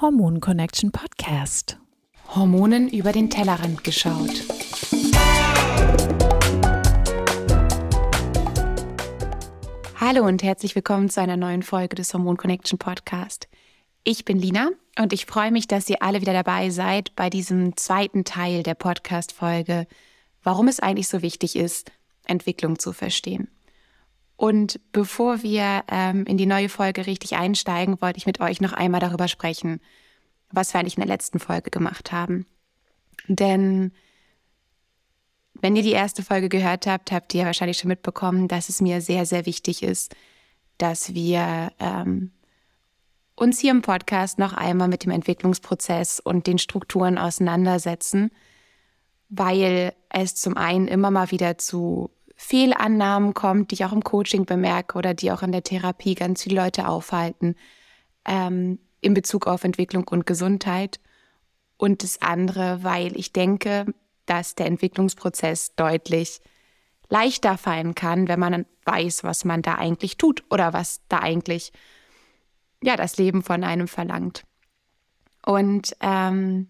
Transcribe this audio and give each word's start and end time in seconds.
Hormon 0.00 0.38
Connection 0.38 0.92
Podcast. 0.92 1.76
Hormonen 2.32 2.88
über 2.88 3.10
den 3.10 3.30
Tellerrand 3.30 3.82
geschaut. 3.82 4.44
Hallo 9.96 10.24
und 10.24 10.44
herzlich 10.44 10.76
willkommen 10.76 11.10
zu 11.10 11.20
einer 11.20 11.36
neuen 11.36 11.64
Folge 11.64 11.96
des 11.96 12.14
Hormon 12.14 12.36
Connection 12.36 12.78
Podcast. 12.78 13.48
Ich 14.04 14.24
bin 14.24 14.38
Lina 14.38 14.70
und 15.00 15.12
ich 15.12 15.26
freue 15.26 15.50
mich, 15.50 15.66
dass 15.66 15.90
ihr 15.90 16.00
alle 16.00 16.20
wieder 16.20 16.32
dabei 16.32 16.70
seid 16.70 17.16
bei 17.16 17.28
diesem 17.28 17.76
zweiten 17.76 18.22
Teil 18.22 18.62
der 18.62 18.76
Podcast-Folge, 18.76 19.88
warum 20.44 20.68
es 20.68 20.78
eigentlich 20.78 21.08
so 21.08 21.22
wichtig 21.22 21.56
ist, 21.56 21.90
Entwicklung 22.24 22.78
zu 22.78 22.92
verstehen. 22.92 23.48
Und 24.38 24.78
bevor 24.92 25.42
wir 25.42 25.82
ähm, 25.90 26.24
in 26.24 26.36
die 26.36 26.46
neue 26.46 26.68
Folge 26.68 27.06
richtig 27.06 27.34
einsteigen, 27.34 28.00
wollte 28.00 28.18
ich 28.18 28.26
mit 28.26 28.38
euch 28.40 28.60
noch 28.60 28.72
einmal 28.72 29.00
darüber 29.00 29.26
sprechen, 29.26 29.80
was 30.52 30.72
wir 30.72 30.78
eigentlich 30.78 30.96
in 30.96 31.00
der 31.00 31.08
letzten 31.08 31.40
Folge 31.40 31.70
gemacht 31.70 32.12
haben. 32.12 32.46
Denn 33.26 33.90
wenn 35.60 35.74
ihr 35.74 35.82
die 35.82 35.90
erste 35.90 36.22
Folge 36.22 36.48
gehört 36.48 36.86
habt, 36.86 37.10
habt 37.10 37.34
ihr 37.34 37.46
wahrscheinlich 37.46 37.78
schon 37.78 37.88
mitbekommen, 37.88 38.46
dass 38.46 38.68
es 38.68 38.80
mir 38.80 39.00
sehr, 39.00 39.26
sehr 39.26 39.44
wichtig 39.44 39.82
ist, 39.82 40.14
dass 40.78 41.14
wir 41.14 41.72
ähm, 41.80 42.30
uns 43.34 43.58
hier 43.58 43.72
im 43.72 43.82
Podcast 43.82 44.38
noch 44.38 44.52
einmal 44.52 44.86
mit 44.86 45.02
dem 45.02 45.10
Entwicklungsprozess 45.10 46.20
und 46.20 46.46
den 46.46 46.58
Strukturen 46.58 47.18
auseinandersetzen, 47.18 48.30
weil 49.30 49.94
es 50.10 50.36
zum 50.36 50.56
einen 50.56 50.86
immer 50.86 51.10
mal 51.10 51.32
wieder 51.32 51.58
zu 51.58 52.12
Fehlannahmen 52.40 53.34
kommt, 53.34 53.72
die 53.72 53.74
ich 53.74 53.84
auch 53.84 53.92
im 53.92 54.04
Coaching 54.04 54.46
bemerke 54.46 54.96
oder 54.96 55.12
die 55.12 55.32
auch 55.32 55.42
in 55.42 55.50
der 55.50 55.64
Therapie 55.64 56.14
ganz 56.14 56.44
viele 56.44 56.62
Leute 56.62 56.86
aufhalten 56.86 57.56
ähm, 58.24 58.78
in 59.00 59.12
Bezug 59.12 59.48
auf 59.48 59.64
Entwicklung 59.64 60.06
und 60.06 60.24
Gesundheit. 60.24 61.00
Und 61.78 62.04
das 62.04 62.22
andere, 62.22 62.84
weil 62.84 63.16
ich 63.16 63.32
denke, 63.32 63.86
dass 64.24 64.54
der 64.54 64.66
Entwicklungsprozess 64.66 65.74
deutlich 65.74 66.40
leichter 67.08 67.58
fallen 67.58 67.96
kann, 67.96 68.28
wenn 68.28 68.38
man 68.38 68.66
weiß, 68.84 69.24
was 69.24 69.44
man 69.44 69.60
da 69.60 69.74
eigentlich 69.74 70.16
tut 70.16 70.44
oder 70.48 70.72
was 70.72 71.00
da 71.08 71.18
eigentlich 71.18 71.72
ja 72.84 72.94
das 72.94 73.16
Leben 73.16 73.42
von 73.42 73.64
einem 73.64 73.88
verlangt. 73.88 74.44
Und 75.44 75.96
ähm, 76.00 76.68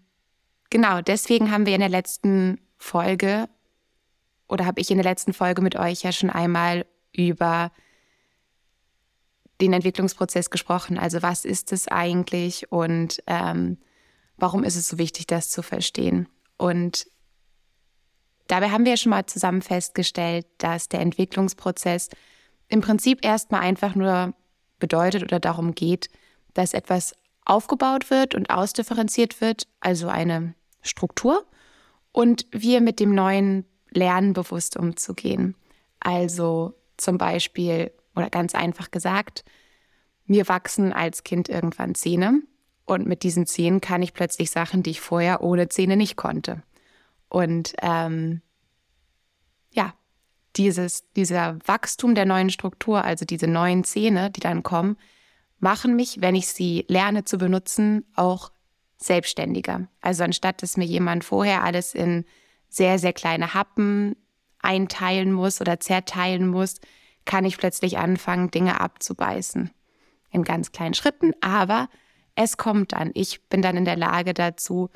genau 0.71 1.01
deswegen 1.01 1.51
haben 1.51 1.67
wir 1.67 1.75
in 1.75 1.81
der 1.81 1.89
letzten 1.89 2.59
Folge 2.77 3.47
oder 4.49 4.65
habe 4.65 4.81
ich 4.81 4.91
in 4.91 4.97
der 4.97 5.05
letzten 5.05 5.31
Folge 5.31 5.61
mit 5.61 5.77
euch 5.77 6.01
ja 6.01 6.11
schon 6.11 6.29
einmal 6.29 6.85
über 7.13 7.71
den 9.61 9.73
Entwicklungsprozess 9.73 10.49
gesprochen. 10.49 10.97
Also 10.97 11.21
was 11.21 11.45
ist 11.45 11.71
es 11.71 11.87
eigentlich 11.87 12.71
und 12.71 13.21
ähm, 13.27 13.77
warum 14.37 14.63
ist 14.63 14.75
es 14.75 14.87
so 14.87 14.97
wichtig, 14.97 15.27
das 15.27 15.49
zu 15.49 15.61
verstehen? 15.61 16.27
Und 16.57 17.07
dabei 18.47 18.69
haben 18.71 18.85
wir 18.85 18.93
ja 18.93 18.97
schon 18.97 19.11
mal 19.11 19.25
zusammen 19.25 19.61
festgestellt, 19.61 20.47
dass 20.57 20.89
der 20.89 21.01
Entwicklungsprozess 21.01 22.09
im 22.67 22.81
Prinzip 22.81 23.23
erstmal 23.23 23.61
einfach 23.61 23.95
nur 23.95 24.33
bedeutet 24.79 25.23
oder 25.23 25.39
darum 25.39 25.75
geht, 25.75 26.09
dass 26.53 26.73
etwas 26.73 27.13
aufgebaut 27.45 28.09
wird 28.09 28.35
und 28.35 28.49
ausdifferenziert 28.49 29.41
wird, 29.41 29.67
also 29.79 30.07
eine 30.07 30.53
Struktur, 30.81 31.45
und 32.11 32.45
wir 32.51 32.81
mit 32.81 32.99
dem 32.99 33.13
neuen 33.13 33.65
lernen, 33.91 34.33
bewusst 34.33 34.77
umzugehen. 34.77 35.55
Also 35.99 36.73
zum 36.97 37.17
Beispiel, 37.17 37.91
oder 38.15 38.29
ganz 38.29 38.55
einfach 38.55 38.91
gesagt, 38.91 39.43
mir 40.25 40.47
wachsen 40.47 40.93
als 40.93 41.23
Kind 41.23 41.49
irgendwann 41.49 41.95
Zähne 41.95 42.41
und 42.85 43.07
mit 43.07 43.23
diesen 43.23 43.45
Zähnen 43.45 43.81
kann 43.81 44.01
ich 44.01 44.13
plötzlich 44.13 44.51
Sachen, 44.51 44.83
die 44.83 44.91
ich 44.91 45.01
vorher 45.01 45.41
ohne 45.41 45.69
Zähne 45.69 45.97
nicht 45.97 46.15
konnte. 46.15 46.63
Und 47.29 47.73
ähm, 47.81 48.41
ja, 49.71 49.93
dieses, 50.55 51.11
dieser 51.13 51.57
Wachstum 51.65 52.15
der 52.15 52.25
neuen 52.25 52.49
Struktur, 52.49 53.03
also 53.03 53.25
diese 53.25 53.47
neuen 53.47 53.83
Zähne, 53.83 54.31
die 54.31 54.39
dann 54.39 54.63
kommen, 54.63 54.97
machen 55.59 55.95
mich, 55.95 56.21
wenn 56.21 56.35
ich 56.35 56.47
sie 56.47 56.85
lerne 56.87 57.25
zu 57.25 57.37
benutzen, 57.37 58.05
auch 58.15 58.51
selbstständiger. 58.97 59.87
Also 60.01 60.23
anstatt 60.23 60.61
dass 60.61 60.77
mir 60.77 60.85
jemand 60.85 61.23
vorher 61.23 61.63
alles 61.63 61.93
in 61.93 62.25
sehr, 62.69 62.99
sehr 62.99 63.13
kleine 63.13 63.53
Happen 63.53 64.15
einteilen 64.59 65.31
muss 65.31 65.61
oder 65.61 65.79
zerteilen 65.79 66.47
muss, 66.47 66.79
kann 67.25 67.45
ich 67.45 67.57
plötzlich 67.57 67.97
anfangen, 67.97 68.51
Dinge 68.51 68.79
abzubeißen. 68.79 69.71
In 70.31 70.43
ganz 70.43 70.71
kleinen 70.71 70.93
Schritten, 70.93 71.33
aber 71.41 71.89
es 72.35 72.57
kommt 72.57 72.93
dann. 72.93 73.11
Ich 73.13 73.47
bin 73.49 73.61
dann 73.61 73.77
in 73.77 73.85
der 73.85 73.97
Lage 73.97 74.33
dazu, 74.33 74.89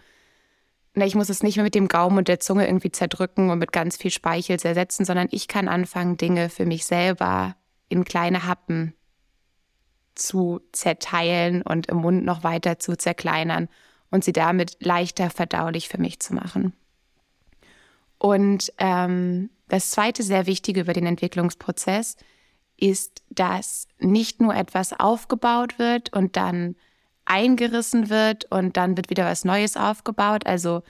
ich 0.95 1.15
muss 1.15 1.29
es 1.29 1.41
nicht 1.41 1.55
mehr 1.55 1.63
mit 1.63 1.75
dem 1.75 1.87
Gaumen 1.87 2.19
und 2.19 2.27
der 2.27 2.39
Zunge 2.39 2.67
irgendwie 2.67 2.91
zerdrücken 2.91 3.49
und 3.49 3.57
mit 3.57 3.71
ganz 3.71 3.97
viel 3.97 4.11
Speichel 4.11 4.59
zersetzen, 4.59 5.05
sondern 5.05 5.27
ich 5.31 5.47
kann 5.47 5.67
anfangen, 5.67 6.17
Dinge 6.17 6.49
für 6.49 6.65
mich 6.65 6.85
selber 6.85 7.55
in 7.89 8.03
kleine 8.05 8.45
Happen 8.45 8.93
zu 10.13 10.61
zerteilen 10.71 11.63
und 11.63 11.87
im 11.87 11.97
Mund 11.97 12.23
noch 12.23 12.43
weiter 12.43 12.77
zu 12.77 12.95
zerkleinern 12.95 13.69
und 14.11 14.23
sie 14.23 14.33
damit 14.33 14.77
leichter 14.79 15.31
verdaulich 15.31 15.89
für 15.89 15.99
mich 15.99 16.19
zu 16.19 16.35
machen. 16.35 16.73
Und 18.23 18.71
ähm, 18.77 19.49
das 19.67 19.89
zweite 19.89 20.23
sehr 20.23 20.45
Wichtige 20.45 20.79
über 20.79 20.93
den 20.93 21.05
Entwicklungsprozess 21.05 22.15
ist, 22.77 23.21
dass 23.29 23.89
nicht 23.99 24.39
nur 24.39 24.55
etwas 24.55 24.97
aufgebaut 24.97 25.77
wird 25.77 26.13
und 26.13 26.37
dann 26.37 26.77
eingerissen 27.25 28.09
wird 28.09 28.45
und 28.49 28.77
dann 28.77 28.95
wird 28.95 29.09
wieder 29.09 29.25
was 29.25 29.43
Neues 29.43 29.75
aufgebaut. 29.75 30.45
Also 30.45 30.83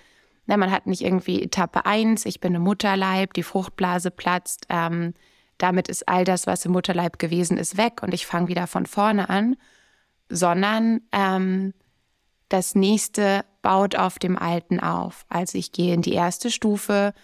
na, 0.46 0.58
man 0.58 0.70
hat 0.70 0.86
nicht 0.86 1.02
irgendwie 1.02 1.42
Etappe 1.42 1.88
1, 1.88 2.28
ich 2.28 2.40
bin 2.40 2.54
im 2.54 2.62
Mutterleib, 2.62 3.34
die 3.34 3.42
Fruchtblase 3.42 4.12
platzt, 4.12 4.68
ähm, 4.70 5.16
damit 5.58 5.88
ist 5.88 6.08
all 6.08 6.26
das, 6.26 6.46
was 6.46 6.66
im 6.66 6.74
Mutterleib 6.74 7.18
gewesen 7.18 7.58
ist, 7.58 7.78
weg 7.78 8.04
und 8.04 8.14
ich 8.14 8.28
fange 8.28 8.48
wieder 8.48 8.68
von 8.68 8.86
vorne 8.86 9.32
an, 9.32 9.56
sondern 10.30 11.02
ähm, 11.12 11.74
das 12.54 12.76
nächste 12.76 13.46
baut 13.64 13.96
auf 13.96 14.20
dem 14.20 14.38
alten 14.38 14.80
auf. 14.80 15.26
Also 15.28 15.58
ich 15.58 15.72
gehe 15.72 15.92
in 15.92 16.04
die 16.04 16.14
erste 16.14 16.52
Stufe 16.52 17.16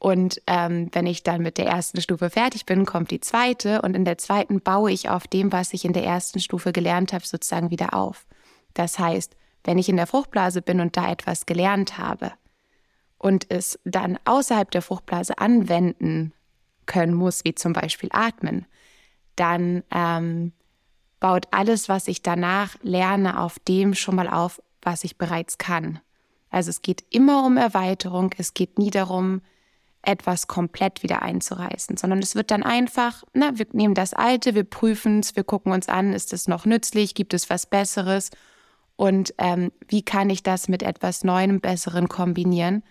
und 0.00 0.42
ähm, 0.48 0.88
wenn 0.92 1.06
ich 1.06 1.22
dann 1.22 1.42
mit 1.42 1.58
der 1.58 1.66
ersten 1.66 2.00
Stufe 2.00 2.28
fertig 2.28 2.66
bin, 2.66 2.84
kommt 2.84 3.12
die 3.12 3.20
zweite 3.20 3.82
und 3.82 3.94
in 3.94 4.04
der 4.04 4.18
zweiten 4.18 4.60
baue 4.60 4.90
ich 4.90 5.10
auf 5.10 5.28
dem, 5.28 5.52
was 5.52 5.72
ich 5.74 5.84
in 5.84 5.92
der 5.92 6.02
ersten 6.02 6.40
Stufe 6.40 6.72
gelernt 6.72 7.12
habe, 7.12 7.24
sozusagen 7.24 7.70
wieder 7.70 7.94
auf. 7.94 8.26
Das 8.74 8.98
heißt, 8.98 9.36
wenn 9.62 9.78
ich 9.78 9.88
in 9.88 9.96
der 9.96 10.08
Fruchtblase 10.08 10.60
bin 10.60 10.80
und 10.80 10.96
da 10.96 11.08
etwas 11.08 11.46
gelernt 11.46 11.96
habe 11.96 12.32
und 13.16 13.46
es 13.50 13.78
dann 13.84 14.18
außerhalb 14.24 14.72
der 14.72 14.82
Fruchtblase 14.82 15.38
anwenden 15.38 16.32
können 16.86 17.14
muss, 17.14 17.44
wie 17.44 17.54
zum 17.54 17.74
Beispiel 17.74 18.08
atmen, 18.12 18.66
dann 19.36 19.84
ähm, 19.92 20.52
baut 21.20 21.48
alles, 21.50 21.88
was 21.88 22.08
ich 22.08 22.22
danach 22.22 22.76
lerne, 22.82 23.40
auf 23.40 23.58
dem 23.60 23.94
schon 23.94 24.16
mal 24.16 24.28
auf, 24.28 24.62
was 24.82 25.04
ich 25.04 25.18
bereits 25.18 25.58
kann. 25.58 26.00
Also 26.50 26.70
es 26.70 26.82
geht 26.82 27.04
immer 27.10 27.44
um 27.44 27.56
Erweiterung, 27.56 28.30
es 28.38 28.54
geht 28.54 28.78
nie 28.78 28.90
darum, 28.90 29.42
etwas 30.02 30.46
komplett 30.46 31.02
wieder 31.02 31.22
einzureißen, 31.22 31.96
sondern 31.96 32.20
es 32.20 32.34
wird 32.34 32.50
dann 32.50 32.62
einfach, 32.62 33.24
na, 33.34 33.58
wir 33.58 33.66
nehmen 33.72 33.94
das 33.94 34.14
Alte, 34.14 34.54
wir 34.54 34.64
prüfen 34.64 35.20
es, 35.20 35.36
wir 35.36 35.44
gucken 35.44 35.72
uns 35.72 35.88
an, 35.88 36.12
ist 36.12 36.32
es 36.32 36.48
noch 36.48 36.64
nützlich, 36.64 37.14
gibt 37.14 37.34
es 37.34 37.50
was 37.50 37.66
Besseres 37.66 38.30
und 38.96 39.34
ähm, 39.38 39.72
wie 39.88 40.02
kann 40.02 40.30
ich 40.30 40.42
das 40.42 40.68
mit 40.68 40.82
etwas 40.82 41.24
Neuem, 41.24 41.60
Besseren 41.60 42.08
kombinieren, 42.08 42.84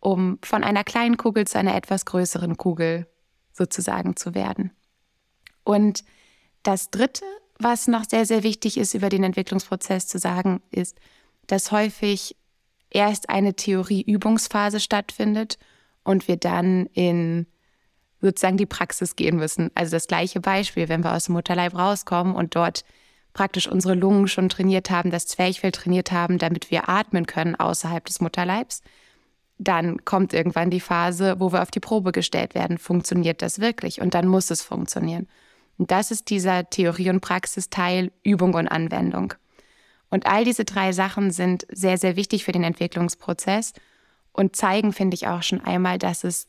um 0.00 0.38
von 0.42 0.62
einer 0.62 0.84
kleinen 0.84 1.16
Kugel 1.16 1.46
zu 1.46 1.58
einer 1.58 1.74
etwas 1.74 2.04
größeren 2.04 2.56
Kugel 2.56 3.06
sozusagen 3.52 4.16
zu 4.16 4.34
werden. 4.34 4.70
Und 5.64 6.04
das 6.62 6.90
Dritte 6.90 7.24
was 7.62 7.86
noch 7.88 8.04
sehr, 8.04 8.26
sehr 8.26 8.42
wichtig 8.42 8.76
ist, 8.76 8.94
über 8.94 9.08
den 9.08 9.24
Entwicklungsprozess 9.24 10.06
zu 10.06 10.18
sagen, 10.18 10.62
ist, 10.70 10.98
dass 11.46 11.72
häufig 11.72 12.36
erst 12.90 13.28
eine 13.28 13.54
Theorie-Übungsphase 13.54 14.80
stattfindet 14.80 15.58
und 16.02 16.28
wir 16.28 16.36
dann 16.36 16.86
in 16.86 17.46
sozusagen 18.20 18.56
die 18.56 18.66
Praxis 18.66 19.16
gehen 19.16 19.36
müssen. 19.36 19.70
Also 19.74 19.92
das 19.92 20.06
gleiche 20.06 20.40
Beispiel, 20.40 20.88
wenn 20.88 21.04
wir 21.04 21.14
aus 21.14 21.26
dem 21.26 21.34
Mutterleib 21.34 21.74
rauskommen 21.74 22.34
und 22.34 22.54
dort 22.54 22.84
praktisch 23.32 23.68
unsere 23.68 23.94
Lungen 23.94 24.28
schon 24.28 24.48
trainiert 24.48 24.90
haben, 24.90 25.10
das 25.10 25.26
Zwerchfell 25.26 25.72
trainiert 25.72 26.12
haben, 26.12 26.38
damit 26.38 26.70
wir 26.70 26.88
atmen 26.88 27.26
können 27.26 27.54
außerhalb 27.54 28.04
des 28.04 28.20
Mutterleibs, 28.20 28.82
dann 29.58 30.04
kommt 30.04 30.32
irgendwann 30.32 30.70
die 30.70 30.80
Phase, 30.80 31.38
wo 31.38 31.52
wir 31.52 31.62
auf 31.62 31.70
die 31.70 31.80
Probe 31.80 32.12
gestellt 32.12 32.54
werden. 32.54 32.78
Funktioniert 32.78 33.42
das 33.42 33.60
wirklich? 33.60 34.00
Und 34.00 34.14
dann 34.14 34.26
muss 34.26 34.50
es 34.50 34.62
funktionieren. 34.62 35.28
Und 35.80 35.90
das 35.90 36.10
ist 36.10 36.28
dieser 36.28 36.68
Theorie- 36.68 37.08
und 37.08 37.22
Praxisteil, 37.22 38.12
Übung 38.22 38.52
und 38.52 38.68
Anwendung. 38.68 39.32
Und 40.10 40.26
all 40.26 40.44
diese 40.44 40.66
drei 40.66 40.92
Sachen 40.92 41.30
sind 41.30 41.66
sehr, 41.72 41.96
sehr 41.96 42.16
wichtig 42.16 42.44
für 42.44 42.52
den 42.52 42.64
Entwicklungsprozess 42.64 43.72
und 44.32 44.54
zeigen, 44.54 44.92
finde 44.92 45.14
ich, 45.14 45.26
auch 45.26 45.42
schon 45.42 45.62
einmal, 45.62 45.96
dass 45.96 46.22
es 46.22 46.48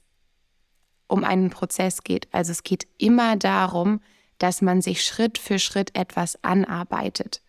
um 1.07 1.23
einen 1.23 1.49
Prozess 1.49 2.03
geht. 2.03 2.27
Also 2.33 2.51
es 2.51 2.63
geht 2.63 2.87
immer 2.97 3.37
darum, 3.37 4.01
dass 4.37 4.61
man 4.61 4.81
sich 4.81 5.01
Schritt 5.01 5.37
für 5.37 5.59
Schritt 5.59 5.95
etwas 5.95 6.43
anarbeitet. 6.43 7.41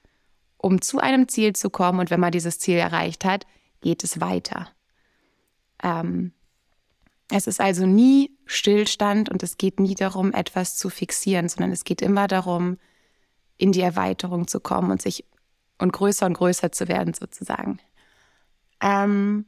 um 0.62 0.80
zu 0.80 1.00
einem 1.00 1.26
Ziel 1.26 1.54
zu 1.54 1.68
kommen 1.68 1.98
und 1.98 2.10
wenn 2.10 2.20
man 2.20 2.30
dieses 2.30 2.60
Ziel 2.60 2.78
erreicht 2.78 3.24
hat, 3.24 3.44
geht 3.80 4.04
es 4.04 4.20
weiter. 4.20 4.68
Ähm, 5.82 6.32
es 7.30 7.46
ist 7.46 7.60
also 7.60 7.86
nie 7.86 8.36
Stillstand 8.46 9.28
und 9.28 9.42
es 9.42 9.56
geht 9.56 9.80
nie 9.80 9.94
darum, 9.94 10.32
etwas 10.32 10.76
zu 10.76 10.90
fixieren, 10.90 11.48
sondern 11.48 11.72
es 11.72 11.84
geht 11.84 12.02
immer 12.02 12.28
darum, 12.28 12.78
in 13.56 13.72
die 13.72 13.80
Erweiterung 13.80 14.48
zu 14.48 14.60
kommen 14.60 14.90
und 14.90 15.00
sich 15.00 15.24
und 15.78 15.92
größer 15.92 16.26
und 16.26 16.34
größer 16.34 16.72
zu 16.72 16.88
werden 16.88 17.14
sozusagen. 17.14 17.78
Ähm, 18.80 19.46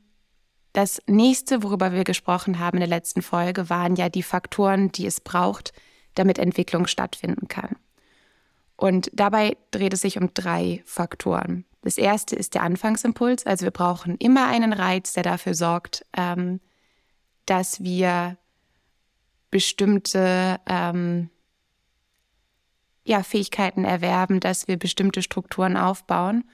das 0.72 1.00
nächste, 1.06 1.62
worüber 1.62 1.92
wir 1.92 2.04
gesprochen 2.04 2.58
haben 2.58 2.78
in 2.78 2.80
der 2.80 2.88
letzten 2.88 3.22
Folge, 3.22 3.70
waren 3.70 3.96
ja 3.96 4.08
die 4.08 4.22
Faktoren, 4.22 4.90
die 4.90 5.06
es 5.06 5.20
braucht, 5.20 5.72
damit 6.14 6.38
Entwicklung 6.38 6.86
stattfinden 6.86 7.48
kann. 7.48 7.76
Und 8.76 9.10
dabei 9.12 9.56
dreht 9.70 9.94
es 9.94 10.00
sich 10.00 10.18
um 10.18 10.34
drei 10.34 10.82
Faktoren. 10.84 11.64
Das 11.82 11.98
erste 11.98 12.34
ist 12.34 12.54
der 12.54 12.62
Anfangsimpuls. 12.62 13.46
Also 13.46 13.64
wir 13.64 13.70
brauchen 13.70 14.16
immer 14.16 14.48
einen 14.48 14.72
Reiz, 14.72 15.12
der 15.12 15.22
dafür 15.22 15.54
sorgt, 15.54 16.04
ähm, 16.16 16.60
dass 17.46 17.82
wir 17.82 18.36
bestimmte 19.50 20.60
ähm, 20.66 21.30
ja, 23.04 23.22
Fähigkeiten 23.22 23.84
erwerben, 23.84 24.40
dass 24.40 24.66
wir 24.66 24.78
bestimmte 24.78 25.22
Strukturen 25.22 25.76
aufbauen. 25.76 26.44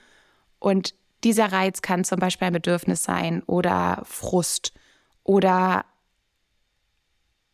Und 0.59 0.95
dieser 1.25 1.53
Reiz 1.53 1.83
kann 1.83 2.05
zum 2.05 2.19
Beispiel 2.19 2.49
ein 2.49 2.53
Bedürfnis 2.53 3.03
sein 3.03 3.43
oder 3.45 4.03
Frust 4.05 4.73
oder 5.23 5.85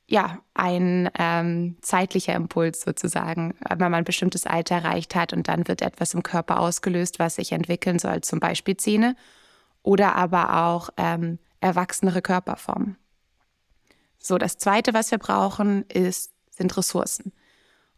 ja, 0.09 0.39
ein 0.55 1.11
ähm, 1.19 1.77
zeitlicher 1.83 2.35
Impuls 2.35 2.81
sozusagen, 2.83 3.55
wenn 3.69 3.79
man 3.79 3.95
ein 3.95 4.05
bestimmtes 4.05 4.47
Alter 4.47 4.77
erreicht 4.77 5.17
hat 5.17 5.33
und 5.33 5.49
dann 5.49 5.67
wird 5.67 5.83
etwas 5.83 6.15
im 6.15 6.23
Körper 6.23 6.61
ausgelöst, 6.61 7.19
was 7.19 7.37
sich 7.37 7.51
entwickeln 7.51 7.99
soll, 7.99 8.21
zum 8.21 8.39
Beispiel 8.39 8.77
Zähne 8.77 9.17
oder 9.83 10.15
aber 10.15 10.65
auch 10.65 10.91
ähm, 10.97 11.41
erwachsenere 11.61 12.23
Körperformen. 12.23 12.97
So, 14.27 14.39
das 14.39 14.59
Zweite, 14.59 14.93
was 14.93 15.13
wir 15.13 15.19
brauchen, 15.19 15.85
ist, 15.89 16.33
sind 16.51 16.77
Ressourcen. 16.77 17.33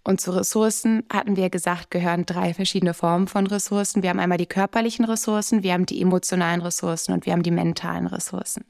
Und 0.05 0.21
zu 0.21 0.31
Ressourcen 0.31 1.05
hatten 1.11 1.37
wir 1.37 1.49
gesagt, 1.49 1.91
gehören 1.91 2.27
drei 2.27 2.53
verschiedene 2.53 2.93
Formen 2.93 3.29
von 3.29 3.47
Ressourcen. 3.47 4.03
Wir 4.03 4.11
haben 4.11 4.21
einmal 4.21 4.37
die 4.37 4.45
körperlichen 4.45 5.07
Ressourcen, 5.07 5.63
wir 5.63 5.73
haben 5.73 5.87
die 5.87 6.03
emotionalen 6.03 6.61
Ressourcen 6.61 7.15
und 7.15 7.25
wir 7.25 7.33
haben 7.33 7.43
die 7.43 7.51
mentalen 7.51 8.07
Ressourcen. 8.07 8.67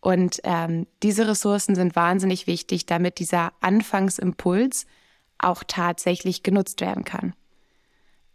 Und 0.00 0.40
ähm, 0.44 0.86
diese 1.02 1.28
Ressourcen 1.28 1.74
sind 1.74 1.96
wahnsinnig 1.96 2.46
wichtig, 2.46 2.86
damit 2.86 3.18
dieser 3.18 3.52
Anfangsimpuls 3.60 4.86
auch 5.36 5.62
tatsächlich 5.66 6.42
genutzt 6.42 6.80
werden 6.80 7.04
kann. 7.04 7.34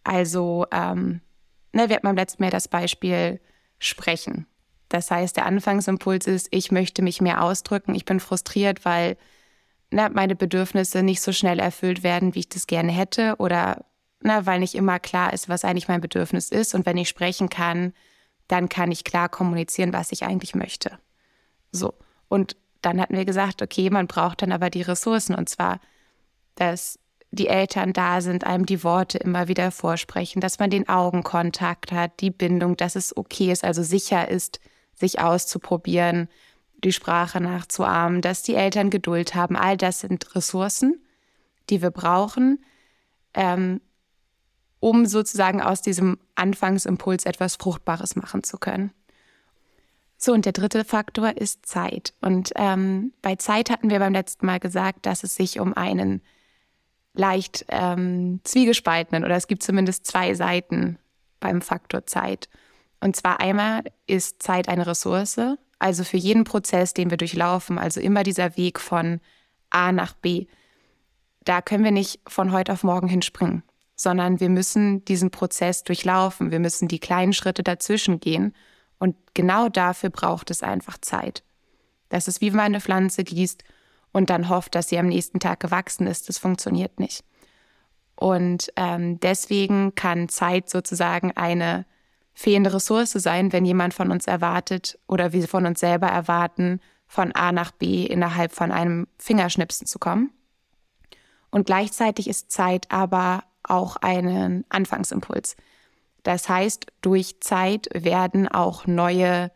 Also, 0.03 0.68
ähm, 0.71 1.21
ne, 1.74 1.89
wir 1.89 1.95
hatten 1.95 2.06
beim 2.06 2.15
letzten 2.15 2.44
Mal 2.44 2.51
das 2.51 2.68
Beispiel 2.68 3.42
Sprechen. 3.80 4.45
Das 4.95 5.12
heißt, 5.12 5.36
der 5.36 5.45
Anfangsimpuls 5.45 6.25
ist, 6.25 6.47
ich 6.51 6.71
möchte 6.71 7.01
mich 7.01 7.19
mehr 7.19 7.44
ausdrücken, 7.44 7.95
ich 7.95 8.06
bin 8.06 8.21
frustriert, 8.21 8.86
weil 8.86 9.18
ne, 9.92 10.09
meine 10.09 10.38
Bedürfnisse 10.38 11.03
nicht 11.03 11.19
so 11.19 11.33
schnell 11.33 11.59
erfüllt 11.59 12.01
werden, 12.01 12.33
wie 12.33 12.39
ich 12.39 12.47
das 12.47 12.65
gerne 12.65 12.94
hätte 12.94 13.36
oder 13.38 13.83
ne, 14.21 14.45
weil 14.45 14.62
nicht 14.62 14.74
immer 14.74 15.00
klar 15.00 15.33
ist, 15.33 15.50
was 15.50 15.65
eigentlich 15.65 15.89
mein 15.89 16.00
Bedürfnis 16.00 16.47
ist. 16.47 16.74
Und 16.75 16.86
wenn 16.86 16.95
ich 16.95 17.09
sprechen 17.09 17.50
kann, 17.50 17.92
dann 18.47 18.69
kann 18.69 18.89
ich 18.89 19.03
klar 19.03 19.27
kommunizieren, 19.27 19.92
was 19.92 20.13
ich 20.13 20.24
eigentlich 20.24 20.56
möchte. 20.56 20.97
So. 21.74 21.94
Und 22.30 22.56
dann 22.81 23.01
hatten 23.01 23.18
wir 23.18 23.25
gesagt, 23.25 23.62
okay, 23.62 23.89
man 23.89 24.07
braucht 24.07 24.44
dann 24.44 24.53
aber 24.53 24.69
die 24.69 24.83
Ressourcen 24.83 25.36
und 25.36 25.50
zwar, 25.50 25.81
dass 26.56 27.00
die 27.31 27.50
Eltern 27.50 27.92
da 27.92 28.21
sind, 28.21 28.45
einem 28.45 28.65
die 28.65 28.86
Worte 28.86 29.18
immer 29.18 29.50
wieder 29.50 29.71
vorsprechen, 29.71 30.39
dass 30.39 30.57
man 30.57 30.69
den 30.69 30.88
Augenkontakt 30.88 31.92
hat, 31.92 32.21
die 32.21 32.31
Bindung, 32.31 32.77
dass 32.77 32.95
es 32.95 33.18
okay 33.18 33.51
ist, 33.51 33.65
also 33.65 33.83
sicher 33.83 34.30
ist, 34.30 34.62
sich 34.95 35.19
auszuprobieren, 35.19 36.30
die 36.83 36.92
Sprache 36.92 37.42
nachzuahmen, 37.42 38.21
dass 38.21 38.44
die 38.44 38.56
Eltern 38.56 38.89
Geduld 38.89 39.36
haben. 39.36 39.56
All 39.56 39.77
das 39.77 40.01
sind 40.01 40.36
Ressourcen, 40.36 41.01
die 41.69 41.81
wir 41.81 41.92
brauchen, 41.92 42.63
ähm, 43.33 43.81
um 44.80 45.06
sozusagen 45.06 45.62
aus 45.62 45.81
diesem 45.81 46.19
Anfangsimpuls 46.36 47.25
etwas 47.25 47.56
Fruchtbares 47.56 48.15
machen 48.15 48.44
zu 48.44 48.57
können. 48.57 48.92
So, 50.18 50.31
und 50.31 50.45
der 50.45 50.53
dritte 50.53 50.86
Faktor 50.86 51.38
ist 51.38 51.65
Zeit. 51.65 52.13
Und 52.21 52.51
ähm, 52.56 53.13
bei 53.21 53.36
Zeit 53.36 53.69
hatten 53.69 53.89
wir 53.89 54.00
beim 54.00 54.13
letzten 54.13 54.45
Mal 54.45 54.59
gesagt, 54.59 55.06
dass 55.06 55.24
es 55.24 55.36
sich 55.36 55.59
um 55.59 55.74
einen 55.74 56.21
leicht 57.13 57.65
ähm, 57.69 58.39
zwiegespaltenen 58.44 59.24
oder 59.24 59.36
es 59.36 59.47
gibt 59.47 59.63
zumindest 59.63 60.06
zwei 60.06 60.33
Seiten 60.33 60.97
beim 61.39 61.62
Faktor 61.62 62.06
Zeit. 62.06 62.50
Und 63.00 63.15
zwar 63.15 63.39
einmal 63.39 63.83
ist 64.07 64.42
Zeit 64.42 64.68
eine 64.68 64.88
Ressource, 64.88 65.39
also 65.80 66.03
für 66.03 66.18
jeden 66.18 66.44
Prozess, 66.44 66.94
den 66.94 67.09
wir 67.09 67.18
durchlaufen, 67.18 67.77
also 67.77 68.00
immer 68.00 68.24
dieser 68.24 68.57
Weg 68.57 68.80
von 68.80 69.19
A 69.69 69.92
nach 69.92 70.13
B. 70.13 70.47
Da 71.44 71.62
können 71.62 71.83
wir 71.83 71.92
nicht 71.92 72.19
von 72.27 72.51
heute 72.51 72.74
auf 72.74 72.83
morgen 72.83 73.07
hinspringen, 73.07 73.63
sondern 73.95 74.39
wir 74.39 74.50
müssen 74.50 75.06
diesen 75.06 75.31
Prozess 75.31 75.83
durchlaufen. 75.83 76.51
Wir 76.51 76.59
müssen 76.59 76.88
die 76.88 77.00
kleinen 77.00 77.33
Schritte 77.33 77.62
dazwischen 77.62 78.19
gehen 78.19 78.56
und 78.97 79.15
genau 79.33 79.69
dafür 79.69 80.09
braucht 80.09 80.50
es 80.50 80.63
einfach 80.63 80.97
Zeit. 81.00 81.44
Das 82.09 82.27
ist 82.27 82.42
wie 82.42 82.47
wenn 82.47 82.57
man 82.57 82.65
eine 82.65 82.81
Pflanze 82.81 83.24
gießt 83.24 83.63
und 84.12 84.30
dann 84.30 84.50
hofft, 84.50 84.75
dass 84.75 84.89
sie 84.89 84.97
am 84.97 85.07
nächsten 85.07 85.39
Tag 85.39 85.59
gewachsen 85.59 86.07
ist. 86.07 86.30
Das 86.30 86.38
funktioniert 86.38 87.00
nicht. 87.00 87.24
Und 88.15 88.71
ähm, 88.77 89.19
deswegen 89.19 89.94
kann 89.95 90.30
Zeit 90.30 90.69
sozusagen 90.69 91.33
eine 91.33 91.86
fehlende 92.36 92.74
Ressource 92.74 93.12
sein, 93.14 93.52
wenn 93.54 93.66
jemand 93.66 93.94
von 93.94 94.12
uns 94.12 94.28
erwartet 94.28 95.00
oder 95.08 95.34
wir 95.34 95.48
von 95.48 95.66
uns 95.66 95.80
selber 95.80 96.08
erwarten, 96.08 96.82
von 97.08 97.32
A 97.32 97.52
nach 97.52 97.72
B 97.72 98.06
innerhalb 98.06 98.52
von 98.52 98.72
einem 98.72 99.08
Fingerschnipsen 99.18 99.88
zu 99.88 99.98
kommen. 100.00 100.32
Und 101.50 101.66
gleichzeitig 101.66 102.28
ist 102.28 102.52
Zeit 102.52 102.92
aber 102.92 103.46
auch 103.64 103.96
ein 103.96 104.66
Anfangsimpuls. 104.70 105.56
Das 106.24 106.50
heißt, 106.50 106.88
durch 107.02 107.40
Zeit 107.40 107.88
werden 107.94 108.48
auch 108.48 108.86
neue 108.86 109.52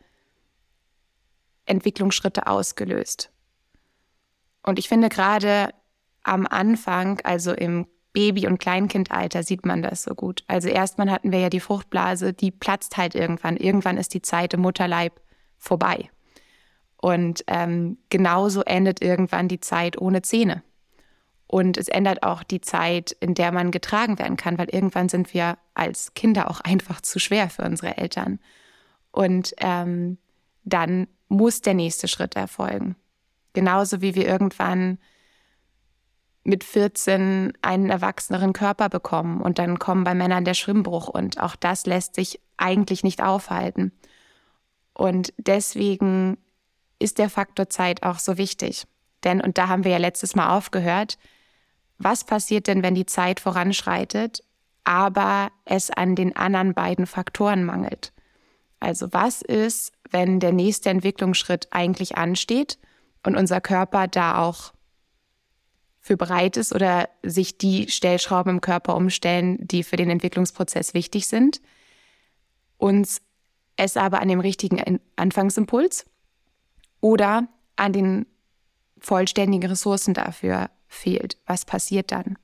Entwicklungsschritte 1.65 2.47
ausgelöst. 2.47 3.31
Und 4.63 4.79
ich 4.79 4.87
finde 4.87 5.09
gerade 5.09 5.73
am 6.23 6.47
Anfang, 6.47 7.19
also 7.23 7.51
im 7.51 7.87
Baby- 8.19 8.47
und 8.47 8.57
Kleinkindalter, 8.57 9.43
sieht 9.43 9.65
man 9.65 9.81
das 9.81 10.03
so 10.03 10.13
gut. 10.13 10.43
Also 10.47 10.67
erstmal 10.67 11.09
hatten 11.09 11.31
wir 11.31 11.39
ja 11.39 11.49
die 11.49 11.61
Fruchtblase, 11.61 12.33
die 12.33 12.51
platzt 12.51 12.97
halt 12.97 13.15
irgendwann. 13.15 13.55
Irgendwann 13.55 13.95
ist 13.95 14.13
die 14.13 14.21
Zeit 14.21 14.53
im 14.53 14.59
Mutterleib 14.59 15.21
vorbei. 15.57 16.09
Und 16.97 17.45
ähm, 17.47 17.97
genauso 18.09 18.61
endet 18.63 19.01
irgendwann 19.01 19.47
die 19.47 19.61
Zeit 19.61 19.97
ohne 19.97 20.21
Zähne. 20.21 20.63
Und 21.47 21.77
es 21.77 21.87
ändert 21.87 22.23
auch 22.23 22.43
die 22.43 22.59
Zeit, 22.59 23.15
in 23.21 23.35
der 23.35 23.53
man 23.53 23.71
getragen 23.71 24.19
werden 24.19 24.35
kann, 24.35 24.57
weil 24.57 24.67
irgendwann 24.69 25.07
sind 25.07 25.33
wir 25.33 25.57
als 25.73 26.13
Kinder 26.13 26.51
auch 26.51 26.59
einfach 26.59 26.99
zu 26.99 27.19
schwer 27.19 27.49
für 27.49 27.63
unsere 27.63 27.95
Eltern. 27.95 28.39
Und 29.13 29.55
ähm, 29.59 30.17
dann 30.65 31.07
muss 31.29 31.61
der 31.61 31.73
nächste 31.73 32.09
Schritt 32.09 32.35
erfolgen. 32.35 32.97
Genauso 33.53 34.01
wie 34.01 34.13
wir 34.13 34.27
irgendwann 34.27 34.97
mit 36.43 36.63
14 36.63 37.53
einen 37.61 37.89
erwachseneren 37.89 38.53
Körper 38.53 38.89
bekommen 38.89 39.41
und 39.41 39.59
dann 39.59 39.79
kommen 39.79 40.03
bei 40.03 40.13
Männern 40.13 40.45
der 40.45 40.53
Schwimmbruch 40.53 41.07
und 41.07 41.39
auch 41.39 41.55
das 41.55 41.85
lässt 41.85 42.15
sich 42.15 42.39
eigentlich 42.57 43.03
nicht 43.03 43.21
aufhalten. 43.21 43.91
Und 44.93 45.33
deswegen 45.37 46.37
ist 46.99 47.17
der 47.17 47.29
Faktor 47.29 47.69
Zeit 47.69 48.03
auch 48.03 48.19
so 48.19 48.37
wichtig. 48.37 48.85
Denn, 49.23 49.41
und 49.41 49.57
da 49.57 49.67
haben 49.67 49.83
wir 49.83 49.91
ja 49.91 49.97
letztes 49.97 50.35
Mal 50.35 50.55
aufgehört, 50.55 51.17
was 51.97 52.23
passiert 52.23 52.67
denn, 52.67 52.83
wenn 52.83 52.95
die 52.95 53.05
Zeit 53.05 53.39
voranschreitet, 53.39 54.43
aber 54.85 55.51
es 55.65 55.91
an 55.91 56.15
den 56.15 56.35
anderen 56.35 56.73
beiden 56.73 57.05
Faktoren 57.05 57.63
mangelt? 57.63 58.13
Also 58.79 59.11
was 59.11 59.41
ist, 59.41 59.91
wenn 60.09 60.39
der 60.39 60.53
nächste 60.53 60.89
Entwicklungsschritt 60.89 61.67
eigentlich 61.71 62.17
ansteht 62.17 62.79
und 63.25 63.35
unser 63.35 63.59
Körper 63.59 64.07
da 64.07 64.41
auch 64.41 64.73
für 65.99 66.17
bereit 66.17 66.57
ist 66.57 66.73
oder 66.73 67.09
sich 67.23 67.57
die 67.57 67.89
Stellschrauben 67.89 68.55
im 68.55 68.61
Körper 68.61 68.95
umstellen, 68.95 69.57
die 69.59 69.83
für 69.83 69.97
den 69.97 70.09
Entwicklungsprozess 70.09 70.93
wichtig 70.93 71.27
sind, 71.27 71.61
uns 72.77 73.21
es 73.75 73.95
aber 73.95 74.21
an 74.21 74.27
dem 74.27 74.39
richtigen 74.39 74.99
Anfangsimpuls 75.15 76.05
oder 77.01 77.47
an 77.75 77.93
den 77.93 78.25
vollständigen 78.99 79.69
Ressourcen 79.69 80.13
dafür 80.13 80.69
fehlt. 80.87 81.37
Was 81.45 81.65
passiert 81.65 82.11
dann? 82.11 82.37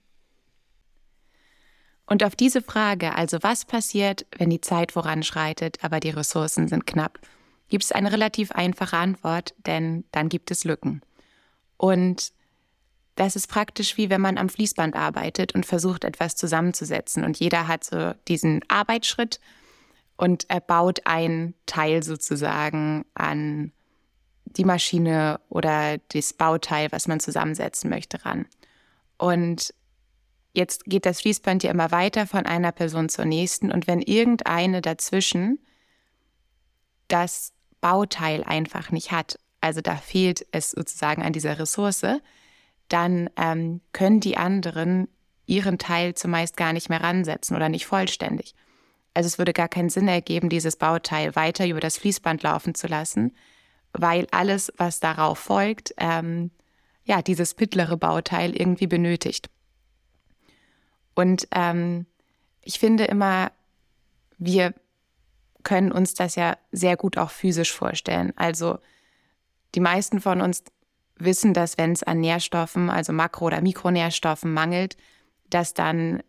Und 2.05 2.23
auf 2.23 2.35
diese 2.35 2.61
Frage, 2.61 3.15
also 3.15 3.39
was 3.41 3.65
passiert, 3.65 4.25
wenn 4.37 4.49
die 4.49 4.61
Zeit 4.61 4.91
voranschreitet, 4.91 5.83
aber 5.83 5.99
die 5.99 6.11
Ressourcen 6.11 6.67
sind 6.67 6.85
knapp, 6.85 7.19
gibt 7.67 7.83
es 7.83 7.91
eine 7.91 8.11
relativ 8.11 8.51
einfache 8.51 8.97
Antwort, 8.97 9.55
denn 9.65 10.05
dann 10.11 10.29
gibt 10.29 10.51
es 10.51 10.63
Lücken. 10.63 11.01
Und 11.77 12.31
das 13.15 13.35
ist 13.35 13.47
praktisch 13.47 13.97
wie 13.97 14.09
wenn 14.09 14.21
man 14.21 14.37
am 14.37 14.49
Fließband 14.49 14.95
arbeitet 14.95 15.55
und 15.55 15.65
versucht, 15.65 16.03
etwas 16.03 16.35
zusammenzusetzen. 16.35 17.23
Und 17.23 17.39
jeder 17.39 17.67
hat 17.67 17.83
so 17.83 18.13
diesen 18.27 18.61
Arbeitsschritt 18.67 19.39
und 20.17 20.45
er 20.49 20.59
baut 20.59 21.01
ein 21.05 21.53
Teil 21.65 22.03
sozusagen 22.03 23.05
an 23.13 23.71
die 24.45 24.65
Maschine 24.65 25.39
oder 25.49 25.97
das 26.09 26.33
Bauteil, 26.33 26.91
was 26.91 27.07
man 27.07 27.19
zusammensetzen 27.19 27.89
möchte, 27.89 28.23
ran. 28.25 28.45
Und 29.17 29.73
jetzt 30.53 30.85
geht 30.85 31.05
das 31.05 31.21
Fließband 31.21 31.63
ja 31.63 31.71
immer 31.71 31.91
weiter 31.91 32.27
von 32.27 32.45
einer 32.45 32.71
Person 32.71 33.09
zur 33.09 33.25
nächsten. 33.25 33.71
Und 33.71 33.87
wenn 33.87 34.01
irgendeine 34.01 34.81
dazwischen 34.81 35.59
das 37.07 37.53
Bauteil 37.81 38.43
einfach 38.43 38.91
nicht 38.91 39.11
hat, 39.11 39.37
also 39.61 39.81
da 39.81 39.95
fehlt 39.95 40.45
es 40.51 40.71
sozusagen 40.71 41.23
an 41.23 41.33
dieser 41.33 41.59
Ressource, 41.59 42.05
dann 42.89 43.29
ähm, 43.37 43.81
können 43.93 44.19
die 44.19 44.37
anderen 44.37 45.07
ihren 45.45 45.77
Teil 45.77 46.15
zumeist 46.15 46.57
gar 46.57 46.73
nicht 46.73 46.89
mehr 46.89 47.01
ransetzen 47.01 47.55
oder 47.55 47.69
nicht 47.69 47.85
vollständig. 47.85 48.55
Also 49.13 49.27
es 49.27 49.37
würde 49.37 49.53
gar 49.53 49.69
keinen 49.69 49.89
Sinn 49.89 50.07
ergeben, 50.07 50.49
dieses 50.49 50.75
Bauteil 50.75 51.35
weiter 51.35 51.67
über 51.67 51.79
das 51.79 51.97
Fließband 51.97 52.43
laufen 52.43 52.75
zu 52.75 52.87
lassen, 52.87 53.35
weil 53.93 54.27
alles, 54.31 54.73
was 54.77 54.99
darauf 54.99 55.39
folgt, 55.39 55.93
ähm, 55.97 56.51
ja, 57.05 57.21
dieses 57.21 57.57
mittlere 57.57 57.97
Bauteil 57.97 58.55
irgendwie 58.55 58.87
benötigt. 58.87 59.49
Und 61.13 61.47
ähm, 61.51 62.07
ich 62.61 62.79
finde 62.79 63.05
immer, 63.05 63.51
wir 64.37 64.73
können 65.63 65.91
uns 65.91 66.13
das 66.13 66.35
ja 66.35 66.57
sehr 66.71 66.97
gut 66.97 67.17
auch 67.17 67.31
physisch 67.31 67.71
vorstellen. 67.71 68.33
Also 68.35 68.79
die 69.75 69.79
meisten 69.79 70.19
von 70.19 70.41
uns 70.41 70.63
wissen, 71.17 71.53
dass 71.53 71.77
wenn 71.77 71.91
es 71.91 72.03
an 72.03 72.19
Nährstoffen, 72.19 72.89
also 72.89 73.13
Makro- 73.13 73.45
oder 73.45 73.61
Mikronährstoffen 73.61 74.53
mangelt, 74.53 74.97
dass 75.49 75.73
dann 75.73 76.21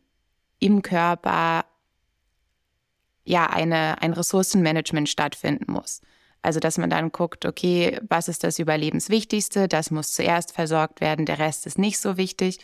im 0.58 0.82
Körper 0.82 1.64
ja 3.24 3.46
eine, 3.46 4.00
ein 4.00 4.12
Ressourcenmanagement 4.12 5.08
stattfinden 5.08 5.72
muss. 5.72 6.00
Also 6.42 6.60
dass 6.60 6.78
man 6.78 6.90
dann 6.90 7.10
guckt, 7.10 7.44
okay, 7.44 7.98
was 8.08 8.28
ist 8.28 8.44
das 8.44 8.60
Überlebenswichtigste? 8.60 9.66
Das 9.66 9.90
muss 9.90 10.12
zuerst 10.12 10.52
versorgt 10.52 11.00
werden, 11.00 11.26
der 11.26 11.40
Rest 11.40 11.66
ist 11.66 11.78
nicht 11.78 11.98
so 11.98 12.16
wichtig. 12.16 12.58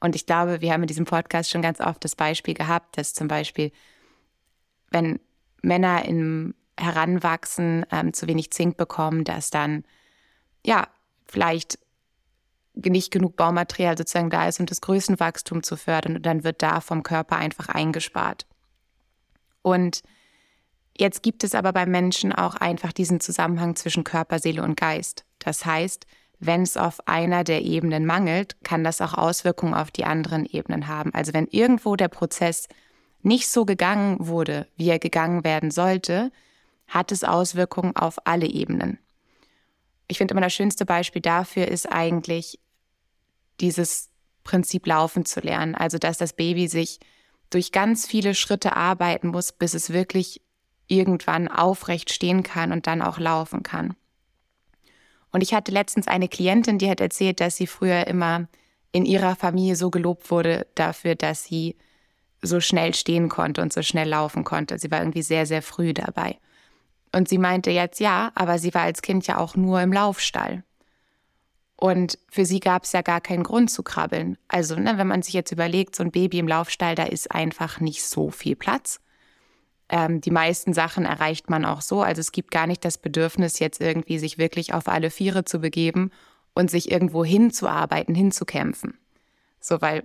Und 0.00 0.14
ich 0.14 0.26
glaube, 0.26 0.60
wir 0.60 0.72
haben 0.72 0.82
in 0.82 0.88
diesem 0.88 1.06
Podcast 1.06 1.50
schon 1.50 1.62
ganz 1.62 1.80
oft 1.80 2.04
das 2.04 2.14
Beispiel 2.14 2.54
gehabt, 2.54 2.98
dass 2.98 3.14
zum 3.14 3.28
Beispiel, 3.28 3.72
wenn 4.90 5.18
Männer 5.62 6.04
im 6.04 6.54
Heranwachsen 6.78 7.86
ähm, 7.90 8.12
zu 8.12 8.26
wenig 8.26 8.50
Zink 8.50 8.76
bekommen, 8.76 9.24
dass 9.24 9.50
dann 9.50 9.84
ja 10.66 10.88
vielleicht 11.32 11.78
nicht 12.74 13.10
genug 13.10 13.36
Baumaterial 13.36 13.98
sozusagen 13.98 14.30
da 14.30 14.48
ist, 14.48 14.60
um 14.60 14.66
das 14.66 14.80
Größenwachstum 14.80 15.62
zu 15.62 15.76
fördern. 15.76 16.16
Und 16.16 16.26
dann 16.26 16.44
wird 16.44 16.62
da 16.62 16.80
vom 16.80 17.02
Körper 17.02 17.36
einfach 17.36 17.68
eingespart. 17.68 18.46
Und 19.62 20.02
jetzt 20.96 21.22
gibt 21.22 21.44
es 21.44 21.54
aber 21.54 21.72
beim 21.72 21.90
Menschen 21.90 22.32
auch 22.32 22.54
einfach 22.54 22.92
diesen 22.92 23.20
Zusammenhang 23.20 23.76
zwischen 23.76 24.04
Körper, 24.04 24.38
Seele 24.38 24.62
und 24.62 24.76
Geist. 24.76 25.24
Das 25.38 25.64
heißt, 25.64 26.06
wenn 26.38 26.62
es 26.62 26.76
auf 26.76 27.06
einer 27.06 27.44
der 27.44 27.62
Ebenen 27.62 28.04
mangelt, 28.04 28.56
kann 28.64 28.84
das 28.84 29.00
auch 29.00 29.14
Auswirkungen 29.14 29.74
auf 29.74 29.90
die 29.90 30.04
anderen 30.04 30.44
Ebenen 30.44 30.88
haben. 30.88 31.14
Also 31.14 31.32
wenn 31.32 31.46
irgendwo 31.46 31.94
der 31.94 32.08
Prozess 32.08 32.68
nicht 33.22 33.48
so 33.48 33.64
gegangen 33.64 34.16
wurde, 34.18 34.66
wie 34.76 34.88
er 34.88 34.98
gegangen 34.98 35.44
werden 35.44 35.70
sollte, 35.70 36.32
hat 36.88 37.12
es 37.12 37.22
Auswirkungen 37.22 37.94
auf 37.94 38.26
alle 38.26 38.46
Ebenen. 38.46 38.98
Ich 40.12 40.18
finde 40.18 40.32
immer 40.32 40.42
das 40.42 40.52
schönste 40.52 40.84
Beispiel 40.84 41.22
dafür 41.22 41.68
ist 41.68 41.90
eigentlich 41.90 42.60
dieses 43.62 44.10
Prinzip 44.44 44.86
laufen 44.86 45.24
zu 45.24 45.40
lernen. 45.40 45.74
Also 45.74 45.96
dass 45.96 46.18
das 46.18 46.34
Baby 46.34 46.68
sich 46.68 47.00
durch 47.48 47.72
ganz 47.72 48.06
viele 48.06 48.34
Schritte 48.34 48.76
arbeiten 48.76 49.28
muss, 49.28 49.52
bis 49.52 49.72
es 49.72 49.90
wirklich 49.90 50.42
irgendwann 50.86 51.48
aufrecht 51.48 52.12
stehen 52.12 52.42
kann 52.42 52.72
und 52.72 52.86
dann 52.86 53.00
auch 53.00 53.18
laufen 53.18 53.62
kann. 53.62 53.96
Und 55.30 55.40
ich 55.40 55.54
hatte 55.54 55.72
letztens 55.72 56.08
eine 56.08 56.28
Klientin, 56.28 56.76
die 56.76 56.90
hat 56.90 57.00
erzählt, 57.00 57.40
dass 57.40 57.56
sie 57.56 57.66
früher 57.66 58.06
immer 58.06 58.48
in 58.92 59.06
ihrer 59.06 59.34
Familie 59.34 59.76
so 59.76 59.90
gelobt 59.90 60.30
wurde 60.30 60.66
dafür, 60.74 61.14
dass 61.14 61.44
sie 61.44 61.74
so 62.42 62.60
schnell 62.60 62.92
stehen 62.92 63.30
konnte 63.30 63.62
und 63.62 63.72
so 63.72 63.80
schnell 63.80 64.10
laufen 64.10 64.44
konnte. 64.44 64.78
Sie 64.78 64.90
war 64.90 64.98
irgendwie 64.98 65.22
sehr, 65.22 65.46
sehr 65.46 65.62
früh 65.62 65.94
dabei. 65.94 66.36
Und 67.14 67.28
sie 67.28 67.38
meinte 67.38 67.70
jetzt 67.70 68.00
ja, 68.00 68.32
aber 68.34 68.58
sie 68.58 68.72
war 68.74 68.82
als 68.82 69.02
Kind 69.02 69.26
ja 69.26 69.38
auch 69.38 69.54
nur 69.54 69.80
im 69.80 69.92
Laufstall. 69.92 70.64
Und 71.76 72.18
für 72.30 72.46
sie 72.46 72.60
gab 72.60 72.84
es 72.84 72.92
ja 72.92 73.02
gar 73.02 73.20
keinen 73.20 73.42
Grund 73.42 73.70
zu 73.70 73.82
krabbeln. 73.82 74.38
Also, 74.48 74.76
ne, 74.76 74.98
wenn 74.98 75.08
man 75.08 75.22
sich 75.22 75.34
jetzt 75.34 75.52
überlegt, 75.52 75.96
so 75.96 76.04
ein 76.04 76.12
Baby 76.12 76.38
im 76.38 76.48
Laufstall, 76.48 76.94
da 76.94 77.04
ist 77.04 77.32
einfach 77.32 77.80
nicht 77.80 78.04
so 78.04 78.30
viel 78.30 78.56
Platz. 78.56 79.00
Ähm, 79.88 80.20
die 80.20 80.30
meisten 80.30 80.72
Sachen 80.72 81.04
erreicht 81.04 81.50
man 81.50 81.64
auch 81.64 81.82
so. 81.82 82.02
Also 82.02 82.20
es 82.20 82.32
gibt 82.32 82.50
gar 82.50 82.66
nicht 82.66 82.84
das 82.84 82.98
Bedürfnis, 82.98 83.58
jetzt 83.58 83.80
irgendwie 83.80 84.18
sich 84.18 84.38
wirklich 84.38 84.72
auf 84.72 84.88
alle 84.88 85.10
Viere 85.10 85.44
zu 85.44 85.58
begeben 85.58 86.10
und 86.54 86.70
sich 86.70 86.90
irgendwo 86.90 87.24
hinzuarbeiten, 87.24 88.14
hinzukämpfen. 88.14 88.98
So, 89.60 89.82
weil, 89.82 90.02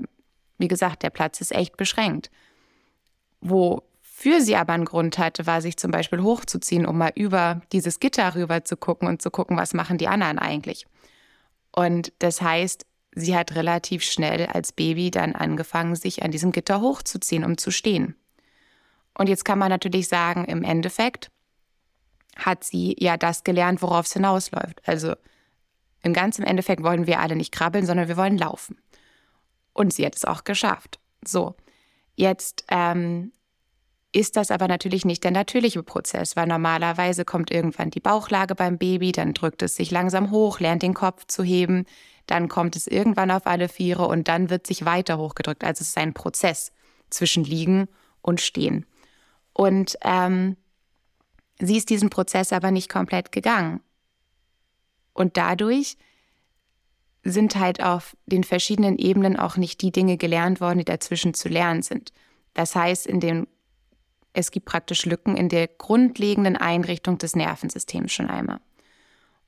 wie 0.58 0.68
gesagt, 0.68 1.04
der 1.04 1.10
Platz 1.10 1.40
ist 1.42 1.54
echt 1.54 1.78
beschränkt. 1.78 2.30
Wofür 4.18 4.42
sie 4.42 4.56
aber 4.56 4.74
einen 4.74 4.86
Grund 4.86 5.20
hatte, 5.20 5.46
war 5.46 5.62
sich 5.62 5.78
zum 5.78 5.92
Beispiel 5.92 6.24
hochzuziehen, 6.24 6.88
um 6.88 6.98
mal 6.98 7.12
über 7.14 7.62
dieses 7.72 8.00
Gitter 8.00 8.34
rüber 8.34 8.64
zu 8.64 8.76
gucken 8.76 9.08
und 9.08 9.22
zu 9.22 9.30
gucken, 9.30 9.58
was 9.58 9.76
machen 9.76 10.00
die 10.00 10.08
anderen 10.08 10.40
eigentlich. 10.40 10.88
Und 11.72 12.12
das 12.18 12.42
heißt, 12.42 12.88
sie 13.14 13.38
hat 13.38 13.54
relativ 13.54 14.04
schnell 14.04 14.48
als 14.48 14.72
Baby 14.72 15.12
dann 15.12 15.36
angefangen, 15.36 15.96
sich 15.96 16.24
an 16.24 16.32
diesem 16.32 16.52
Gitter 16.52 16.82
hochzuziehen, 16.82 17.44
um 17.44 17.60
zu 17.60 17.70
stehen. 17.70 18.16
Und 19.14 19.30
jetzt 19.30 19.46
kann 19.46 19.60
man 19.60 19.70
natürlich 19.70 20.08
sagen, 20.08 20.46
im 20.46 20.64
Endeffekt 20.64 21.30
hat 22.36 22.64
sie 22.64 22.96
ja 22.98 23.18
das 23.18 23.44
gelernt, 23.44 23.84
worauf 23.84 24.08
es 24.08 24.14
hinausläuft. 24.14 24.82
Also 24.88 25.14
im 26.02 26.14
ganzen 26.14 26.44
Endeffekt 26.44 26.82
wollen 26.82 27.06
wir 27.06 27.20
alle 27.20 27.36
nicht 27.36 27.52
krabbeln, 27.52 27.86
sondern 27.86 28.08
wir 28.08 28.18
wollen 28.18 28.40
laufen. 28.40 28.82
Und 29.74 29.94
sie 29.94 30.08
hat 30.08 30.16
es 30.16 30.26
auch 30.26 30.44
geschafft. 30.44 31.00
So, 31.24 31.56
jetzt 32.16 32.66
ähm, 32.70 33.32
ist 34.18 34.36
das 34.36 34.50
aber 34.50 34.68
natürlich 34.68 35.06
nicht 35.06 35.24
der 35.24 35.30
natürliche 35.30 35.84
Prozess, 35.84 36.36
weil 36.36 36.48
normalerweise 36.48 37.24
kommt 37.24 37.52
irgendwann 37.52 37.92
die 37.92 38.00
Bauchlage 38.00 38.56
beim 38.56 38.80
Baby, 38.80 39.12
dann 39.12 39.36
drückt 39.36 39.62
es 39.62 39.76
sich 39.76 39.92
langsam 39.92 40.32
hoch, 40.32 40.60
lernt 40.60 40.82
den 40.82 40.96
Kopf 40.96 41.26
zu 41.28 41.44
heben, 41.44 41.86
dann 42.26 42.48
kommt 42.48 42.76
es 42.76 42.88
irgendwann 42.88 43.30
auf 43.30 43.46
alle 43.46 43.70
Viere 43.70 44.08
und 44.08 44.28
dann 44.28 44.50
wird 44.50 44.66
sich 44.66 44.86
weiter 44.86 45.20
hochgedrückt. 45.20 45.64
Also 45.64 45.82
es 45.82 45.90
ist 45.90 45.98
ein 46.00 46.16
Prozess 46.16 46.72
zwischen 47.12 47.44
Liegen 47.44 47.88
und 48.24 48.42
Stehen. 48.42 48.88
Und 49.54 49.98
ähm, 50.02 50.58
sie 51.60 51.78
ist 51.78 51.92
diesen 51.92 52.10
Prozess 52.10 52.52
aber 52.52 52.72
nicht 52.72 52.90
komplett 52.90 53.32
gegangen. 53.32 53.82
Und 55.14 55.38
dadurch 55.38 55.96
sind 57.24 57.56
halt 57.56 57.84
auf 57.84 58.18
den 58.26 58.44
verschiedenen 58.44 58.98
Ebenen 58.98 59.38
auch 59.38 59.58
nicht 59.58 59.82
die 59.82 59.92
Dinge 59.92 60.18
gelernt 60.18 60.60
worden, 60.60 60.80
die 60.80 60.86
dazwischen 60.86 61.36
zu 61.36 61.50
lernen 61.50 61.84
sind. 61.84 62.14
Das 62.56 62.76
heißt, 62.76 63.06
in 63.06 63.20
den 63.20 63.46
es 64.38 64.52
gibt 64.52 64.66
praktisch 64.66 65.06
Lücken 65.06 65.36
in 65.36 65.50
der 65.50 65.68
grundlegenden 65.68 66.58
Einrichtung 66.58 67.18
des 67.18 67.36
Nervensystems 67.36 68.12
schon 68.12 68.30
einmal. 68.30 68.60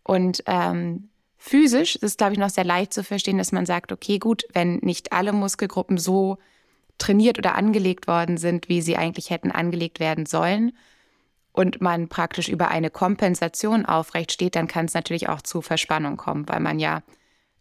Und 0.03 0.43
ähm, 0.47 1.09
physisch 1.37 1.95
ist 1.95 2.03
es, 2.03 2.17
glaube 2.17 2.33
ich, 2.33 2.39
noch 2.39 2.49
sehr 2.49 2.63
leicht 2.63 2.93
zu 2.93 3.03
verstehen, 3.03 3.37
dass 3.37 3.51
man 3.51 3.65
sagt, 3.65 3.91
okay, 3.91 4.17
gut, 4.17 4.43
wenn 4.53 4.77
nicht 4.77 5.13
alle 5.13 5.31
Muskelgruppen 5.31 5.97
so 5.97 6.37
trainiert 6.97 7.37
oder 7.37 7.55
angelegt 7.55 8.07
worden 8.07 8.37
sind, 8.37 8.67
wie 8.67 8.81
sie 8.81 8.97
eigentlich 8.97 9.29
hätten 9.29 9.51
angelegt 9.51 9.99
werden 9.99 10.25
sollen, 10.25 10.73
und 11.51 11.81
man 11.81 12.07
praktisch 12.07 12.47
über 12.47 12.69
eine 12.69 12.89
Kompensation 12.89 13.85
aufrecht 13.85 14.31
steht, 14.31 14.55
dann 14.55 14.67
kann 14.67 14.85
es 14.85 14.93
natürlich 14.93 15.29
auch 15.29 15.41
zu 15.41 15.61
Verspannung 15.61 16.15
kommen, 16.15 16.47
weil 16.47 16.59
man 16.59 16.79
ja 16.79 17.01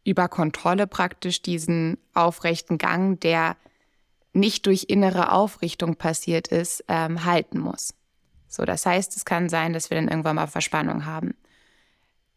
über 0.04 0.28
Kontrolle 0.28 0.86
praktisch 0.86 1.42
diesen 1.42 1.98
aufrechten 2.14 2.78
Gang, 2.78 3.18
der 3.20 3.56
nicht 4.32 4.66
durch 4.66 4.86
innere 4.88 5.32
Aufrichtung 5.32 5.96
passiert 5.96 6.48
ist, 6.48 6.84
ähm, 6.88 7.24
halten 7.24 7.58
muss. 7.58 7.94
So, 8.48 8.64
das 8.64 8.86
heißt, 8.86 9.16
es 9.16 9.24
kann 9.24 9.48
sein, 9.48 9.72
dass 9.72 9.90
wir 9.90 9.96
dann 9.96 10.08
irgendwann 10.08 10.36
mal 10.36 10.46
Verspannung 10.46 11.04
haben. 11.04 11.34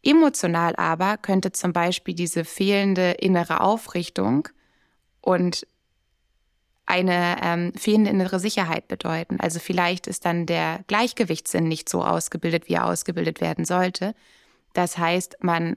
Emotional 0.02 0.74
aber 0.76 1.16
könnte 1.16 1.52
zum 1.52 1.72
Beispiel 1.72 2.14
diese 2.14 2.44
fehlende 2.44 3.12
innere 3.12 3.60
Aufrichtung 3.60 4.48
und 5.20 5.66
eine 6.86 7.36
ähm, 7.42 7.72
fehlende 7.74 8.10
innere 8.10 8.40
Sicherheit 8.40 8.88
bedeuten. 8.88 9.38
Also 9.38 9.60
vielleicht 9.60 10.06
ist 10.08 10.24
dann 10.24 10.46
der 10.46 10.84
Gleichgewichtssinn 10.88 11.68
nicht 11.68 11.88
so 11.88 12.04
ausgebildet, 12.04 12.68
wie 12.68 12.74
er 12.74 12.86
ausgebildet 12.86 13.40
werden 13.40 13.64
sollte. 13.64 14.14
Das 14.72 14.98
heißt, 14.98 15.36
man 15.40 15.76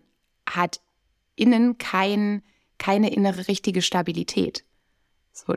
hat 0.50 0.82
innen 1.36 1.78
kein, 1.78 2.42
keine 2.80 3.14
innere 3.14 3.48
richtige 3.48 3.82
Stabilität. 3.82 4.66
So, 5.32 5.54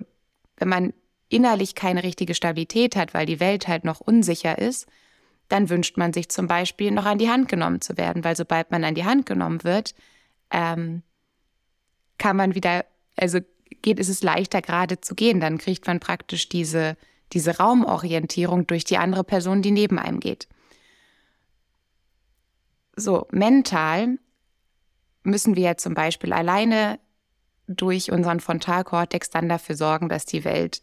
wenn 0.59 0.69
man 0.69 0.93
innerlich 1.29 1.75
keine 1.75 2.03
richtige 2.03 2.35
Stabilität 2.35 2.97
hat, 2.97 3.15
weil 3.15 3.27
die 3.27 3.41
Welt 3.41 3.69
halt 3.69 3.85
noch 3.85 4.01
unsicher 4.01 4.59
ist, 4.59 4.87
dann 5.49 5.71
wünscht 5.71 5.97
man 5.97 6.13
sich 6.13 6.29
zum 6.29 6.47
Beispiel 6.47 6.91
noch 6.91 7.07
an 7.07 7.19
die 7.19 7.31
Hand 7.31 7.49
genommen 7.49 7.81
zu 7.81 7.97
werden, 7.97 8.25
weil 8.25 8.37
sobald 8.37 8.71
man 8.71 8.85
an 8.85 8.95
die 8.95 9.05
Hand 9.05 9.27
genommen 9.27 9.65
wird, 9.65 9.95
ähm, 10.51 11.03
kann 12.19 12.37
man 12.37 12.55
wieder, 12.55 12.85
also 13.17 13.41
geht, 13.83 13.99
ist 13.99 14.09
es 14.09 14.23
leichter 14.23 14.61
gerade 14.61 15.01
zu 15.01 15.15
gehen. 15.15 15.41
Dann 15.41 15.59
kriegt 15.59 15.87
man 15.87 16.01
praktisch 16.01 16.49
diese, 16.49 16.97
diese 17.33 17.59
Raumorientierung 17.59 18.67
durch 18.67 18.85
die 18.85 18.99
andere 18.99 19.25
Person, 19.25 19.63
die 19.63 19.71
neben 19.71 19.99
einem 19.99 20.21
geht. 20.21 20.49
So, 22.97 23.27
mental 23.31 24.19
müssen 25.23 25.57
wir 25.57 25.63
ja 25.63 25.77
zum 25.77 25.95
Beispiel 25.95 26.33
alleine 26.33 26.99
durch 27.69 28.11
unseren 28.11 28.41
Frontalkortex 28.41 29.31
dann 29.31 29.49
dafür 29.49 29.77
sorgen, 29.77 30.09
dass 30.09 30.25
die 30.25 30.45
Welt 30.45 30.83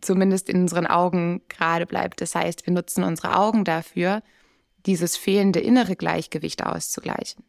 zumindest 0.00 0.48
in 0.48 0.62
unseren 0.62 0.86
Augen 0.86 1.42
gerade 1.48 1.86
bleibt. 1.86 2.20
Das 2.20 2.34
heißt, 2.34 2.66
wir 2.66 2.72
nutzen 2.72 3.04
unsere 3.04 3.36
Augen 3.36 3.64
dafür, 3.64 4.22
dieses 4.86 5.16
fehlende 5.16 5.60
innere 5.60 5.96
Gleichgewicht 5.96 6.64
auszugleichen 6.64 7.44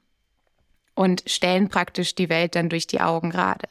und 0.96 1.24
stellen 1.26 1.70
praktisch 1.70 2.16
die 2.16 2.30
Welt 2.30 2.56
dann 2.56 2.70
durch 2.70 2.88
die 2.88 3.02
Augen 3.02 3.32
gerade. 3.32 3.68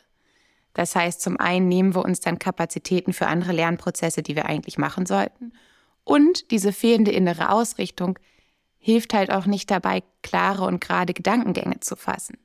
Das 0.75 0.97
heißt, 0.97 1.21
zum 1.21 1.39
einen 1.39 1.69
nehmen 1.69 1.95
wir 1.95 2.05
uns 2.05 2.21
dann 2.21 2.39
Kapazitäten 2.39 3.13
für 3.13 3.27
andere 3.27 3.53
Lernprozesse, 3.53 4.23
die 4.23 4.37
wir 4.37 4.47
eigentlich 4.47 4.79
machen 4.79 5.07
sollten. 5.07 5.53
Und 6.05 6.51
diese 6.51 6.73
fehlende 6.73 7.13
innere 7.13 7.51
Ausrichtung 7.51 8.19
hilft 8.79 9.15
halt 9.15 9.31
auch 9.31 9.47
nicht 9.47 9.71
dabei, 9.71 10.03
klare 10.23 10.65
und 10.65 10.81
gerade 10.81 11.13
Gedankengänge 11.13 11.81
zu 11.81 11.95
fassen. 11.95 12.39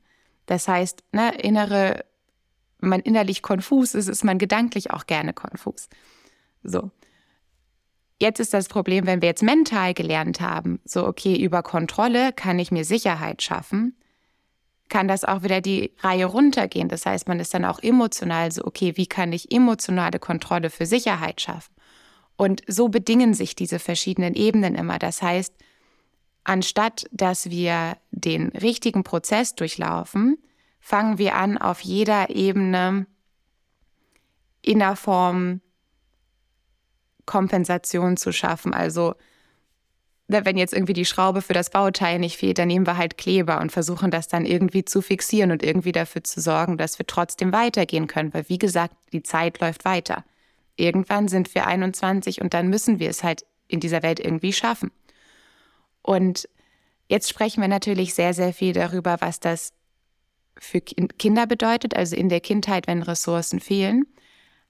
Das 0.47 0.67
heißt, 0.67 1.03
ne, 1.11 1.35
innere, 1.35 2.03
wenn 2.79 2.89
man 2.89 3.01
innerlich 3.01 3.43
konfus 3.43 3.93
ist, 3.93 4.07
ist 4.07 4.23
man 4.23 4.39
gedanklich 4.39 4.89
auch 4.91 5.05
gerne 5.05 5.33
konfus. 5.33 5.89
So. 6.63 6.89
Jetzt 8.19 8.39
ist 8.39 8.55
das 8.55 8.67
Problem, 8.67 9.05
wenn 9.05 9.21
wir 9.21 9.29
jetzt 9.29 9.43
mental 9.43 9.93
gelernt 9.93 10.41
haben, 10.41 10.79
so 10.83 11.05
okay, 11.05 11.39
über 11.39 11.61
Kontrolle 11.61 12.33
kann 12.33 12.57
ich 12.57 12.71
mir 12.71 12.83
Sicherheit 12.83 13.43
schaffen, 13.43 13.95
kann 14.89 15.07
das 15.07 15.23
auch 15.23 15.43
wieder 15.43 15.61
die 15.61 15.91
Reihe 15.99 16.25
runtergehen. 16.25 16.89
Das 16.89 17.05
heißt, 17.05 17.27
man 17.27 17.39
ist 17.39 17.53
dann 17.53 17.65
auch 17.65 17.79
emotional 17.83 18.51
so, 18.51 18.63
okay, 18.63 18.93
wie 18.95 19.05
kann 19.05 19.33
ich 19.33 19.51
emotionale 19.51 20.17
Kontrolle 20.17 20.71
für 20.71 20.87
Sicherheit 20.87 21.41
schaffen? 21.41 21.75
Und 22.37 22.61
so 22.67 22.87
bedingen 22.87 23.33
sich 23.33 23.55
diese 23.55 23.79
verschiedenen 23.79 24.33
Ebenen 24.33 24.75
immer. 24.75 24.97
Das 24.97 25.21
heißt, 25.21 25.53
anstatt 26.47 27.05
dass 27.11 27.49
wir 27.49 27.97
den 28.11 28.49
richtigen 28.49 29.03
Prozess 29.03 29.55
durchlaufen, 29.55 30.37
fangen 30.79 31.17
wir 31.17 31.35
an, 31.35 31.57
auf 31.57 31.81
jeder 31.81 32.29
Ebene 32.29 33.05
in 34.61 34.79
der 34.79 34.95
Form 34.95 35.61
Kompensation 37.25 38.15
zu 38.15 38.31
schaffen. 38.31 38.73
Also 38.73 39.15
wenn 40.29 40.57
jetzt 40.57 40.73
irgendwie 40.73 40.93
die 40.93 41.05
Schraube 41.05 41.41
für 41.41 41.53
das 41.53 41.69
Bauteil 41.69 42.19
nicht 42.19 42.37
fehlt, 42.37 42.57
dann 42.57 42.67
nehmen 42.67 42.87
wir 42.87 42.97
halt 42.97 43.17
Kleber 43.17 43.61
und 43.61 43.71
versuchen 43.71 44.11
das 44.11 44.27
dann 44.27 44.45
irgendwie 44.45 44.83
zu 44.83 45.01
fixieren 45.01 45.51
und 45.51 45.63
irgendwie 45.63 45.93
dafür 45.93 46.23
zu 46.23 46.41
sorgen, 46.41 46.77
dass 46.77 46.99
wir 46.99 47.07
trotzdem 47.07 47.53
weitergehen 47.53 48.07
können. 48.07 48.33
Weil 48.33 48.47
wie 48.49 48.57
gesagt, 48.57 48.95
die 49.13 49.23
Zeit 49.23 49.59
läuft 49.59 49.85
weiter. 49.85 50.25
Irgendwann 50.75 51.27
sind 51.27 51.55
wir 51.55 51.65
21 51.65 52.41
und 52.41 52.53
dann 52.53 52.67
müssen 52.69 52.99
wir 52.99 53.09
es 53.09 53.23
halt 53.23 53.45
in 53.67 53.79
dieser 53.79 54.03
Welt 54.03 54.19
irgendwie 54.19 54.53
schaffen. 54.53 54.91
Und 56.07 56.47
jetzt 57.09 57.27
sprechen 57.27 57.59
wir 57.59 57.67
natürlich 57.67 58.13
sehr, 58.13 58.33
sehr 58.33 58.53
viel 58.53 58.71
darüber, 58.71 59.17
was 59.19 59.41
das 59.41 59.73
für 60.57 60.79
Kinder 60.79 61.45
bedeutet, 61.45 61.97
also 61.97 62.15
in 62.15 62.29
der 62.29 62.39
Kindheit, 62.39 62.87
wenn 62.87 63.03
Ressourcen 63.03 63.59
fehlen. 63.59 64.05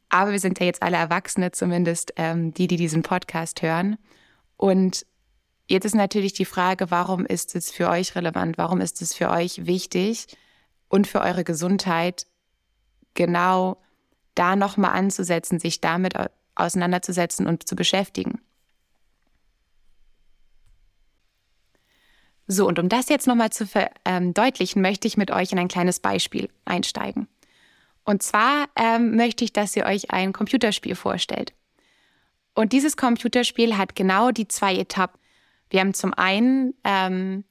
Aber 0.10 0.32
wir 0.32 0.39
sind 0.39 0.60
ja 0.60 0.65
jetzt 0.65 0.82
alle 0.82 0.98
Erwachsene, 0.98 1.51
zumindest 1.51 2.12
ähm, 2.15 2.56
die, 2.56 2.65
die 2.65 2.77
diesen 2.77 3.03
Podcast 3.03 3.62
hören. 3.62 3.98
Und 4.58 5.06
Jetzt 5.70 5.84
ist 5.84 5.96
natürlich 5.96 6.32
die 6.32 6.46
Frage, 6.46 6.91
warum 6.91 7.25
ist 7.25 7.53
es 7.53 7.72
für 7.72 7.89
euch 7.89 8.15
relevant? 8.15 8.58
Warum 8.58 8.79
ist 8.79 9.01
es 9.01 9.13
für 9.13 9.29
euch 9.29 9.65
wichtig 9.65 10.27
und 10.88 11.08
für 11.08 11.20
eure 11.20 11.44
Gesundheit 11.44 12.25
genau 13.15 13.82
da 14.34 14.56
nochmal 14.56 14.91
anzusetzen, 14.91 15.60
sich 15.60 15.82
damit 15.82 16.13
auseinanderzusetzen 16.56 17.48
und 17.48 17.67
zu 17.67 17.75
beschäftigen? 17.75 18.39
So, 22.48 22.66
und 22.66 22.80
um 22.80 22.88
das 22.88 23.10
jetzt 23.10 23.27
nochmal 23.27 23.51
zu 23.51 23.68
verdeutlichen, 23.68 24.82
möchte 24.82 25.08
ich 25.08 25.17
mit 25.17 25.32
euch 25.32 25.52
in 25.52 25.60
ein 25.60 25.67
kleines 25.67 26.00
Beispiel 26.00 26.50
einsteigen. 26.65 27.28
Und 28.06 28.24
zwar 28.24 28.67
ähm, 28.78 29.15
möchte 29.17 29.43
ich, 29.43 29.52
dass 29.52 29.76
ihr 29.76 29.86
euch 29.86 30.12
ein 30.12 30.32
Computerspiel 30.32 30.95
vorstellt. 30.95 31.54
Und 32.56 32.72
dieses 32.72 32.95
Computerspiel 32.95 33.78
hat 33.78 33.95
genau 33.95 34.32
die 34.32 34.48
zwei 34.48 34.76
Etappen. 34.76 35.19
Wir 35.69 35.82
haben 35.82 35.93
zum 35.93 36.13
einen 36.13 36.74
ähm, 36.86 37.43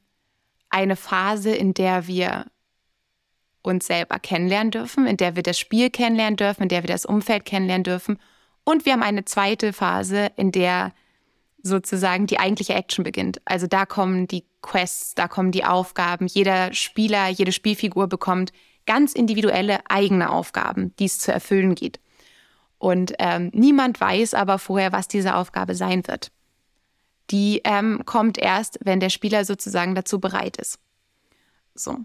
eine 0.70 0.96
Phase, 0.96 1.54
in 1.54 1.74
der 1.74 2.06
wir 2.06 2.46
uns 3.62 3.86
selber 3.86 4.18
kennenlernen 4.18 4.70
dürfen, 4.70 5.06
in 5.06 5.18
der 5.18 5.36
wir 5.36 5.42
das 5.42 5.58
Spiel 5.58 5.90
kennenlernen 5.90 6.36
dürfen, 6.36 6.62
in 6.62 6.68
der 6.68 6.82
wir 6.82 6.88
das 6.88 7.04
Umfeld 7.04 7.44
kennenlernen 7.44 7.84
dürfen. 7.84 8.18
Und 8.64 8.86
wir 8.86 8.94
haben 8.94 9.02
eine 9.02 9.24
zweite 9.24 9.72
Phase, 9.72 10.30
in 10.36 10.52
der 10.52 10.92
sozusagen 11.62 12.26
die 12.26 12.38
eigentliche 12.38 12.74
Action 12.74 13.04
beginnt. 13.04 13.40
Also 13.44 13.66
da 13.66 13.84
kommen 13.84 14.26
die 14.26 14.44
Quests, 14.66 15.14
da 15.14 15.28
kommen 15.28 15.52
die 15.52 15.64
Aufgaben. 15.64 16.26
Jeder 16.26 16.72
Spieler, 16.74 17.28
jede 17.28 17.52
Spielfigur 17.52 18.06
bekommt 18.08 18.52
ganz 18.86 19.12
individuelle 19.12 19.80
eigene 19.88 20.30
Aufgaben, 20.30 20.94
die 20.98 21.06
es 21.06 21.18
zu 21.18 21.32
erfüllen 21.32 21.74
geht. 21.74 22.00
Und 22.78 23.14
ähm, 23.18 23.50
niemand 23.54 24.00
weiß 24.00 24.34
aber 24.34 24.58
vorher, 24.58 24.92
was 24.92 25.08
diese 25.08 25.34
Aufgabe 25.34 25.74
sein 25.74 26.06
wird 26.06 26.30
die 27.30 27.60
ähm, 27.64 28.02
kommt 28.04 28.38
erst, 28.38 28.78
wenn 28.82 29.00
der 29.00 29.10
Spieler 29.10 29.44
sozusagen 29.44 29.94
dazu 29.94 30.20
bereit 30.20 30.56
ist. 30.56 30.78
So. 31.74 31.98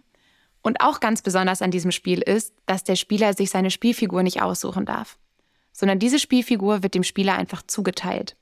Und 0.62 0.82
auch 0.82 1.00
ganz 1.00 1.22
besonders 1.22 1.62
an 1.62 1.72
diesem 1.72 1.92
Spiel 1.92 2.22
ist, 2.22 2.54
dass 2.66 2.84
der 2.84 2.96
Spieler 2.96 3.34
sich 3.34 3.50
seine 3.50 3.72
Spielfigur 3.72 4.24
nicht 4.24 4.42
aussuchen 4.42 4.86
darf, 4.86 5.18
sondern 5.72 6.00
diese 6.00 6.20
Spielfigur 6.20 6.84
wird 6.84 6.94
dem 6.94 7.04
Spieler 7.04 7.36
einfach 7.36 7.64
zugeteilt. 7.66 8.36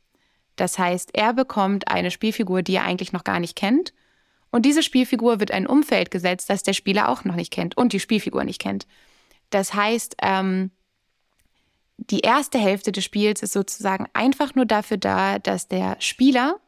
Das 0.55 0.77
heißt, 0.77 1.11
er 1.13 1.33
bekommt 1.33 1.87
eine 1.87 2.11
Spielfigur, 2.11 2.61
die 2.61 2.75
er 2.75 2.83
eigentlich 2.83 3.13
noch 3.13 3.23
gar 3.23 3.39
nicht 3.39 3.55
kennt, 3.55 3.93
und 4.51 4.65
diese 4.65 4.83
Spielfigur 4.83 5.39
wird 5.39 5.51
ein 5.51 5.67
Umfeld 5.67 6.11
gesetzt, 6.11 6.49
das 6.49 6.63
der 6.63 6.73
Spieler 6.73 7.09
auch 7.09 7.23
noch 7.23 7.35
nicht 7.35 7.51
kennt 7.51 7.77
und 7.77 7.93
die 7.93 7.99
Spielfigur 7.99 8.43
nicht 8.43 8.61
kennt. 8.61 8.87
Das 9.49 9.73
heißt, 9.73 10.15
ähm, 10.21 10.71
die 11.97 12.21
erste 12.21 12.57
Hälfte 12.57 12.91
des 12.91 13.03
Spiels 13.03 13.43
ist 13.43 13.53
sozusagen 13.53 14.07
einfach 14.13 14.55
nur 14.55 14.65
dafür 14.65 14.97
da, 14.97 15.39
dass 15.39 15.67
der 15.67 15.97
Spieler 15.99 16.59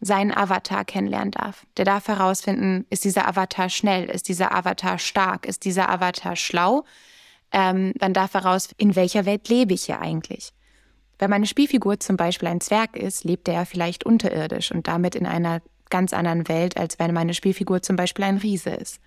seinen 0.00 0.32
Avatar 0.32 0.84
kennenlernen 0.84 1.32
darf. 1.32 1.66
Der 1.76 1.84
darf 1.84 2.06
herausfinden, 2.08 2.86
ist 2.88 3.04
dieser 3.04 3.26
Avatar 3.26 3.68
schnell, 3.68 4.08
ist 4.08 4.28
dieser 4.28 4.54
Avatar 4.54 4.98
stark, 4.98 5.46
ist 5.46 5.64
dieser 5.64 5.88
Avatar 5.88 6.36
schlau. 6.36 6.84
Ähm, 7.50 7.92
dann 7.96 8.14
darf 8.14 8.34
er 8.34 8.44
heraus, 8.44 8.68
in 8.76 8.94
welcher 8.94 9.24
Welt 9.26 9.48
lebe 9.48 9.74
ich 9.74 9.84
hier 9.84 10.00
eigentlich. 10.00 10.52
Wenn 11.18 11.30
meine 11.30 11.46
Spielfigur 11.46 11.98
zum 11.98 12.16
Beispiel 12.16 12.48
ein 12.48 12.60
Zwerg 12.60 12.96
ist, 12.96 13.24
lebt 13.24 13.48
er 13.48 13.54
ja 13.54 13.64
vielleicht 13.64 14.06
unterirdisch 14.06 14.70
und 14.70 14.86
damit 14.86 15.16
in 15.16 15.26
einer 15.26 15.60
ganz 15.90 16.12
anderen 16.12 16.48
Welt, 16.48 16.76
als 16.76 16.98
wenn 16.98 17.14
meine 17.14 17.34
Spielfigur 17.34 17.82
zum 17.82 17.96
Beispiel 17.96 18.24
ein 18.24 18.38
Riese 18.38 18.70
ist. 18.70 19.00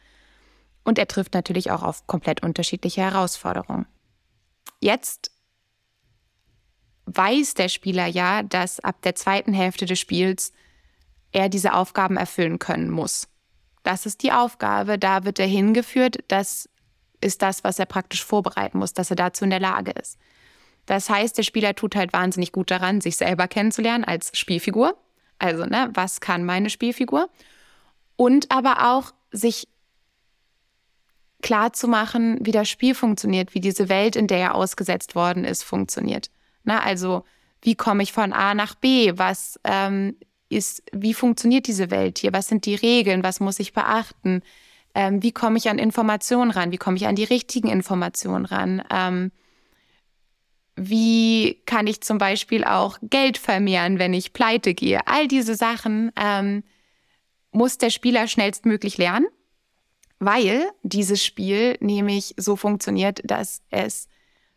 Und 0.83 0.97
er 0.97 1.07
trifft 1.07 1.33
natürlich 1.33 1.71
auch 1.71 1.83
auf 1.83 2.07
komplett 2.07 2.43
unterschiedliche 2.43 3.01
Herausforderungen. 3.01 3.85
Jetzt 4.79 5.31
weiß 7.05 7.53
der 7.53 7.69
Spieler 7.69 8.07
ja, 8.07 8.43
dass 8.43 8.79
ab 8.79 9.01
der 9.03 9.15
zweiten 9.15 9.53
Hälfte 9.53 9.85
des 9.85 9.99
Spiels 9.99 10.53
er 11.31 11.49
diese 11.49 11.73
Aufgaben 11.73 12.17
erfüllen 12.17 12.59
können 12.59 12.89
muss. 12.89 13.27
Das 13.83 14.05
ist 14.05 14.23
die 14.23 14.31
Aufgabe, 14.31 14.99
da 14.99 15.23
wird 15.23 15.39
er 15.39 15.47
hingeführt, 15.47 16.19
das 16.27 16.69
ist 17.19 17.41
das, 17.41 17.63
was 17.63 17.79
er 17.79 17.85
praktisch 17.85 18.23
vorbereiten 18.23 18.77
muss, 18.77 18.93
dass 18.93 19.09
er 19.09 19.15
dazu 19.15 19.43
in 19.43 19.49
der 19.49 19.59
Lage 19.59 19.91
ist. 19.91 20.17
Das 20.85 21.09
heißt, 21.09 21.37
der 21.37 21.43
Spieler 21.43 21.75
tut 21.75 21.95
halt 21.95 22.13
wahnsinnig 22.13 22.51
gut 22.51 22.71
daran, 22.71 23.01
sich 23.01 23.17
selber 23.17 23.47
kennenzulernen 23.47 24.03
als 24.03 24.37
Spielfigur. 24.37 24.97
Also, 25.41 25.65
ne, 25.65 25.89
was 25.95 26.21
kann 26.21 26.45
meine 26.45 26.69
Spielfigur? 26.69 27.27
Und 28.15 28.51
aber 28.51 28.93
auch 28.93 29.11
sich 29.31 29.67
klar 31.41 31.73
zu 31.73 31.87
machen, 31.87 32.37
wie 32.41 32.51
das 32.51 32.69
Spiel 32.69 32.93
funktioniert, 32.93 33.55
wie 33.55 33.59
diese 33.59 33.89
Welt, 33.89 34.15
in 34.15 34.27
der 34.27 34.37
er 34.37 34.55
ausgesetzt 34.55 35.15
worden 35.15 35.43
ist, 35.43 35.63
funktioniert. 35.63 36.29
Na, 36.63 36.83
also, 36.83 37.23
wie 37.63 37.73
komme 37.73 38.03
ich 38.03 38.13
von 38.13 38.33
A 38.33 38.53
nach 38.53 38.75
B? 38.75 39.13
Was 39.15 39.59
ähm, 39.63 40.15
ist, 40.49 40.83
wie 40.91 41.15
funktioniert 41.15 41.65
diese 41.65 41.89
Welt 41.89 42.19
hier? 42.19 42.33
Was 42.33 42.47
sind 42.47 42.67
die 42.67 42.75
Regeln? 42.75 43.23
Was 43.23 43.39
muss 43.39 43.59
ich 43.59 43.73
beachten? 43.73 44.43
Ähm, 44.93 45.23
wie 45.23 45.31
komme 45.31 45.57
ich 45.57 45.69
an 45.69 45.79
Informationen 45.79 46.51
ran? 46.51 46.71
Wie 46.71 46.77
komme 46.77 46.97
ich 46.97 47.07
an 47.07 47.15
die 47.15 47.23
richtigen 47.23 47.69
Informationen 47.69 48.45
ran? 48.45 48.83
Ähm, 48.91 49.31
wie 50.89 51.61
kann 51.65 51.87
ich 51.87 52.01
zum 52.01 52.17
Beispiel 52.17 52.63
auch 52.63 52.97
Geld 53.01 53.37
vermehren, 53.37 53.99
wenn 53.99 54.13
ich 54.13 54.33
pleite 54.33 54.73
gehe? 54.73 55.05
All 55.07 55.27
diese 55.27 55.55
Sachen 55.55 56.11
ähm, 56.15 56.63
muss 57.51 57.77
der 57.77 57.89
Spieler 57.89 58.27
schnellstmöglich 58.27 58.97
lernen, 58.97 59.27
weil 60.19 60.69
dieses 60.83 61.23
Spiel 61.23 61.77
nämlich 61.79 62.33
so 62.37 62.55
funktioniert, 62.55 63.21
dass 63.23 63.61
es 63.69 64.07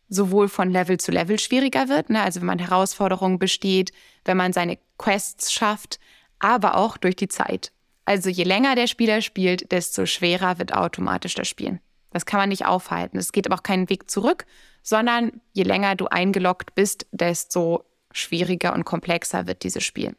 sowohl 0.08 0.48
von 0.48 0.70
Level 0.70 0.98
zu 0.98 1.10
Level 1.10 1.38
schwieriger 1.38 1.88
wird, 1.88 2.10
ne? 2.10 2.22
also 2.22 2.40
wenn 2.40 2.46
man 2.46 2.58
Herausforderungen 2.58 3.38
besteht, 3.38 3.92
wenn 4.24 4.37
man 4.37 4.52
seine 4.52 4.78
Quests 4.98 5.52
schafft, 5.52 5.98
aber 6.38 6.76
auch 6.76 6.96
durch 6.96 7.16
die 7.16 7.28
Zeit. 7.28 7.72
Also 8.04 8.28
je 8.28 8.44
länger 8.44 8.74
der 8.74 8.87
Spieler 8.87 9.22
spielt, 9.22 9.72
desto 9.72 10.06
schwerer 10.06 10.58
wird 10.58 10.74
automatisch 10.74 11.34
das 11.34 11.48
Spielen. 11.48 11.80
Das 12.10 12.26
kann 12.26 12.38
man 12.38 12.50
nicht 12.50 12.66
aufhalten. 12.66 13.18
Es 13.18 13.32
geht 13.32 13.46
aber 13.46 13.56
auch 13.56 13.62
keinen 13.62 13.88
Weg 13.88 14.10
zurück, 14.10 14.46
sondern 14.84 15.40
je 15.54 15.64
länger 15.64 15.96
du 15.96 16.06
eingeloggt 16.06 16.76
bist, 16.76 17.06
desto 17.10 17.84
schwieriger 18.12 18.74
und 18.74 18.84
komplexer 18.84 19.48
wird 19.48 19.64
dieses 19.64 19.82
Spiel. 19.82 20.14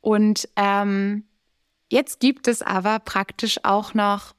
Und 0.00 0.48
ähm, 0.56 1.24
jetzt 1.90 2.18
gibt 2.18 2.48
es 2.48 2.62
aber 2.62 2.98
praktisch 2.98 3.60
auch 3.62 3.94
noch 3.94 4.34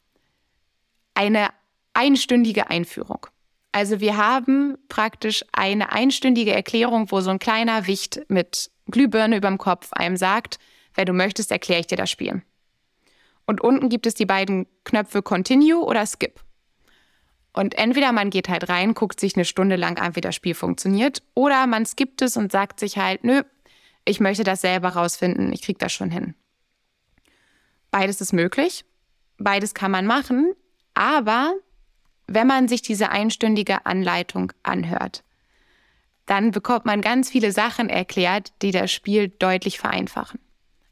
eine 1.13 1.49
einstündige 1.93 2.69
Einführung. 2.69 3.27
Also 3.71 3.99
wir 3.99 4.17
haben 4.17 4.77
praktisch 4.89 5.45
eine 5.51 5.91
einstündige 5.91 6.53
Erklärung, 6.53 7.11
wo 7.11 7.21
so 7.21 7.29
ein 7.29 7.39
kleiner 7.39 7.87
Wicht 7.87 8.21
mit 8.27 8.71
Glühbirne 8.87 9.37
überm 9.37 9.57
Kopf 9.57 9.93
einem 9.93 10.17
sagt, 10.17 10.59
wenn 10.95 11.05
du 11.05 11.13
möchtest, 11.13 11.51
erkläre 11.51 11.81
ich 11.81 11.87
dir 11.87 11.97
das 11.97 12.09
Spiel. 12.09 12.41
Und 13.45 13.61
unten 13.61 13.89
gibt 13.89 14.05
es 14.07 14.15
die 14.15 14.25
beiden 14.25 14.67
Knöpfe 14.83 15.21
Continue 15.21 15.83
oder 15.83 16.05
Skip. 16.05 16.39
Und 17.53 17.75
entweder 17.77 18.11
man 18.11 18.31
geht 18.31 18.49
halt 18.49 18.67
rein, 18.67 18.95
guckt 18.95 19.19
sich 19.19 19.35
eine 19.35 19.45
Stunde 19.45 19.75
lang 19.75 19.99
an, 19.99 20.15
wie 20.15 20.21
das 20.21 20.35
Spiel 20.35 20.55
funktioniert, 20.55 21.21
oder 21.35 21.67
man 21.67 21.85
skippt 21.85 22.21
es 22.23 22.35
und 22.35 22.51
sagt 22.51 22.79
sich 22.79 22.97
halt, 22.97 23.23
nö, 23.23 23.43
ich 24.05 24.19
möchte 24.19 24.43
das 24.43 24.61
selber 24.61 24.89
rausfinden, 24.89 25.53
ich 25.53 25.61
kriege 25.61 25.77
das 25.77 25.93
schon 25.93 26.09
hin. 26.09 26.33
Beides 27.91 28.21
ist 28.21 28.33
möglich, 28.33 28.85
beides 29.37 29.75
kann 29.75 29.91
man 29.91 30.07
machen, 30.07 30.53
aber 30.95 31.53
wenn 32.27 32.47
man 32.47 32.67
sich 32.67 32.81
diese 32.81 33.09
einstündige 33.09 33.85
Anleitung 33.85 34.51
anhört, 34.63 35.23
dann 36.25 36.51
bekommt 36.51 36.85
man 36.85 37.01
ganz 37.01 37.29
viele 37.29 37.51
Sachen 37.51 37.89
erklärt, 37.89 38.53
die 38.61 38.71
das 38.71 38.91
Spiel 38.91 39.27
deutlich 39.27 39.77
vereinfachen. 39.77 40.39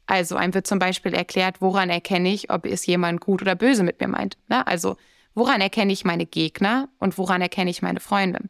Also 0.06 0.36
einem 0.36 0.54
wird 0.54 0.66
zum 0.66 0.78
Beispiel 0.78 1.14
erklärt, 1.14 1.60
woran 1.60 1.88
erkenne 1.88 2.32
ich, 2.32 2.50
ob 2.50 2.66
es 2.66 2.86
jemand 2.86 3.20
gut 3.20 3.40
oder 3.42 3.54
böse 3.54 3.82
mit 3.82 4.00
mir 4.00 4.08
meint. 4.08 4.36
Ne? 4.48 4.66
Also 4.66 4.96
woran 5.34 5.60
erkenne 5.60 5.92
ich 5.92 6.04
meine 6.04 6.26
Gegner 6.26 6.88
und 6.98 7.18
woran 7.18 7.40
erkenne 7.40 7.70
ich 7.70 7.82
meine 7.82 8.00
Freunde? 8.00 8.40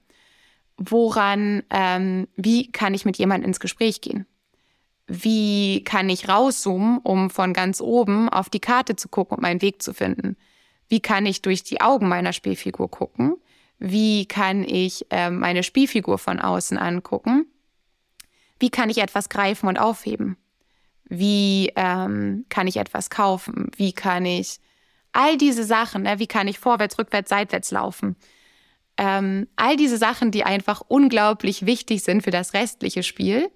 Woran, 0.77 1.63
ähm, 1.71 2.29
wie 2.37 2.71
kann 2.73 2.95
ich 2.95 3.05
mit 3.05 3.19
jemandem 3.19 3.49
ins 3.49 3.61
Gespräch 3.61 4.01
gehen? 4.01 4.27
Wie 5.07 5.85
kann 5.85 6.09
ich 6.09 6.29
rauszoomen, 6.29 6.99
um 6.99 7.29
von 7.31 7.53
ganz 7.53 7.81
oben 7.81 8.29
auf 8.29 8.49
die 8.49 8.61
Karte 8.61 8.97
zu 8.97 9.09
gucken 9.09 9.37
und 9.37 9.43
meinen 9.43 9.63
Weg 9.63 9.83
zu 9.83 9.93
finden? 9.93 10.37
Wie 10.89 11.01
kann 11.01 11.27
ich 11.27 11.43
durch 11.43 11.63
die 11.63 11.81
Augen 11.81 12.09
meiner 12.09 12.33
Spielfigur 12.33 12.91
gucken? 12.91 13.37
Wie 13.79 14.27
kann 14.27 14.63
ich 14.63 15.07
äh, 15.11 15.31
meine 15.31 15.63
Spielfigur 15.63 16.19
von 16.19 16.39
außen 16.39 16.79
angucken? 16.79 17.47
Wie 18.59 18.71
kann 18.71 18.91
ich 18.91 18.99
etwas 18.99 19.29
greifen 19.29 19.69
und 19.69 19.79
aufheben? 19.79 20.37
Wie 21.05 21.73
ähm, 21.75 22.47
kann 22.49 22.69
ich 22.69 22.77
etwas 22.77 23.11
kaufen? 23.11 23.71
Wie 23.77 23.93
kann 23.93 24.25
ich 24.25 24.61
all 25.13 25.37
diese 25.37 25.65
Sachen, 25.65 26.03
ne? 26.03 26.19
wie 26.19 26.27
kann 26.27 26.49
ich 26.49 26.59
vorwärts, 26.59 26.99
rückwärts, 26.99 27.31
seitwärts 27.31 27.71
laufen? 27.71 28.17
Ähm, 28.97 29.49
all 29.57 29.77
diese 29.77 29.97
Sachen, 29.97 30.31
die 30.31 30.45
einfach 30.45 30.83
unglaublich 30.87 31.67
wichtig 31.67 32.03
sind 32.03 32.23
für 32.23 32.31
das 32.31 32.55
restliche 32.55 33.03
Spiel 33.03 33.51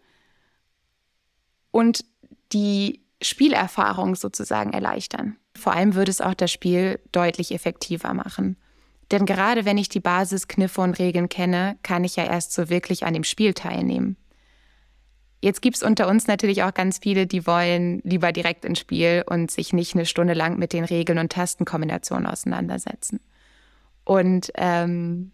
und 1.70 2.04
die 2.52 3.02
Spielerfahrung 3.22 4.14
sozusagen 4.14 4.72
erleichtern. 4.72 5.36
Vor 5.56 5.72
allem 5.72 5.94
würde 5.94 6.10
es 6.10 6.20
auch 6.20 6.34
das 6.34 6.52
Spiel 6.52 7.00
deutlich 7.12 7.52
effektiver 7.52 8.14
machen. 8.14 8.56
Denn 9.10 9.24
gerade 9.24 9.64
wenn 9.64 9.78
ich 9.78 9.88
die 9.88 10.00
Basiskniffe 10.00 10.80
und 10.80 10.98
Regeln 10.98 11.28
kenne, 11.28 11.78
kann 11.82 12.04
ich 12.04 12.16
ja 12.16 12.24
erst 12.24 12.52
so 12.52 12.68
wirklich 12.68 13.04
an 13.04 13.14
dem 13.14 13.24
Spiel 13.24 13.54
teilnehmen. 13.54 14.16
Jetzt 15.46 15.62
gibt 15.62 15.76
es 15.76 15.84
unter 15.84 16.08
uns 16.08 16.26
natürlich 16.26 16.64
auch 16.64 16.74
ganz 16.74 16.98
viele, 16.98 17.28
die 17.28 17.46
wollen 17.46 18.00
lieber 18.02 18.32
direkt 18.32 18.64
ins 18.64 18.80
Spiel 18.80 19.22
und 19.30 19.48
sich 19.48 19.72
nicht 19.72 19.94
eine 19.94 20.04
Stunde 20.04 20.34
lang 20.34 20.58
mit 20.58 20.72
den 20.72 20.82
Regeln 20.82 21.20
und 21.20 21.30
Tastenkombinationen 21.30 22.26
auseinandersetzen. 22.26 23.20
Und 24.02 24.50
ähm, 24.56 25.30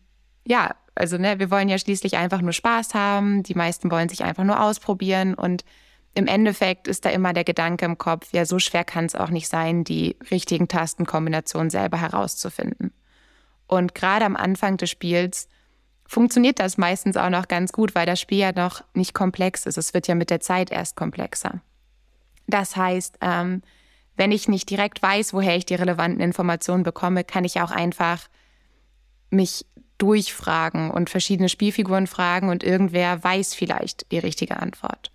ja, 0.46 0.74
also 0.94 1.16
ne, 1.16 1.38
wir 1.38 1.50
wollen 1.50 1.70
ja 1.70 1.78
schließlich 1.78 2.18
einfach 2.18 2.42
nur 2.42 2.52
Spaß 2.52 2.92
haben. 2.92 3.42
Die 3.42 3.54
meisten 3.54 3.90
wollen 3.90 4.10
sich 4.10 4.22
einfach 4.22 4.44
nur 4.44 4.62
ausprobieren 4.62 5.32
und 5.32 5.64
im 6.12 6.26
Endeffekt 6.26 6.88
ist 6.88 7.06
da 7.06 7.08
immer 7.08 7.32
der 7.32 7.44
Gedanke 7.44 7.86
im 7.86 7.96
Kopf, 7.96 8.34
ja, 8.34 8.44
so 8.44 8.58
schwer 8.58 8.84
kann 8.84 9.06
es 9.06 9.14
auch 9.14 9.30
nicht 9.30 9.48
sein, 9.48 9.82
die 9.82 10.18
richtigen 10.30 10.68
Tastenkombinationen 10.68 11.70
selber 11.70 11.98
herauszufinden. 11.98 12.92
Und 13.66 13.94
gerade 13.94 14.26
am 14.26 14.36
Anfang 14.36 14.76
des 14.76 14.90
Spiels 14.90 15.48
funktioniert 16.12 16.58
das 16.58 16.76
meistens 16.76 17.16
auch 17.16 17.30
noch 17.30 17.48
ganz 17.48 17.72
gut, 17.72 17.94
weil 17.94 18.04
das 18.04 18.20
Spiel 18.20 18.38
ja 18.38 18.52
noch 18.52 18.84
nicht 18.92 19.14
komplex 19.14 19.64
ist. 19.64 19.78
Es 19.78 19.94
wird 19.94 20.06
ja 20.08 20.14
mit 20.14 20.28
der 20.28 20.40
Zeit 20.40 20.70
erst 20.70 20.94
komplexer. 20.94 21.62
Das 22.46 22.76
heißt, 22.76 23.16
ähm, 23.22 23.62
wenn 24.16 24.30
ich 24.30 24.46
nicht 24.46 24.68
direkt 24.68 25.02
weiß, 25.02 25.32
woher 25.32 25.56
ich 25.56 25.64
die 25.64 25.74
relevanten 25.74 26.20
Informationen 26.20 26.82
bekomme, 26.82 27.24
kann 27.24 27.44
ich 27.44 27.62
auch 27.62 27.70
einfach 27.70 28.28
mich 29.30 29.64
durchfragen 29.96 30.90
und 30.90 31.08
verschiedene 31.08 31.48
Spielfiguren 31.48 32.06
fragen 32.06 32.50
und 32.50 32.62
irgendwer 32.62 33.24
weiß 33.24 33.54
vielleicht 33.54 34.12
die 34.12 34.18
richtige 34.18 34.58
Antwort. 34.58 35.12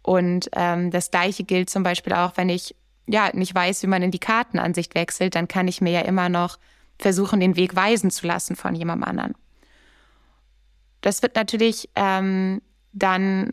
Und 0.00 0.48
ähm, 0.54 0.90
das 0.90 1.10
Gleiche 1.10 1.44
gilt 1.44 1.68
zum 1.68 1.82
Beispiel 1.82 2.14
auch, 2.14 2.38
wenn 2.38 2.48
ich 2.48 2.74
ja 3.06 3.28
nicht 3.34 3.54
weiß, 3.54 3.82
wie 3.82 3.88
man 3.88 4.00
in 4.00 4.10
die 4.10 4.18
Kartenansicht 4.18 4.94
wechselt, 4.94 5.34
dann 5.34 5.46
kann 5.46 5.68
ich 5.68 5.82
mir 5.82 5.92
ja 5.92 6.00
immer 6.00 6.30
noch 6.30 6.58
versuchen, 6.98 7.40
den 7.40 7.56
Weg 7.56 7.76
weisen 7.76 8.10
zu 8.10 8.26
lassen 8.26 8.56
von 8.56 8.74
jemandem 8.74 9.10
anderen. 9.10 9.34
Das 11.02 11.22
wird 11.22 11.36
natürlich 11.36 11.90
ähm, 11.94 12.62
dann 12.92 13.52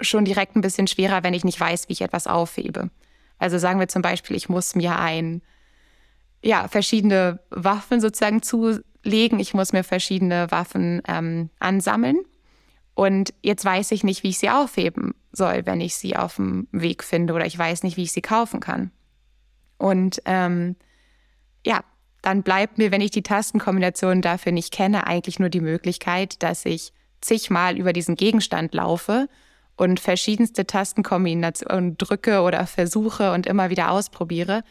schon 0.00 0.24
direkt 0.24 0.56
ein 0.56 0.60
bisschen 0.60 0.86
schwerer, 0.86 1.24
wenn 1.24 1.34
ich 1.34 1.44
nicht 1.44 1.58
weiß, 1.58 1.88
wie 1.88 1.94
ich 1.94 2.02
etwas 2.02 2.26
aufhebe. 2.26 2.90
Also 3.38 3.58
sagen 3.58 3.80
wir 3.80 3.88
zum 3.88 4.02
Beispiel, 4.02 4.36
ich 4.36 4.48
muss 4.48 4.74
mir 4.74 4.98
ein, 4.98 5.42
ja, 6.42 6.68
verschiedene 6.68 7.40
Waffen 7.50 8.00
sozusagen 8.00 8.42
zulegen. 8.42 9.40
Ich 9.40 9.54
muss 9.54 9.72
mir 9.72 9.82
verschiedene 9.82 10.50
Waffen 10.50 11.02
ähm, 11.08 11.50
ansammeln. 11.58 12.18
Und 12.94 13.32
jetzt 13.42 13.64
weiß 13.64 13.92
ich 13.92 14.04
nicht, 14.04 14.22
wie 14.22 14.28
ich 14.28 14.38
sie 14.38 14.50
aufheben 14.50 15.14
soll, 15.32 15.64
wenn 15.64 15.80
ich 15.80 15.94
sie 15.94 16.16
auf 16.16 16.36
dem 16.36 16.68
Weg 16.72 17.02
finde 17.02 17.32
oder 17.32 17.46
ich 17.46 17.58
weiß 17.58 17.82
nicht, 17.82 17.96
wie 17.96 18.02
ich 18.02 18.12
sie 18.12 18.20
kaufen 18.20 18.60
kann. 18.60 18.90
Und 19.78 20.20
ähm, 20.26 20.76
dann 22.22 22.42
bleibt 22.42 22.78
mir, 22.78 22.90
wenn 22.90 23.00
ich 23.00 23.10
die 23.10 23.22
Tastenkombination 23.22 24.22
dafür 24.22 24.52
nicht 24.52 24.72
kenne, 24.72 25.06
eigentlich 25.06 25.38
nur 25.38 25.48
die 25.48 25.60
Möglichkeit, 25.60 26.42
dass 26.42 26.64
ich 26.66 26.92
zigmal 27.20 27.78
über 27.78 27.92
diesen 27.92 28.16
Gegenstand 28.16 28.74
laufe 28.74 29.28
und 29.76 30.00
verschiedenste 30.00 30.66
Tastenkombinationen 30.66 31.96
drücke 31.96 32.42
oder 32.42 32.66
versuche 32.66 33.32
und 33.32 33.46
immer 33.46 33.70
wieder 33.70 33.90
ausprobiere 33.90 34.62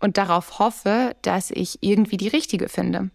und 0.00 0.16
darauf 0.16 0.58
hoffe, 0.58 1.14
dass 1.22 1.50
ich 1.50 1.78
irgendwie 1.80 2.16
die 2.16 2.28
richtige 2.28 2.68
finde. 2.68 3.10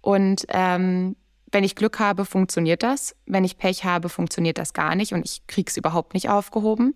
Und 0.00 0.46
ähm, 0.48 1.16
wenn 1.50 1.64
ich 1.64 1.74
Glück 1.74 1.98
habe, 1.98 2.24
funktioniert 2.24 2.82
das. 2.82 3.16
Wenn 3.26 3.44
ich 3.44 3.58
Pech 3.58 3.84
habe, 3.84 4.08
funktioniert 4.08 4.58
das 4.58 4.72
gar 4.72 4.94
nicht 4.94 5.12
und 5.12 5.24
ich 5.24 5.46
kriege 5.46 5.68
es 5.68 5.76
überhaupt 5.76 6.14
nicht 6.14 6.28
aufgehoben. 6.28 6.94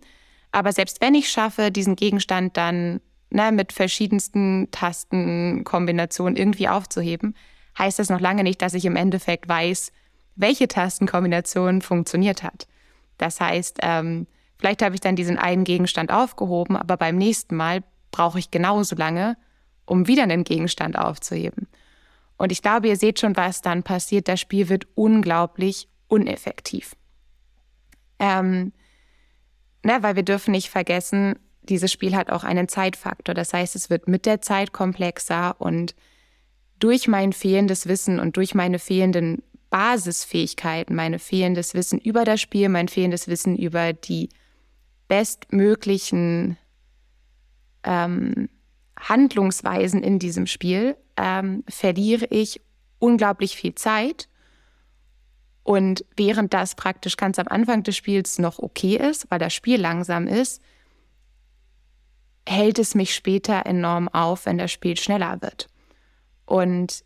Aber 0.50 0.72
selbst 0.72 1.00
wenn 1.00 1.14
ich 1.14 1.30
schaffe, 1.30 1.70
diesen 1.70 1.96
Gegenstand 1.96 2.56
dann 2.56 3.00
ne, 3.32 3.52
mit 3.52 3.72
verschiedensten 3.72 4.68
Tastenkombinationen 4.70 6.36
irgendwie 6.36 6.68
aufzuheben, 6.68 7.34
heißt 7.78 7.98
das 7.98 8.10
noch 8.10 8.20
lange 8.20 8.42
nicht, 8.42 8.62
dass 8.62 8.74
ich 8.74 8.84
im 8.84 8.96
Endeffekt 8.96 9.48
weiß, 9.48 9.92
welche 10.36 10.68
Tastenkombination 10.68 11.82
funktioniert 11.82 12.42
hat. 12.42 12.66
Das 13.18 13.40
heißt, 13.40 13.78
ähm, 13.82 14.26
vielleicht 14.58 14.82
habe 14.82 14.94
ich 14.94 15.00
dann 15.00 15.16
diesen 15.16 15.38
einen 15.38 15.64
Gegenstand 15.64 16.12
aufgehoben, 16.12 16.76
aber 16.76 16.96
beim 16.96 17.16
nächsten 17.16 17.56
Mal 17.56 17.82
brauche 18.10 18.38
ich 18.38 18.50
genauso 18.50 18.96
lange, 18.96 19.36
um 19.86 20.06
wieder 20.06 20.22
einen 20.22 20.44
Gegenstand 20.44 20.98
aufzuheben. 20.98 21.66
Und 22.36 22.52
ich 22.52 22.62
glaube, 22.62 22.88
ihr 22.88 22.96
seht 22.96 23.20
schon, 23.20 23.36
was 23.36 23.62
dann 23.62 23.82
passiert. 23.82 24.28
Das 24.28 24.40
Spiel 24.40 24.68
wird 24.68 24.86
unglaublich 24.94 25.88
uneffektiv. 26.08 26.96
Ähm, 28.18 28.72
ne, 29.82 29.98
weil 30.02 30.16
wir 30.16 30.22
dürfen 30.22 30.52
nicht 30.52 30.70
vergessen, 30.70 31.38
dieses 31.68 31.92
Spiel 31.92 32.16
hat 32.16 32.30
auch 32.30 32.44
einen 32.44 32.68
Zeitfaktor. 32.68 33.34
Das 33.34 33.52
heißt, 33.52 33.76
es 33.76 33.90
wird 33.90 34.08
mit 34.08 34.26
der 34.26 34.40
Zeit 34.40 34.72
komplexer 34.72 35.60
und 35.60 35.94
durch 36.78 37.06
mein 37.06 37.32
fehlendes 37.32 37.86
Wissen 37.86 38.18
und 38.18 38.36
durch 38.36 38.54
meine 38.54 38.78
fehlenden 38.78 39.42
Basisfähigkeiten, 39.70 40.94
mein 40.94 41.18
fehlendes 41.18 41.74
Wissen 41.74 41.98
über 41.98 42.24
das 42.24 42.40
Spiel, 42.40 42.68
mein 42.68 42.88
fehlendes 42.88 43.28
Wissen 43.28 43.56
über 43.56 43.92
die 43.92 44.28
bestmöglichen 45.08 46.58
ähm, 47.84 48.48
Handlungsweisen 48.98 50.02
in 50.02 50.18
diesem 50.18 50.46
Spiel 50.46 50.96
ähm, 51.16 51.64
verliere 51.68 52.26
ich 52.30 52.60
unglaublich 52.98 53.56
viel 53.56 53.74
Zeit. 53.74 54.28
Und 55.64 56.04
während 56.16 56.52
das 56.52 56.74
praktisch 56.74 57.16
ganz 57.16 57.38
am 57.38 57.46
Anfang 57.48 57.82
des 57.82 57.96
Spiels 57.96 58.38
noch 58.38 58.58
okay 58.58 58.96
ist, 58.96 59.30
weil 59.30 59.38
das 59.38 59.54
Spiel 59.54 59.80
langsam 59.80 60.26
ist, 60.26 60.60
hält 62.46 62.78
es 62.78 62.94
mich 62.94 63.14
später 63.14 63.66
enorm 63.66 64.08
auf, 64.08 64.46
wenn 64.46 64.58
das 64.58 64.72
Spiel 64.72 64.96
schneller 64.96 65.40
wird. 65.42 65.68
Und 66.44 67.04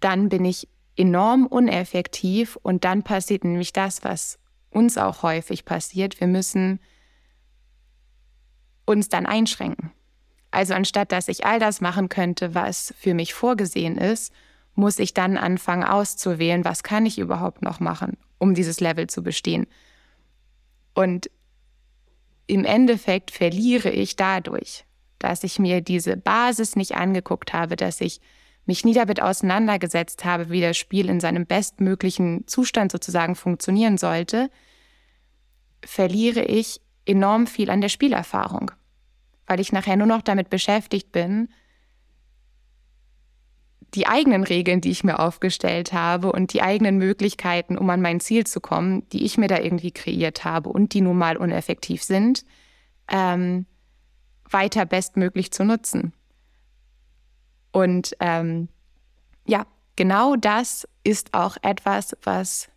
dann 0.00 0.28
bin 0.28 0.44
ich 0.44 0.68
enorm 0.96 1.46
uneffektiv 1.46 2.56
und 2.62 2.84
dann 2.84 3.02
passiert 3.02 3.44
nämlich 3.44 3.72
das, 3.72 4.04
was 4.04 4.38
uns 4.70 4.98
auch 4.98 5.22
häufig 5.22 5.64
passiert. 5.64 6.20
Wir 6.20 6.26
müssen 6.26 6.80
uns 8.84 9.08
dann 9.08 9.26
einschränken. 9.26 9.92
Also 10.50 10.74
anstatt 10.74 11.12
dass 11.12 11.28
ich 11.28 11.44
all 11.44 11.58
das 11.58 11.80
machen 11.80 12.08
könnte, 12.08 12.54
was 12.54 12.94
für 12.98 13.14
mich 13.14 13.34
vorgesehen 13.34 13.98
ist, 13.98 14.32
muss 14.74 14.98
ich 14.98 15.12
dann 15.12 15.36
anfangen 15.36 15.84
auszuwählen, 15.84 16.64
was 16.64 16.82
kann 16.82 17.04
ich 17.04 17.18
überhaupt 17.18 17.62
noch 17.62 17.80
machen, 17.80 18.16
um 18.38 18.54
dieses 18.54 18.80
Level 18.80 19.08
zu 19.08 19.22
bestehen. 19.22 19.66
Und 20.94 21.30
im 22.48 22.64
Endeffekt 22.64 23.30
verliere 23.30 23.90
ich 23.90 24.16
dadurch, 24.16 24.84
dass 25.18 25.44
ich 25.44 25.58
mir 25.58 25.80
diese 25.80 26.16
Basis 26.16 26.74
nicht 26.74 26.96
angeguckt 26.96 27.52
habe, 27.52 27.76
dass 27.76 28.00
ich 28.00 28.20
mich 28.64 28.84
nie 28.84 28.94
damit 28.94 29.22
auseinandergesetzt 29.22 30.24
habe, 30.24 30.50
wie 30.50 30.60
das 30.60 30.76
Spiel 30.76 31.08
in 31.08 31.20
seinem 31.20 31.46
bestmöglichen 31.46 32.46
Zustand 32.46 32.90
sozusagen 32.90 33.34
funktionieren 33.34 33.98
sollte, 33.98 34.50
verliere 35.84 36.44
ich 36.44 36.80
enorm 37.06 37.46
viel 37.46 37.70
an 37.70 37.80
der 37.80 37.88
Spielerfahrung, 37.88 38.70
weil 39.46 39.60
ich 39.60 39.72
nachher 39.72 39.96
nur 39.96 40.06
noch 40.06 40.22
damit 40.22 40.50
beschäftigt 40.50 41.12
bin, 41.12 41.48
die 43.94 44.06
eigenen 44.06 44.44
Regeln, 44.44 44.80
die 44.80 44.90
ich 44.90 45.04
mir 45.04 45.18
aufgestellt 45.18 45.92
habe 45.92 46.32
und 46.32 46.52
die 46.52 46.62
eigenen 46.62 46.98
Möglichkeiten, 46.98 47.78
um 47.78 47.88
an 47.90 48.02
mein 48.02 48.20
Ziel 48.20 48.46
zu 48.46 48.60
kommen, 48.60 49.08
die 49.10 49.24
ich 49.24 49.38
mir 49.38 49.48
da 49.48 49.58
irgendwie 49.58 49.92
kreiert 49.92 50.44
habe 50.44 50.68
und 50.68 50.92
die 50.92 51.00
nun 51.00 51.16
mal 51.16 51.36
uneffektiv 51.36 52.02
sind, 52.02 52.44
ähm, 53.08 53.66
weiter 54.50 54.84
bestmöglich 54.84 55.52
zu 55.52 55.64
nutzen. 55.64 56.12
Und 57.72 58.14
ähm, 58.20 58.68
ja, 59.46 59.66
genau 59.96 60.36
das 60.36 60.86
ist 61.04 61.32
auch 61.32 61.56
etwas, 61.62 62.16
was 62.22 62.68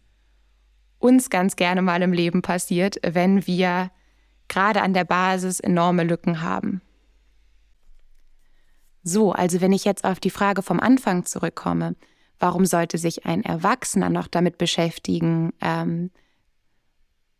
uns 0.99 1.29
ganz 1.29 1.55
gerne 1.55 1.81
mal 1.81 2.01
im 2.01 2.13
Leben 2.13 2.41
passiert, 2.41 2.97
wenn 3.03 3.45
wir 3.47 3.91
gerade 4.47 4.81
an 4.81 4.93
der 4.93 5.05
Basis 5.05 5.59
enorme 5.59 6.03
Lücken 6.03 6.41
haben. 6.41 6.81
So, 9.03 9.31
also 9.31 9.61
wenn 9.61 9.73
ich 9.73 9.85
jetzt 9.85 10.05
auf 10.05 10.19
die 10.19 10.29
Frage 10.29 10.61
vom 10.61 10.79
Anfang 10.79 11.25
zurückkomme, 11.25 11.95
warum 12.39 12.65
sollte 12.65 12.97
sich 12.97 13.25
ein 13.25 13.43
Erwachsener 13.43 14.09
noch 14.09 14.27
damit 14.27 14.57
beschäftigen, 14.57 15.53
ähm, 15.61 16.11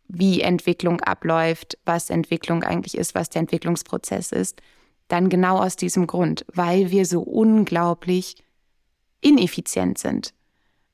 wie 0.08 0.40
Entwicklung 0.42 1.00
abläuft, 1.00 1.78
was 1.84 2.10
Entwicklung 2.10 2.64
eigentlich 2.64 2.96
ist, 2.96 3.14
was 3.14 3.30
der 3.30 3.40
Entwicklungsprozess 3.40 4.32
ist, 4.32 4.60
dann 5.08 5.28
genau 5.28 5.58
aus 5.58 5.76
diesem 5.76 6.06
Grund, 6.06 6.44
weil 6.52 6.90
wir 6.90 7.06
so 7.06 7.22
unglaublich 7.22 8.36
ineffizient 9.20 9.98
sind. 9.98 10.34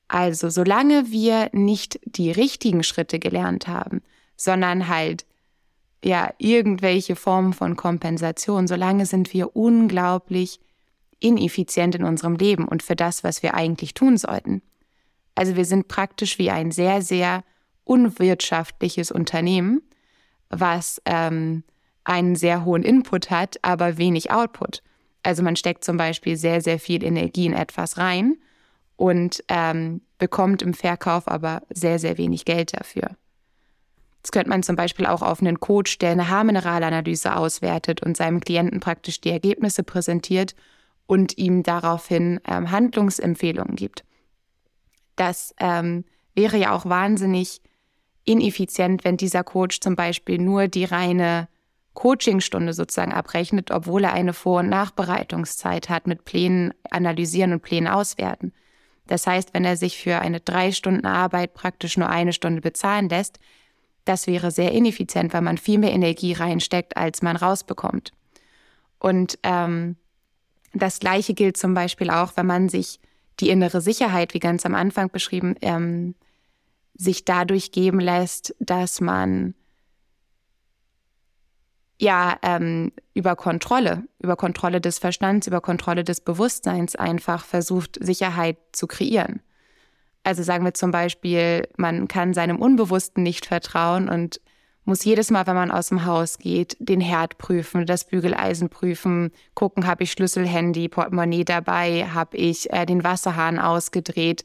Also 0.07 0.49
solange 0.49 1.11
wir 1.11 1.51
nicht 1.53 2.01
die 2.05 2.31
richtigen 2.31 2.83
Schritte 2.83 3.19
gelernt 3.19 3.69
haben, 3.69 4.03
sondern 4.37 4.89
halt 4.89 5.27
ja, 6.05 6.33
irgendwelche 6.39 7.17
Formen 7.17 7.53
von 7.53 7.77
Kompensation, 7.77 8.67
solange 8.67 9.07
sind 9.07 9.33
wir 9.33 9.57
unglaublich 9.57 10.61
ineffizient 11.21 11.95
in 11.95 12.05
unserem 12.05 12.37
Leben 12.37 12.69
und 12.69 12.83
für 12.83 12.97
das, 12.97 13.25
was 13.25 13.43
wir 13.43 13.55
eigentlich 13.55 13.95
tun 13.95 14.17
sollten. 14.17 14.63
Also 15.35 15.57
wir 15.57 15.65
sind 15.65 15.89
praktisch 15.89 16.39
wie 16.39 16.51
ein 16.51 16.71
sehr, 16.71 17.03
sehr 17.03 17.45
unwirtschaftliches 17.85 19.11
Unternehmen, 19.11 19.83
was 20.51 21.03
ähm, 21.05 21.65
einen 22.05 22.37
sehr 22.37 22.65
hohen 22.65 22.83
Input 22.83 23.31
hat, 23.31 23.59
aber 23.63 23.99
wenig 23.99 24.31
Output. 24.31 24.83
Also 25.23 25.43
man 25.43 25.57
steckt 25.57 25.85
zum 25.85 25.97
Beispiel 25.97 26.37
sehr, 26.37 26.61
sehr 26.61 26.79
viel 26.79 27.03
Energie 27.03 27.47
in 27.47 27.53
etwas 27.53 27.99
rein 27.99 28.37
und 28.97 29.43
ähm, 29.49 30.01
bekommt 30.19 30.63
im 30.63 30.75
Verkauf 30.75 31.29
aber 31.29 31.63
sehr, 31.71 31.99
sehr 31.99 32.19
wenig 32.19 32.45
Geld 32.45 32.75
dafür. 32.75 33.17
Das 34.23 34.33
könnte 34.33 34.51
man 34.51 34.63
zum 34.63 34.77
Beispiel 34.77 35.07
auch 35.07 35.23
auf 35.23 35.41
einen 35.41 35.61
Coach, 35.61 35.99
der 35.99 36.11
eine 36.11 36.29
Haarmineralanalyse 36.29 37.37
auswertet 37.37 38.03
und 38.03 38.17
seinem 38.17 38.41
Klienten 38.41 38.81
praktisch 38.81 39.21
die 39.21 39.31
Ergebnisse 39.31 39.85
präsentiert 39.85 40.55
und 41.07 41.39
ihm 41.39 41.63
daraufhin 41.63 42.41
ähm, 42.47 42.71
Handlungsempfehlungen 42.71 43.77
gibt. 43.77 44.05
Das 45.17 45.55
ähm, 45.59 46.05
wäre 46.35 46.59
ja 46.59 46.73
auch 46.73 46.85
wahnsinnig 46.85 47.61
ineffizient, 48.25 49.05
wenn 49.05 49.17
dieser 49.17 49.43
Coach 49.43 49.81
zum 49.81 49.97
Beispiel 49.97 50.39
nur 50.39 50.69
die 50.69 50.85
reine 50.85 51.49
Coachingstunde 51.95 52.75
sozusagen 52.75 53.13
abrechnet, 53.13 53.71
obwohl 53.71 54.05
er 54.05 54.13
eine 54.13 54.33
Vor- 54.33 54.61
und 54.61 54.69
Nachbereitungszeit 54.69 55.89
hat 55.89 56.07
mit 56.07 56.25
Plänen 56.25 56.73
analysieren 56.91 57.53
und 57.53 57.63
Plänen 57.63 57.89
auswerten. 57.89 58.53
Das 59.09 59.27
heißt, 59.27 59.55
wenn 59.55 59.65
er 59.65 59.77
sich 59.77 59.99
für 59.99 60.21
eine 60.21 60.41
drei 60.41 60.71
Stunden 60.71 61.07
Arbeit 61.07 61.55
praktisch 61.55 61.97
nur 61.97 62.09
eine 62.09 62.33
Stunde 62.33 62.61
bezahlen 62.61 63.09
lässt, 63.09 63.41
das 64.09 64.27
wäre 64.27 64.51
sehr 64.51 64.73
ineffizient, 64.73 65.33
weil 65.33 65.43
man 65.43 65.59
viel 65.59 65.79
mehr 65.79 65.93
Energie 65.93 66.33
reinsteckt, 66.33 66.97
als 66.97 67.23
man 67.23 67.37
rausbekommt. 67.37 68.13
Und 68.99 69.39
ähm, 69.43 69.97
das 70.73 70.99
Gleiche 70.99 71.35
gilt 71.35 71.57
zum 71.57 71.75
Beispiel 71.75 72.11
auch, 72.11 72.33
wenn 72.37 72.47
man 72.47 72.69
sich 72.69 73.01
die 73.41 73.51
innere 73.51 73.81
Sicherheit, 73.81 74.35
wie 74.35 74.41
ganz 74.41 74.67
am 74.67 74.75
Anfang 74.75 75.11
beschrieben, 75.11 75.55
ähm, 75.61 76.15
sich 76.95 77.25
dadurch 77.25 77.71
geben 77.71 78.01
lässt, 78.01 78.55
dass 78.59 79.01
man 79.01 79.55
ja 82.01 82.39
ähm, 82.43 82.93
über 83.15 83.37
Kontrolle, 83.37 84.05
über 84.19 84.37
Kontrolle 84.37 84.81
des 84.81 84.99
Verstands, 84.99 85.47
über 85.47 85.61
Kontrolle 85.61 86.05
des 86.05 86.21
Bewusstseins 86.21 86.97
einfach 86.97 87.45
versucht, 87.45 87.99
Sicherheit 88.01 88.57
zu 88.73 88.87
kreieren. 88.87 89.41
Also 90.29 90.43
sagen 90.43 90.63
wir 90.67 90.75
zum 90.75 90.91
Beispiel, 90.91 91.67
man 91.79 92.07
kann 92.07 92.35
seinem 92.35 92.59
Unbewussten 92.59 93.23
nicht 93.23 93.47
vertrauen 93.47 94.11
und 94.11 94.43
muss 94.85 95.03
jedes 95.03 95.31
Mal, 95.31 95.47
wenn 95.47 95.55
man 95.55 95.71
aus 95.71 95.89
dem 95.89 96.05
Haus 96.05 96.37
geht, 96.37 96.77
den 96.81 97.01
Herd 97.01 97.39
prüfen, 97.39 97.87
das 97.87 98.05
Bügeleisen 98.05 98.69
prüfen, 98.69 99.31
gucken, 99.55 99.87
habe 99.87 100.03
ich 100.03 100.13
Schlüssel, 100.13 100.47
Handy, 100.47 100.91
Portemonnaie 100.91 101.47
dabei, 101.47 102.11
habe 102.13 102.37
ich 102.37 102.71
äh, 102.71 102.85
den 102.85 103.05
Wasserhahn 103.05 103.59
ausgedreht, 103.59 104.45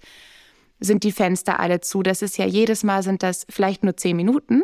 sind 0.80 1.04
die 1.04 1.12
Fenster 1.12 1.60
alle 1.60 1.82
zu. 1.82 2.02
Das 2.02 2.22
ist 2.22 2.38
ja 2.38 2.46
jedes 2.46 2.84
Mal 2.84 3.04
sind 3.04 3.22
das 3.22 3.46
vielleicht 3.50 3.84
nur 3.84 3.98
zehn 3.98 4.15
Minuten, 4.15 4.63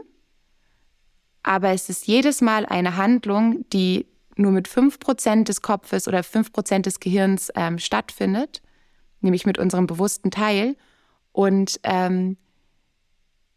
aber 1.44 1.72
es 1.72 1.90
ist 1.90 2.08
jedes 2.08 2.40
Mal 2.40 2.66
eine 2.66 2.96
Handlung, 2.96 3.66
die 3.74 4.06
nur 4.38 4.52
mit 4.54 4.70
fünf 4.70 5.00
Prozent 5.02 5.50
des 5.50 5.62
Kopfes 5.62 6.08
oder 6.08 6.24
fünf 6.24 6.54
Prozent 6.54 6.86
des 6.86 7.02
Gehirns 7.02 7.52
ähm, 7.56 7.78
stattfindet, 7.78 8.62
nämlich 9.20 9.46
mit 9.46 9.58
unserem 9.58 9.86
bewussten 9.86 10.32
Teil 10.32 10.78
und 11.32 11.80
ähm, 11.84 12.38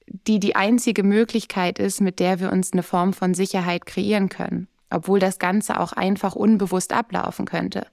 die 0.06 0.40
die 0.40 0.56
einzige 0.56 1.02
Möglichkeit 1.02 1.78
ist, 1.78 2.00
mit 2.00 2.18
der 2.18 2.40
wir 2.40 2.52
uns 2.52 2.72
eine 2.72 2.82
Form 2.82 3.12
von 3.12 3.34
Sicherheit 3.34 3.86
kreieren 3.86 4.28
können, 4.28 4.68
obwohl 4.90 5.18
das 5.18 5.38
Ganze 5.38 5.80
auch 5.80 5.92
einfach 5.92 6.34
unbewusst 6.34 6.92
ablaufen 6.92 7.46
könnte. 7.46 7.86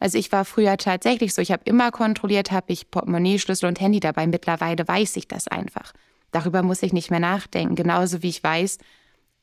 Also 0.00 0.18
ich 0.18 0.32
war 0.32 0.44
früher 0.44 0.76
tatsächlich 0.76 1.34
so, 1.34 1.42
ich 1.42 1.52
habe 1.52 1.62
immer 1.64 1.90
kontrolliert, 1.90 2.50
habe 2.50 2.72
ich 2.72 2.90
Portemonnaie, 2.90 3.38
Schlüssel 3.38 3.66
und 3.66 3.80
Handy 3.80 4.00
dabei. 4.00 4.26
Mittlerweile 4.26 4.86
weiß 4.86 5.16
ich 5.16 5.28
das 5.28 5.48
einfach. 5.48 5.92
Darüber 6.30 6.62
muss 6.62 6.82
ich 6.82 6.92
nicht 6.92 7.10
mehr 7.10 7.20
nachdenken, 7.20 7.74
genauso 7.74 8.22
wie 8.22 8.28
ich 8.28 8.42
weiß, 8.42 8.78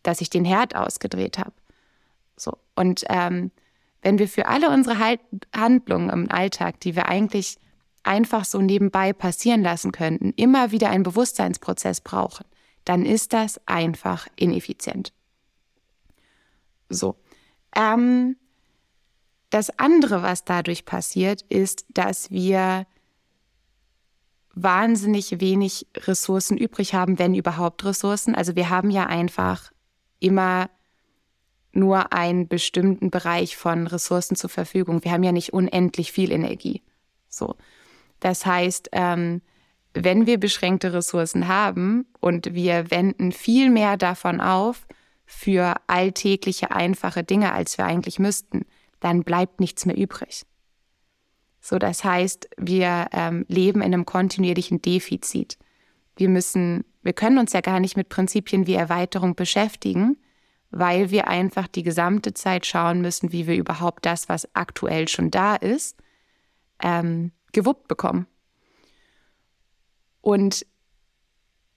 dass 0.04 0.22
ich 0.22 0.30
den 0.30 0.46
Herd 0.46 0.76
ausgedreht 0.76 1.38
habe. 1.38 1.54
So 2.36 2.58
und 2.76 3.06
ähm, 3.10 3.52
wenn 4.02 4.18
wir 4.18 4.28
für 4.28 4.48
alle 4.48 4.70
unsere 4.70 4.98
Handlungen 5.56 6.10
im 6.10 6.32
Alltag, 6.32 6.80
die 6.80 6.96
wir 6.96 7.08
eigentlich 7.08 7.58
einfach 8.04 8.46
so 8.46 8.60
nebenbei 8.60 9.14
passieren 9.14 9.62
lassen 9.62 9.92
könnten, 9.92 10.32
immer 10.36 10.72
wieder 10.72 10.90
einen 10.90 11.04
Bewusstseinsprozess 11.04 12.02
brauchen, 12.02 12.46
dann 12.86 13.06
ist 13.06 13.34
das 13.34 13.60
einfach 13.68 14.28
ineffizient. 14.36 15.14
So. 16.90 17.16
Ähm, 17.76 18.36
das 19.50 19.78
andere, 19.80 20.24
was 20.24 20.46
dadurch 20.46 20.86
passiert, 20.86 21.44
ist, 21.44 21.86
dass 21.90 22.32
wir 22.32 22.88
wahnsinnig 24.54 25.40
wenig 25.40 25.88
Ressourcen 25.96 26.58
übrig 26.58 26.94
haben, 26.94 27.20
wenn 27.20 27.36
überhaupt 27.36 27.86
Ressourcen. 27.86 28.36
Also 28.36 28.56
wir 28.56 28.70
haben 28.70 28.90
ja 28.90 29.06
einfach 29.08 29.72
immer 30.20 30.70
nur 31.74 32.12
einen 32.12 32.48
bestimmten 32.48 33.12
Bereich 33.12 33.56
von 33.56 33.88
Ressourcen 33.88 34.36
zur 34.36 34.50
Verfügung. 34.50 35.04
Wir 35.04 35.12
haben 35.12 35.24
ja 35.24 35.32
nicht 35.32 35.54
unendlich 35.54 36.12
viel 36.12 36.32
Energie. 36.32 36.82
So. 37.30 37.56
Das 38.22 38.46
heißt, 38.46 38.90
ähm, 38.94 39.42
wenn 39.94 40.26
wir 40.26 40.40
beschränkte 40.40 40.94
Ressourcen 40.94 41.50
haben 41.50 42.06
und 42.22 42.54
wir 42.54 42.90
wenden 42.92 43.34
viel 43.34 43.70
mehr 43.70 43.98
davon 43.98 44.40
auf 44.40 44.88
für 45.26 45.76
alltägliche, 45.88 46.72
einfache 46.72 47.24
Dinge, 47.24 47.52
als 47.52 47.78
wir 47.78 47.86
eigentlich 47.86 48.20
müssten, 48.20 48.66
dann 49.02 49.24
bleibt 49.24 49.60
nichts 49.60 49.86
mehr 49.86 49.98
übrig. 49.98 50.44
So, 51.60 51.78
das 51.78 52.04
heißt, 52.04 52.50
wir 52.58 53.08
ähm, 53.12 53.46
leben 53.48 53.82
in 53.82 53.94
einem 53.94 54.06
kontinuierlichen 54.06 54.82
Defizit. 54.82 55.58
Wir 56.16 56.30
müssen, 56.30 56.86
wir 57.04 57.14
können 57.14 57.38
uns 57.38 57.54
ja 57.54 57.62
gar 57.62 57.80
nicht 57.80 57.98
mit 57.98 58.10
Prinzipien 58.10 58.68
wie 58.68 58.74
Erweiterung 58.76 59.36
beschäftigen, 59.36 60.18
weil 60.70 61.12
wir 61.12 61.28
einfach 61.28 61.68
die 61.68 61.84
gesamte 61.84 62.34
Zeit 62.34 62.66
schauen 62.66 63.02
müssen, 63.02 63.32
wie 63.32 63.46
wir 63.46 63.56
überhaupt 63.56 64.06
das, 64.06 64.30
was 64.30 64.54
aktuell 64.56 65.08
schon 65.08 65.30
da 65.32 65.56
ist, 65.56 65.98
ähm, 66.82 67.32
gewuppt 67.52 67.88
bekommen. 67.88 68.28
Und 70.22 70.66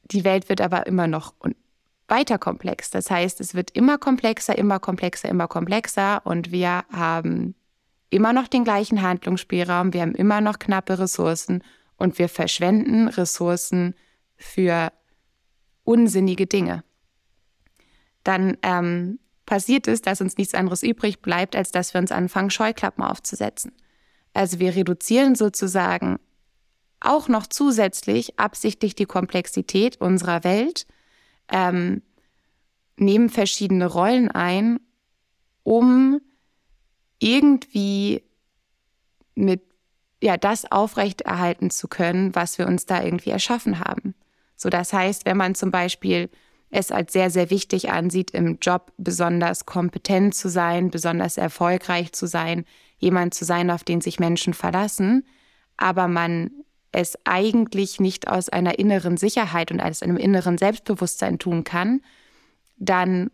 die 0.04 0.24
Welt 0.24 0.48
wird 0.48 0.60
aber 0.60 0.87
immer 0.87 1.06
noch 1.06 1.34
weiter 2.08 2.38
komplex. 2.38 2.90
Das 2.90 3.10
heißt, 3.10 3.40
es 3.40 3.54
wird 3.54 3.70
immer 3.70 3.98
komplexer, 3.98 4.56
immer 4.56 4.78
komplexer, 4.78 5.28
immer 5.28 5.48
komplexer 5.48 6.20
und 6.24 6.52
wir 6.52 6.84
haben 6.92 7.54
immer 8.10 8.32
noch 8.32 8.48
den 8.48 8.64
gleichen 8.64 9.02
Handlungsspielraum, 9.02 9.92
wir 9.92 10.02
haben 10.02 10.14
immer 10.14 10.40
noch 10.40 10.58
knappe 10.58 10.98
Ressourcen 10.98 11.64
und 11.96 12.18
wir 12.18 12.28
verschwenden 12.28 13.08
Ressourcen 13.08 13.94
für 14.37 14.92
unsinnige 15.84 16.46
Dinge. 16.46 16.84
Dann 18.22 18.56
ähm, 18.62 19.18
passiert 19.46 19.88
es, 19.88 20.02
dass 20.02 20.20
uns 20.20 20.37
nichts 20.37 20.54
anderes 20.54 20.82
übrig 20.82 21.20
bleibt, 21.20 21.56
als 21.56 21.72
dass 21.72 21.94
wir 21.94 22.00
uns 22.00 22.12
anfangen, 22.12 22.50
Scheuklappen 22.50 23.04
aufzusetzen. 23.04 23.72
Also 24.35 24.59
wir 24.59 24.75
reduzieren 24.75 25.35
sozusagen 25.35 26.18
auch 27.01 27.29
noch 27.29 27.47
zusätzlich 27.47 28.38
absichtlich 28.38 28.94
die 28.94 29.07
Komplexität 29.07 30.01
unserer 30.01 30.44
Welt, 30.44 30.87
ähm, 31.49 32.03
nehmen 32.97 33.29
verschiedene 33.29 33.87
Rollen 33.87 34.31
ein, 34.31 34.81
um 35.62 36.20
irgendwie 37.18 38.23
mit 39.35 39.62
ja 40.23 40.37
das 40.37 40.70
aufrechterhalten 40.70 41.70
zu 41.70 41.88
können, 41.88 42.35
was 42.35 42.59
wir 42.59 42.66
uns 42.66 42.87
da 42.87 43.03
irgendwie 43.03 43.31
erschaffen 43.31 43.81
haben. 43.81 44.14
So, 44.57 44.70
das 44.70 44.92
heißt, 44.92 45.27
wenn 45.27 45.37
man 45.37 45.55
zum 45.55 45.70
Beispiel 45.70 46.31
es 46.70 46.90
als 46.90 47.12
sehr, 47.12 47.31
sehr 47.31 47.51
wichtig 47.51 47.90
ansieht, 47.90 48.33
im 48.33 48.59
Job 48.61 48.92
besonders 48.97 49.66
kompetent 49.66 50.35
zu 50.35 50.49
sein, 50.49 50.90
besonders 50.90 51.37
erfolgreich 51.37 52.12
zu 52.12 52.27
sein, 52.27 52.64
jemand 53.04 53.34
zu 53.34 53.44
sein, 53.44 53.70
auf 53.70 53.84
den 53.84 54.00
sich 54.00 54.18
Menschen 54.18 54.54
verlassen, 54.54 55.24
aber 55.76 56.08
man 56.08 56.50
es 56.90 57.16
eigentlich 57.24 58.00
nicht 58.00 58.28
aus 58.28 58.48
einer 58.48 58.78
inneren 58.78 59.16
Sicherheit 59.16 59.70
und 59.70 59.80
aus 59.80 60.02
einem 60.02 60.16
inneren 60.16 60.58
Selbstbewusstsein 60.58 61.38
tun 61.38 61.64
kann, 61.64 62.00
dann 62.76 63.30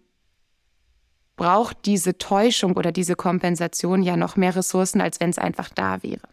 braucht 1.37 1.87
diese 1.87 2.19
Täuschung 2.19 2.77
oder 2.77 2.93
diese 2.93 3.17
Kompensation 3.17 4.03
ja 4.03 4.17
noch 4.17 4.37
mehr 4.37 4.57
Ressourcen, 4.57 5.01
als 5.01 5.21
wenn 5.21 5.31
es 5.31 5.39
einfach 5.39 5.71
da 5.71 6.03
wäre. 6.03 6.29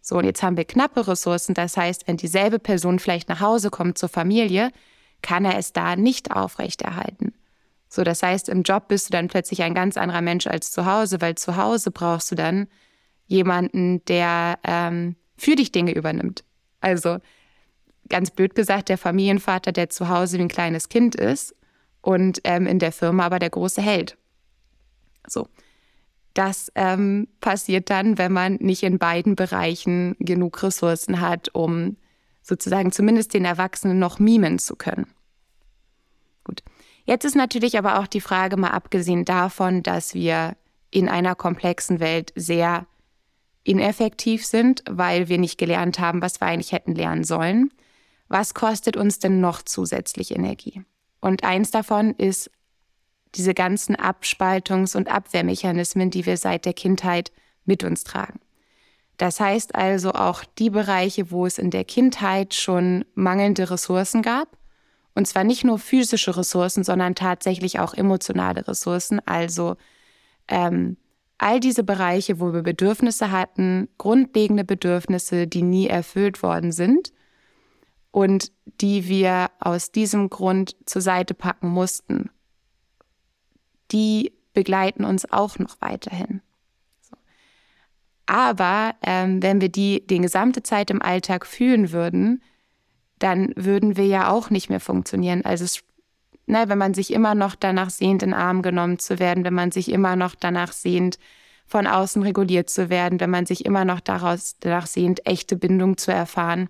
So, 0.00 0.18
und 0.18 0.24
jetzt 0.24 0.42
haben 0.42 0.56
wir 0.56 0.64
knappe 0.64 1.06
Ressourcen. 1.08 1.54
Das 1.54 1.76
heißt, 1.76 2.06
wenn 2.06 2.16
dieselbe 2.16 2.58
Person 2.58 2.98
vielleicht 2.98 3.28
nach 3.28 3.40
Hause 3.40 3.70
kommt 3.70 3.98
zur 3.98 4.08
Familie, 4.08 4.70
kann 5.22 5.44
er 5.44 5.58
es 5.58 5.72
da 5.72 5.96
nicht 5.96 6.30
aufrechterhalten. 6.30 7.34
So, 7.96 8.04
das 8.04 8.22
heißt, 8.22 8.50
im 8.50 8.62
Job 8.62 8.88
bist 8.88 9.08
du 9.08 9.12
dann 9.12 9.28
plötzlich 9.28 9.62
ein 9.62 9.72
ganz 9.72 9.96
anderer 9.96 10.20
Mensch 10.20 10.46
als 10.46 10.70
zu 10.70 10.84
Hause, 10.84 11.22
weil 11.22 11.34
zu 11.34 11.56
Hause 11.56 11.90
brauchst 11.90 12.30
du 12.30 12.34
dann 12.34 12.68
jemanden, 13.24 14.04
der 14.04 14.58
ähm, 14.64 15.16
für 15.38 15.56
dich 15.56 15.72
Dinge 15.72 15.94
übernimmt. 15.94 16.44
Also 16.80 17.20
ganz 18.10 18.30
blöd 18.30 18.54
gesagt, 18.54 18.90
der 18.90 18.98
Familienvater, 18.98 19.72
der 19.72 19.88
zu 19.88 20.10
Hause 20.10 20.36
wie 20.36 20.42
ein 20.42 20.48
kleines 20.48 20.90
Kind 20.90 21.14
ist 21.14 21.54
und 22.02 22.38
ähm, 22.44 22.66
in 22.66 22.78
der 22.78 22.92
Firma 22.92 23.24
aber 23.24 23.38
der 23.38 23.48
große 23.48 23.80
Held. 23.80 24.18
So. 25.26 25.48
Das 26.34 26.70
ähm, 26.74 27.28
passiert 27.40 27.88
dann, 27.88 28.18
wenn 28.18 28.30
man 28.30 28.56
nicht 28.56 28.82
in 28.82 28.98
beiden 28.98 29.36
Bereichen 29.36 30.16
genug 30.18 30.62
Ressourcen 30.62 31.22
hat, 31.22 31.48
um 31.54 31.96
sozusagen 32.42 32.92
zumindest 32.92 33.32
den 33.32 33.46
Erwachsenen 33.46 33.98
noch 33.98 34.18
mimen 34.18 34.58
zu 34.58 34.76
können. 34.76 35.06
Gut. 36.44 36.62
Jetzt 37.06 37.24
ist 37.24 37.36
natürlich 37.36 37.78
aber 37.78 38.00
auch 38.00 38.08
die 38.08 38.20
Frage, 38.20 38.56
mal 38.56 38.70
abgesehen 38.70 39.24
davon, 39.24 39.82
dass 39.82 40.12
wir 40.12 40.56
in 40.90 41.08
einer 41.08 41.34
komplexen 41.36 42.00
Welt 42.00 42.32
sehr 42.34 42.86
ineffektiv 43.62 44.44
sind, 44.44 44.82
weil 44.88 45.28
wir 45.28 45.38
nicht 45.38 45.56
gelernt 45.56 45.98
haben, 45.98 46.20
was 46.20 46.40
wir 46.40 46.48
eigentlich 46.48 46.72
hätten 46.72 46.94
lernen 46.94 47.24
sollen. 47.24 47.70
Was 48.28 48.54
kostet 48.54 48.96
uns 48.96 49.20
denn 49.20 49.40
noch 49.40 49.62
zusätzlich 49.62 50.34
Energie? 50.34 50.82
Und 51.20 51.44
eins 51.44 51.70
davon 51.70 52.12
ist 52.14 52.50
diese 53.36 53.54
ganzen 53.54 53.96
Abspaltungs- 53.96 54.96
und 54.96 55.08
Abwehrmechanismen, 55.08 56.10
die 56.10 56.26
wir 56.26 56.36
seit 56.36 56.64
der 56.64 56.74
Kindheit 56.74 57.30
mit 57.64 57.84
uns 57.84 58.04
tragen. 58.04 58.40
Das 59.16 59.40
heißt 59.40 59.74
also 59.74 60.12
auch 60.12 60.44
die 60.58 60.70
Bereiche, 60.70 61.30
wo 61.30 61.46
es 61.46 61.58
in 61.58 61.70
der 61.70 61.84
Kindheit 61.84 62.54
schon 62.54 63.04
mangelnde 63.14 63.70
Ressourcen 63.70 64.22
gab, 64.22 64.56
und 65.16 65.26
zwar 65.26 65.44
nicht 65.44 65.64
nur 65.64 65.78
physische 65.78 66.36
Ressourcen, 66.36 66.84
sondern 66.84 67.14
tatsächlich 67.14 67.80
auch 67.80 67.94
emotionale 67.94 68.68
Ressourcen, 68.68 69.20
also 69.26 69.76
ähm, 70.46 70.98
all 71.38 71.58
diese 71.58 71.84
Bereiche, 71.84 72.38
wo 72.38 72.52
wir 72.52 72.62
Bedürfnisse 72.62 73.30
hatten, 73.30 73.88
grundlegende 73.96 74.64
Bedürfnisse, 74.64 75.46
die 75.46 75.62
nie 75.62 75.86
erfüllt 75.86 76.42
worden 76.42 76.70
sind 76.70 77.14
und 78.10 78.52
die 78.80 79.08
wir 79.08 79.50
aus 79.58 79.90
diesem 79.90 80.28
Grund 80.28 80.76
zur 80.84 81.00
Seite 81.00 81.32
packen 81.32 81.68
mussten, 81.68 82.30
die 83.92 84.32
begleiten 84.52 85.04
uns 85.04 85.30
auch 85.32 85.58
noch 85.58 85.80
weiterhin. 85.80 86.42
Aber 88.26 88.94
ähm, 89.02 89.42
wenn 89.42 89.62
wir 89.62 89.70
die 89.70 90.06
die 90.06 90.18
gesamte 90.18 90.62
Zeit 90.62 90.90
im 90.90 91.00
Alltag 91.00 91.46
fühlen 91.46 91.92
würden, 91.92 92.42
dann 93.18 93.52
würden 93.56 93.96
wir 93.96 94.06
ja 94.06 94.30
auch 94.30 94.50
nicht 94.50 94.68
mehr 94.68 94.80
funktionieren. 94.80 95.44
Also 95.44 95.64
es 95.64 95.82
ne, 96.46 96.68
wenn 96.68 96.78
man 96.78 96.94
sich 96.94 97.12
immer 97.12 97.34
noch 97.34 97.54
danach 97.54 97.90
sehnt, 97.90 98.22
in 98.22 98.34
Arm 98.34 98.62
genommen 98.62 98.98
zu 98.98 99.18
werden, 99.18 99.44
wenn 99.44 99.54
man 99.54 99.72
sich 99.72 99.90
immer 99.90 100.16
noch 100.16 100.34
danach 100.34 100.72
sehnt, 100.72 101.18
von 101.66 101.86
außen 101.86 102.22
reguliert 102.22 102.70
zu 102.70 102.90
werden, 102.90 103.18
wenn 103.20 103.30
man 103.30 103.46
sich 103.46 103.64
immer 103.64 103.84
noch 103.84 104.00
daraus, 104.00 104.56
danach 104.60 104.86
sehnt, 104.86 105.26
echte 105.26 105.56
Bindung 105.56 105.96
zu 105.98 106.12
erfahren. 106.12 106.68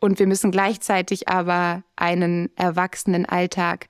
Und 0.00 0.18
wir 0.18 0.26
müssen 0.26 0.50
gleichzeitig 0.50 1.28
aber 1.28 1.84
einen 1.96 2.50
erwachsenen 2.56 3.26
Alltag 3.26 3.88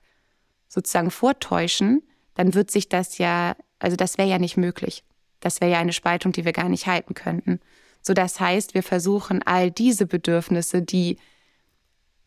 sozusagen 0.67 1.11
vortäuschen, 1.11 2.03
dann 2.35 2.53
wird 2.53 2.71
sich 2.71 2.89
das 2.89 3.17
ja, 3.17 3.55
also 3.79 3.95
das 3.95 4.17
wäre 4.17 4.29
ja 4.29 4.37
nicht 4.37 4.57
möglich. 4.57 5.03
Das 5.39 5.61
wäre 5.61 5.71
ja 5.71 5.79
eine 5.79 5.93
Spaltung, 5.93 6.31
die 6.31 6.45
wir 6.45 6.53
gar 6.53 6.69
nicht 6.69 6.87
halten 6.87 7.13
könnten. 7.13 7.59
So 8.03 8.13
das 8.13 8.39
heißt, 8.39 8.73
wir 8.73 8.83
versuchen 8.83 9.41
all 9.43 9.71
diese 9.71 10.05
Bedürfnisse, 10.05 10.81
die 10.81 11.17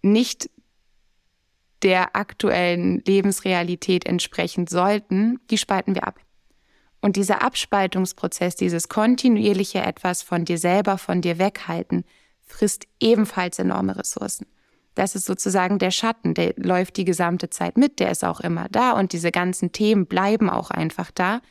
nicht 0.03 0.51
der 1.83 2.17
aktuellen 2.17 3.03
Lebensrealität 3.07 4.07
entsprechen 4.07 4.67
sollten, 4.67 5.39
die 5.51 5.59
spalten 5.59 5.95
wir 5.95 6.07
ab. 6.07 6.19
Und 7.03 7.17
dieser 7.17 7.43
Abspaltungsprozess, 7.43 8.57
dieses 8.57 8.89
kontinuierliche 8.89 9.81
etwas 9.81 10.23
von 10.23 10.47
dir 10.47 10.59
selber, 10.59 10.97
von 10.97 11.21
dir 11.21 11.39
weghalten, 11.39 12.05
frisst 12.47 12.87
ebenfalls 12.99 13.59
enorme 13.59 13.97
Ressourcen. 13.97 14.47
Das 14.95 15.15
ist 15.15 15.27
sozusagen 15.27 15.79
der 15.79 15.91
Schatten, 15.91 16.33
der 16.33 16.55
läuft 16.57 16.97
die 16.97 17.05
gesamte 17.05 17.51
Zeit 17.51 17.77
mit, 17.77 18.01
der 18.01 18.11
ist 18.11 18.25
auch 18.25 18.41
immer 18.41 18.69
da 18.71 18.93
und 18.93 19.13
diese 19.13 19.31
ganzen 19.31 19.73
Themen 19.73 20.07
bleiben 20.07 20.49
auch 20.49 20.71
einfach 20.71 21.11
da. 21.11 21.43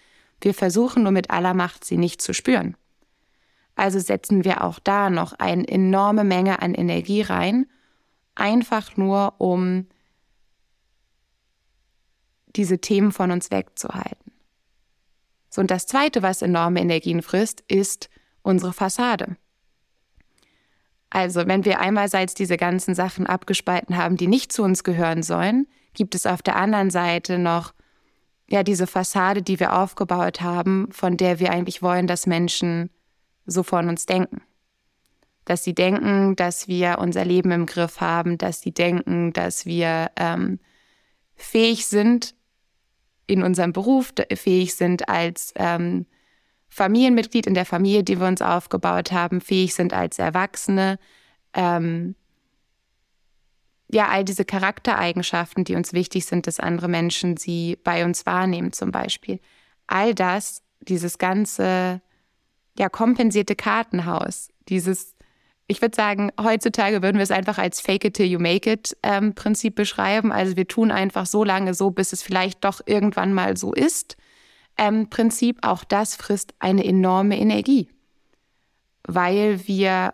Wir 0.41 0.55
versuchen 0.55 1.03
nur 1.03 1.11
mit 1.11 1.29
aller 1.29 1.53
Macht, 1.53 1.85
sie 1.85 1.97
nicht 1.97 2.23
zu 2.23 2.33
spüren. 2.33 2.75
Also 3.75 3.99
setzen 3.99 4.45
wir 4.45 4.63
auch 4.63 4.79
da 4.79 5.09
noch 5.09 5.33
eine 5.33 5.67
enorme 5.67 6.23
Menge 6.23 6.61
an 6.61 6.73
Energie 6.73 7.21
rein, 7.21 7.67
einfach 8.33 8.95
nur 8.97 9.35
um 9.37 9.87
diese 12.55 12.79
Themen 12.79 13.11
von 13.11 13.31
uns 13.31 13.51
wegzuhalten. 13.51 14.31
So, 15.49 15.61
und 15.61 15.71
das 15.71 15.87
Zweite, 15.87 16.21
was 16.21 16.41
enorme 16.41 16.81
Energien 16.81 17.21
frisst, 17.21 17.61
ist 17.67 18.09
unsere 18.41 18.73
Fassade. 18.73 19.37
Also, 21.09 21.47
wenn 21.47 21.63
wir 21.63 21.79
einerseits 21.79 22.33
diese 22.33 22.57
ganzen 22.57 22.93
Sachen 22.95 23.25
abgespalten 23.25 23.95
haben, 23.95 24.17
die 24.17 24.27
nicht 24.27 24.51
zu 24.51 24.63
uns 24.63 24.83
gehören 24.83 25.23
sollen, 25.23 25.67
gibt 25.93 26.13
es 26.13 26.25
auf 26.25 26.41
der 26.41 26.57
anderen 26.57 26.89
Seite 26.89 27.37
noch 27.37 27.73
ja 28.47 28.63
diese 28.63 28.85
Fassade, 28.85 29.41
die 29.41 29.59
wir 29.59 29.77
aufgebaut 29.77 30.41
haben, 30.41 30.89
von 30.91 31.17
der 31.17 31.39
wir 31.39 31.51
eigentlich 31.51 31.81
wollen, 31.81 32.05
dass 32.05 32.27
Menschen 32.27 32.89
so 33.45 33.63
von 33.63 33.89
uns 33.89 34.05
denken. 34.05 34.41
Dass 35.45 35.63
sie 35.63 35.75
denken, 35.75 36.35
dass 36.35 36.67
wir 36.67 36.97
unser 36.99 37.23
Leben 37.23 37.51
im 37.51 37.65
Griff 37.65 38.01
haben, 38.01 38.37
dass 38.37 38.61
sie 38.61 38.71
denken, 38.73 39.31
dass 39.33 39.65
wir 39.65 40.11
ähm, 40.15 40.59
fähig 41.35 41.85
sind, 41.85 42.35
in 43.27 43.43
unserem 43.43 43.73
Beruf 43.73 44.13
fähig 44.33 44.75
sind, 44.75 45.09
als 45.09 45.53
ähm, 45.55 46.05
Familienmitglied 46.69 47.47
in 47.47 47.53
der 47.53 47.65
Familie, 47.65 48.03
die 48.03 48.19
wir 48.19 48.27
uns 48.27 48.41
aufgebaut 48.41 49.11
haben, 49.11 49.41
fähig 49.41 49.73
sind 49.73 49.93
als 49.93 50.19
Erwachsene. 50.19 50.99
Ähm, 51.53 52.15
ja, 53.91 54.09
all 54.09 54.25
diese 54.25 54.45
Charaktereigenschaften, 54.45 55.63
die 55.63 55.75
uns 55.75 55.93
wichtig 55.93 56.25
sind, 56.25 56.47
dass 56.47 56.59
andere 56.59 56.87
Menschen 56.87 57.37
sie 57.37 57.77
bei 57.83 58.03
uns 58.03 58.25
wahrnehmen, 58.25 58.73
zum 58.73 58.91
Beispiel. 58.91 59.39
All 59.87 60.13
das, 60.13 60.63
dieses 60.81 61.17
ganze 61.17 62.01
ja, 62.77 62.89
kompensierte 62.89 63.55
Kartenhaus, 63.55 64.49
dieses, 64.67 65.15
ich 65.67 65.81
würde 65.81 65.95
sagen, 65.95 66.31
heutzutage 66.39 67.01
würden 67.01 67.17
wir 67.17 67.23
es 67.23 67.31
einfach 67.31 67.57
als 67.57 67.79
Fake 67.81 68.05
it 68.05 68.15
till 68.15 68.27
you 68.27 68.39
make 68.39 68.71
it 68.71 68.95
ähm, 69.01 69.33
Prinzip 69.33 69.75
beschreiben. 69.75 70.31
Also 70.31 70.55
wir 70.55 70.67
tun 70.67 70.91
einfach 70.91 71.25
so 71.25 71.43
lange 71.43 71.73
so, 71.73 71.91
bis 71.91 72.13
es 72.13 72.21
vielleicht 72.21 72.63
doch 72.63 72.81
irgendwann 72.85 73.33
mal 73.33 73.57
so 73.57 73.73
ist. 73.73 74.17
Ähm, 74.77 75.09
Prinzip, 75.09 75.59
auch 75.61 75.83
das 75.83 76.15
frisst 76.15 76.53
eine 76.59 76.83
enorme 76.83 77.39
Energie, 77.39 77.89
weil 79.07 79.65
wir 79.67 80.13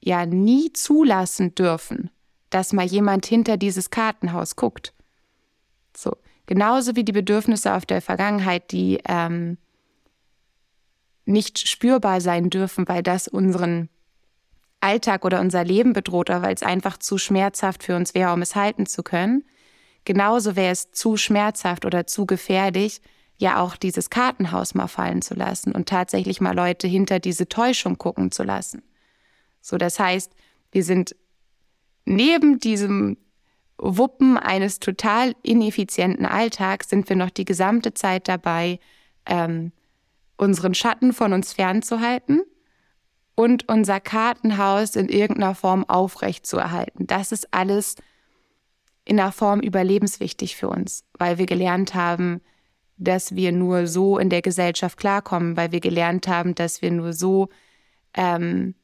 ja 0.00 0.24
nie 0.24 0.72
zulassen 0.72 1.54
dürfen, 1.54 2.10
dass 2.48 2.72
mal 2.72 2.86
jemand 2.86 3.26
hinter 3.26 3.56
dieses 3.56 3.90
Kartenhaus 3.90 4.56
guckt. 4.56 4.94
So, 5.96 6.16
genauso 6.46 6.96
wie 6.96 7.04
die 7.04 7.12
Bedürfnisse 7.12 7.74
auf 7.74 7.84
der 7.84 8.00
Vergangenheit, 8.00 8.70
die 8.70 9.00
ähm, 9.06 9.58
nicht 11.30 11.68
spürbar 11.68 12.20
sein 12.20 12.50
dürfen, 12.50 12.86
weil 12.88 13.02
das 13.02 13.28
unseren 13.28 13.88
Alltag 14.80 15.24
oder 15.24 15.40
unser 15.40 15.64
Leben 15.64 15.92
bedroht 15.92 16.30
oder 16.30 16.42
weil 16.42 16.54
es 16.54 16.62
einfach 16.62 16.98
zu 16.98 17.18
schmerzhaft 17.18 17.82
für 17.82 17.96
uns 17.96 18.14
wäre, 18.14 18.32
um 18.32 18.42
es 18.42 18.56
halten 18.56 18.86
zu 18.86 19.02
können. 19.02 19.44
Genauso 20.04 20.56
wäre 20.56 20.72
es 20.72 20.92
zu 20.92 21.16
schmerzhaft 21.16 21.84
oder 21.84 22.06
zu 22.06 22.26
gefährlich, 22.26 23.02
ja 23.36 23.62
auch 23.62 23.76
dieses 23.76 24.10
Kartenhaus 24.10 24.74
mal 24.74 24.86
fallen 24.86 25.22
zu 25.22 25.34
lassen 25.34 25.72
und 25.72 25.88
tatsächlich 25.88 26.40
mal 26.40 26.54
Leute 26.54 26.86
hinter 26.86 27.20
diese 27.20 27.48
Täuschung 27.48 27.96
gucken 27.98 28.30
zu 28.30 28.42
lassen. 28.42 28.82
So, 29.60 29.78
das 29.78 29.98
heißt, 29.98 30.32
wir 30.72 30.84
sind 30.84 31.16
neben 32.04 32.58
diesem 32.60 33.16
Wuppen 33.78 34.36
eines 34.36 34.78
total 34.78 35.34
ineffizienten 35.42 36.26
Alltags 36.26 36.90
sind 36.90 37.08
wir 37.08 37.16
noch 37.16 37.30
die 37.30 37.46
gesamte 37.46 37.94
Zeit 37.94 38.28
dabei, 38.28 38.78
ähm, 39.26 39.72
unseren 40.40 40.74
Schatten 40.74 41.12
von 41.12 41.32
uns 41.32 41.52
fernzuhalten 41.52 42.42
und 43.34 43.68
unser 43.68 44.00
Kartenhaus 44.00 44.96
in 44.96 45.08
irgendeiner 45.08 45.54
Form 45.54 45.84
aufrechtzuerhalten. 45.84 47.06
Das 47.06 47.30
ist 47.30 47.52
alles 47.52 47.96
in 49.04 49.20
einer 49.20 49.32
Form 49.32 49.60
überlebenswichtig 49.60 50.56
für 50.56 50.68
uns, 50.68 51.04
weil 51.18 51.38
wir 51.38 51.46
gelernt 51.46 51.94
haben, 51.94 52.40
dass 52.96 53.34
wir 53.34 53.52
nur 53.52 53.86
so 53.86 54.18
in 54.18 54.30
der 54.30 54.42
Gesellschaft 54.42 54.98
klarkommen, 54.98 55.56
weil 55.56 55.72
wir 55.72 55.80
gelernt 55.80 56.26
haben, 56.26 56.54
dass 56.54 56.80
wir 56.80 56.90
nur 56.90 57.12
so 57.12 57.48
ähm, 58.14 58.74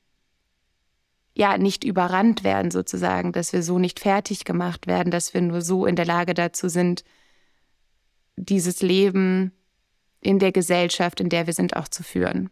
ja 1.34 1.58
nicht 1.58 1.84
überrannt 1.84 2.44
werden 2.44 2.70
sozusagen, 2.70 3.32
dass 3.32 3.52
wir 3.52 3.62
so 3.62 3.78
nicht 3.78 4.00
fertig 4.00 4.44
gemacht 4.44 4.86
werden, 4.86 5.10
dass 5.10 5.32
wir 5.32 5.40
nur 5.42 5.62
so 5.62 5.86
in 5.86 5.96
der 5.96 6.06
Lage 6.06 6.34
dazu 6.34 6.68
sind, 6.68 7.04
dieses 8.36 8.82
Leben 8.82 9.52
in 10.26 10.40
der 10.40 10.52
Gesellschaft, 10.52 11.20
in 11.20 11.28
der 11.28 11.46
wir 11.46 11.52
sind, 11.52 11.76
auch 11.76 11.88
zu 11.88 12.02
führen. 12.02 12.50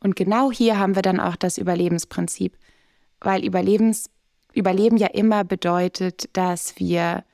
Und 0.00 0.16
genau 0.16 0.50
hier 0.50 0.78
haben 0.78 0.94
wir 0.94 1.02
dann 1.02 1.20
auch 1.20 1.36
das 1.36 1.58
Überlebensprinzip, 1.58 2.56
weil 3.20 3.44
Überlebens, 3.44 4.10
Überleben 4.52 4.96
ja 4.96 5.08
immer 5.08 5.44
bedeutet, 5.44 6.28
dass 6.32 6.78
wir 6.78 7.24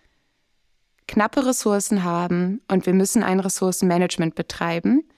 knappe 1.06 1.46
Ressourcen 1.46 2.04
haben 2.04 2.60
und 2.68 2.84
wir 2.84 2.94
müssen 2.94 3.22
ein 3.22 3.40
Ressourcenmanagement 3.40 4.34
betreiben, 4.34 5.08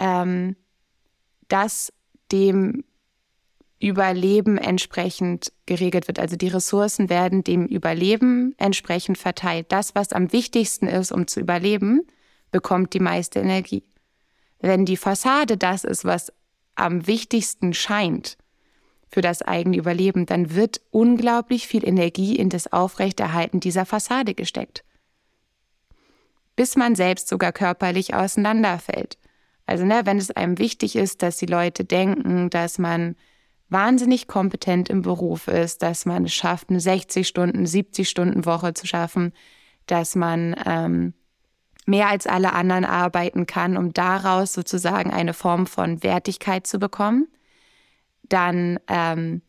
ähm, 0.00 0.56
das 1.48 1.92
dem 2.30 2.84
Überleben 3.82 4.58
entsprechend 4.58 5.52
geregelt 5.66 6.06
wird. 6.06 6.20
Also 6.20 6.36
die 6.36 6.46
Ressourcen 6.46 7.10
werden 7.10 7.42
dem 7.42 7.66
Überleben 7.66 8.54
entsprechend 8.56 9.18
verteilt. 9.18 9.72
Das, 9.72 9.96
was 9.96 10.12
am 10.12 10.32
wichtigsten 10.32 10.86
ist, 10.86 11.10
um 11.10 11.26
zu 11.26 11.40
überleben, 11.40 12.02
bekommt 12.52 12.94
die 12.94 13.00
meiste 13.00 13.40
Energie. 13.40 13.82
Wenn 14.60 14.84
die 14.84 14.96
Fassade 14.96 15.56
das 15.56 15.82
ist, 15.82 16.04
was 16.04 16.32
am 16.76 17.08
wichtigsten 17.08 17.74
scheint 17.74 18.38
für 19.08 19.20
das 19.20 19.42
eigene 19.42 19.76
Überleben, 19.76 20.26
dann 20.26 20.54
wird 20.54 20.80
unglaublich 20.92 21.66
viel 21.66 21.86
Energie 21.86 22.36
in 22.36 22.50
das 22.50 22.72
Aufrechterhalten 22.72 23.58
dieser 23.58 23.84
Fassade 23.84 24.34
gesteckt. 24.34 24.84
Bis 26.54 26.76
man 26.76 26.94
selbst 26.94 27.26
sogar 27.26 27.50
körperlich 27.50 28.14
auseinanderfällt. 28.14 29.18
Also, 29.66 29.84
ne, 29.84 30.02
wenn 30.04 30.18
es 30.18 30.30
einem 30.30 30.58
wichtig 30.58 30.94
ist, 30.94 31.22
dass 31.22 31.38
die 31.38 31.46
Leute 31.46 31.84
denken, 31.84 32.48
dass 32.48 32.78
man 32.78 33.16
wahnsinnig 33.72 34.28
kompetent 34.28 34.88
im 34.88 35.02
Beruf 35.02 35.48
ist, 35.48 35.82
dass 35.82 36.06
man 36.06 36.24
es 36.24 36.34
schafft, 36.34 36.70
eine 36.70 36.80
60 36.80 37.26
Stunden, 37.26 37.66
70 37.66 38.08
Stunden 38.08 38.44
Woche 38.44 38.74
zu 38.74 38.86
schaffen, 38.86 39.32
dass 39.86 40.14
man 40.14 40.54
ähm, 40.64 41.14
mehr 41.86 42.08
als 42.08 42.26
alle 42.26 42.52
anderen 42.52 42.84
arbeiten 42.84 43.46
kann, 43.46 43.76
um 43.76 43.92
daraus 43.92 44.52
sozusagen 44.52 45.10
eine 45.10 45.34
Form 45.34 45.66
von 45.66 46.02
Wertigkeit 46.02 46.66
zu 46.66 46.78
bekommen, 46.78 47.28
dann 48.22 48.78
ähm, 48.88 49.42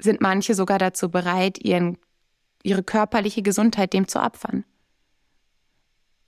sind 0.00 0.20
manche 0.20 0.54
sogar 0.54 0.78
dazu 0.78 1.10
bereit, 1.10 1.58
ihren, 1.58 1.98
ihre 2.62 2.82
körperliche 2.82 3.42
Gesundheit 3.42 3.92
dem 3.92 4.08
zu 4.08 4.20
opfern. 4.20 4.64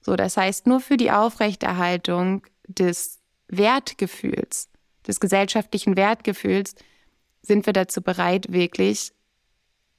So, 0.00 0.16
das 0.16 0.36
heißt, 0.36 0.66
nur 0.66 0.80
für 0.80 0.96
die 0.96 1.10
Aufrechterhaltung 1.10 2.46
des 2.68 3.20
Wertgefühls, 3.48 4.70
des 5.06 5.18
gesellschaftlichen 5.18 5.96
Wertgefühls, 5.96 6.74
sind 7.44 7.66
wir 7.66 7.72
dazu 7.72 8.02
bereit, 8.02 8.52
wirklich 8.52 9.12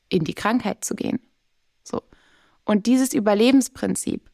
in 0.09 0.23
die 0.23 0.33
Krankheit 0.33 0.83
zu 0.83 0.95
gehen. 0.95 1.19
So. 1.83 2.01
Und 2.65 2.85
dieses 2.87 3.13
Überlebensprinzip 3.13 4.29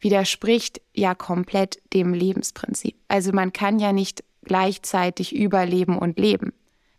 widerspricht 0.00 0.80
ja 0.94 1.14
komplett 1.14 1.80
dem 1.92 2.14
Lebensprinzip. 2.14 2.96
Also 3.08 3.32
man 3.32 3.52
kann 3.52 3.78
ja 3.78 3.92
nicht 3.92 4.24
gleichzeitig 4.42 5.34
überleben 5.34 5.98
und 5.98 6.18
leben. 6.18 6.52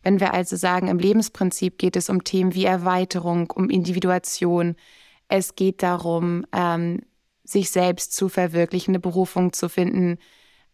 Wenn 0.04 0.20
wir 0.20 0.34
also 0.34 0.56
sagen, 0.56 0.88
im 0.88 1.00
Lebensprinzip 1.00 1.78
geht 1.78 1.96
es 1.96 2.10
um 2.10 2.24
Themen 2.24 2.54
wie 2.54 2.66
Erweiterung, 2.66 3.50
um 3.52 3.70
Individuation, 3.70 4.76
es 5.28 5.56
geht 5.56 5.82
darum, 5.82 6.46
ähm, 6.52 7.02
sich 7.44 7.70
selbst 7.72 8.14
zu 8.14 8.30
verwirklichen, 8.30 8.92
eine 8.92 9.00
Berufung 9.00 9.54
zu 9.54 9.70
finden, 9.70 10.18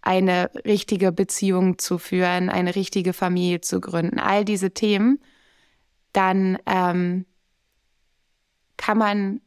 eine 0.02 0.50
richtige 0.66 1.12
Beziehung 1.12 1.78
zu 1.78 1.98
führen, 1.98 2.50
eine 2.50 2.76
richtige 2.76 3.14
Familie 3.14 3.62
zu 3.62 3.82
gründen, 3.82 4.20
all 4.20 4.46
diese 4.46 4.72
Themen, 4.72 5.20
dann 6.14 6.58
ähm, 6.66 7.26
kann 8.78 8.98
man 8.98 9.42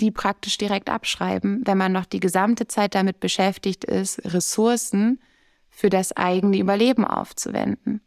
die 0.00 0.10
praktisch 0.10 0.58
direkt 0.58 0.90
abschreiben, 0.90 1.62
wenn 1.64 1.78
man 1.78 1.92
noch 1.92 2.04
die 2.04 2.20
gesamte 2.20 2.68
Zeit 2.68 2.94
damit 2.94 3.20
beschäftigt 3.20 3.84
ist, 3.84 4.20
Ressourcen 4.32 5.20
für 5.70 5.90
das 5.90 6.16
eigene 6.16 6.58
Überleben 6.58 7.04
aufzuwenden. 7.04 8.00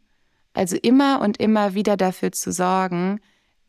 Also 0.54 0.76
immer 0.76 1.20
und 1.20 1.38
immer 1.38 1.74
wieder 1.74 1.96
dafür 1.96 2.32
zu 2.32 2.52
sorgen, 2.52 3.20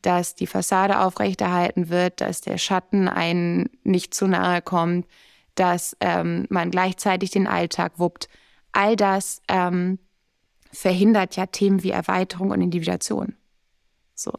dass 0.02 0.36
die 0.36 0.48
Fassade 0.48 1.00
aufrechterhalten 1.00 1.90
wird, 1.90 2.22
dass 2.22 2.42
der 2.42 2.58
Schatten 2.58 3.08
einen 3.08 3.70
nicht 3.84 4.14
zu 4.14 4.28
nahe 4.28 4.62
kommt, 4.62 5.08
dass 5.56 5.95
ähm, 5.99 6.45
man 6.49 6.72
gleichzeitig 6.72 7.32
den 7.32 7.47
Alltag 7.47 7.99
wuppt. 7.99 8.30
All 8.72 8.95
das 8.95 9.41
ähm, 9.47 9.99
verhindert 10.72 11.36
ja 11.36 11.45
Themen 11.45 11.84
wie 11.84 11.91
Erweiterung 11.91 12.51
und 12.51 12.62
Individuation. 12.62 13.36
So. 14.16 14.34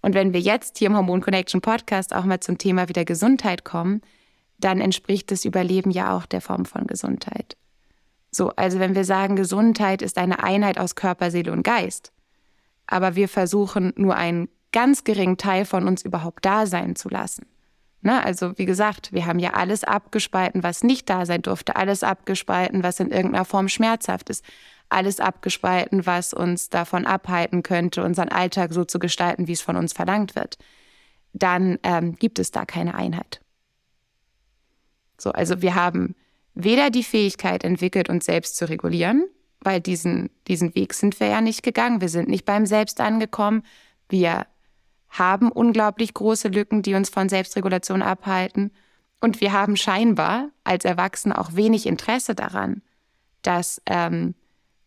Und 0.00 0.14
wenn 0.14 0.32
wir 0.32 0.40
jetzt 0.40 0.78
hier 0.78 0.88
im 0.88 0.96
Hormon 0.96 1.20
Connection 1.20 1.60
Podcast 1.60 2.14
auch 2.14 2.24
mal 2.24 2.40
zum 2.40 2.58
Thema 2.58 2.88
wieder 2.88 3.04
Gesundheit 3.04 3.64
kommen, 3.64 4.00
dann 4.58 4.80
entspricht 4.80 5.30
das 5.30 5.44
Überleben 5.44 5.90
ja 5.90 6.16
auch 6.16 6.26
der 6.26 6.40
Form 6.40 6.64
von 6.64 6.86
Gesundheit. 6.86 7.56
So, 8.30 8.50
also 8.56 8.78
wenn 8.78 8.94
wir 8.94 9.04
sagen, 9.04 9.36
Gesundheit 9.36 10.02
ist 10.02 10.18
eine 10.18 10.42
Einheit 10.42 10.78
aus 10.78 10.94
Körper, 10.94 11.30
Seele 11.30 11.52
und 11.52 11.62
Geist, 11.62 12.12
aber 12.86 13.14
wir 13.16 13.28
versuchen 13.28 13.92
nur 13.96 14.16
einen 14.16 14.48
ganz 14.72 15.04
geringen 15.04 15.38
Teil 15.38 15.64
von 15.64 15.86
uns 15.86 16.02
überhaupt 16.02 16.44
da 16.44 16.66
sein 16.66 16.94
zu 16.94 17.08
lassen, 17.08 17.46
Ne? 18.00 18.24
Also 18.24 18.56
wie 18.58 18.64
gesagt, 18.64 19.12
wir 19.12 19.26
haben 19.26 19.38
ja 19.38 19.54
alles 19.54 19.84
abgespalten, 19.84 20.62
was 20.62 20.84
nicht 20.84 21.10
da 21.10 21.26
sein 21.26 21.42
durfte, 21.42 21.76
alles 21.76 22.02
abgespalten, 22.02 22.82
was 22.82 23.00
in 23.00 23.10
irgendeiner 23.10 23.44
Form 23.44 23.68
schmerzhaft 23.68 24.30
ist, 24.30 24.44
alles 24.88 25.20
abgespalten, 25.20 26.06
was 26.06 26.32
uns 26.32 26.68
davon 26.68 27.06
abhalten 27.06 27.62
könnte, 27.62 28.04
unseren 28.04 28.28
Alltag 28.28 28.72
so 28.72 28.84
zu 28.84 28.98
gestalten, 28.98 29.48
wie 29.48 29.52
es 29.52 29.60
von 29.60 29.76
uns 29.76 29.92
verlangt 29.92 30.36
wird. 30.36 30.58
Dann 31.32 31.78
ähm, 31.82 32.14
gibt 32.14 32.38
es 32.38 32.50
da 32.50 32.64
keine 32.64 32.94
Einheit. 32.94 33.40
So, 35.20 35.32
also 35.32 35.60
wir 35.60 35.74
haben 35.74 36.14
weder 36.54 36.90
die 36.90 37.04
Fähigkeit 37.04 37.64
entwickelt, 37.64 38.08
uns 38.08 38.24
selbst 38.24 38.56
zu 38.56 38.68
regulieren, 38.68 39.26
weil 39.60 39.80
diesen, 39.80 40.30
diesen 40.46 40.74
Weg 40.74 40.94
sind 40.94 41.18
wir 41.18 41.26
ja 41.26 41.40
nicht 41.40 41.62
gegangen. 41.62 42.00
Wir 42.00 42.08
sind 42.08 42.28
nicht 42.28 42.44
beim 42.44 42.64
Selbst 42.64 43.00
angekommen. 43.00 43.64
Wir 44.08 44.46
haben 45.10 45.50
unglaublich 45.50 46.14
große 46.14 46.48
Lücken, 46.48 46.82
die 46.82 46.94
uns 46.94 47.08
von 47.10 47.28
Selbstregulation 47.28 48.02
abhalten. 48.02 48.72
Und 49.20 49.40
wir 49.40 49.52
haben 49.52 49.76
scheinbar 49.76 50.50
als 50.64 50.84
Erwachsene 50.84 51.38
auch 51.38 51.54
wenig 51.54 51.86
Interesse 51.86 52.34
daran, 52.34 52.82
dass 53.42 53.80
ähm, 53.86 54.34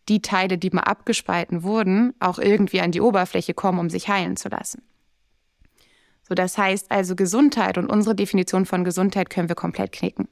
die 0.08 0.22
Teile, 0.22 0.58
die 0.58 0.70
mal 0.70 0.82
abgespalten 0.82 1.62
wurden, 1.62 2.14
auch 2.20 2.38
irgendwie 2.38 2.80
an 2.80 2.92
die 2.92 3.00
Oberfläche 3.00 3.54
kommen, 3.54 3.78
um 3.78 3.90
sich 3.90 4.08
heilen 4.08 4.36
zu 4.36 4.48
lassen. 4.48 4.82
So, 6.28 6.34
das 6.34 6.56
heißt 6.56 6.90
also 6.90 7.14
Gesundheit 7.16 7.78
und 7.78 7.88
unsere 7.88 8.14
Definition 8.14 8.64
von 8.64 8.84
Gesundheit 8.84 9.28
können 9.28 9.48
wir 9.48 9.56
komplett 9.56 9.92
knicken. 9.92 10.28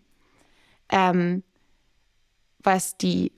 Ähm, 0.88 1.42
was 2.62 2.96
die 2.96 3.32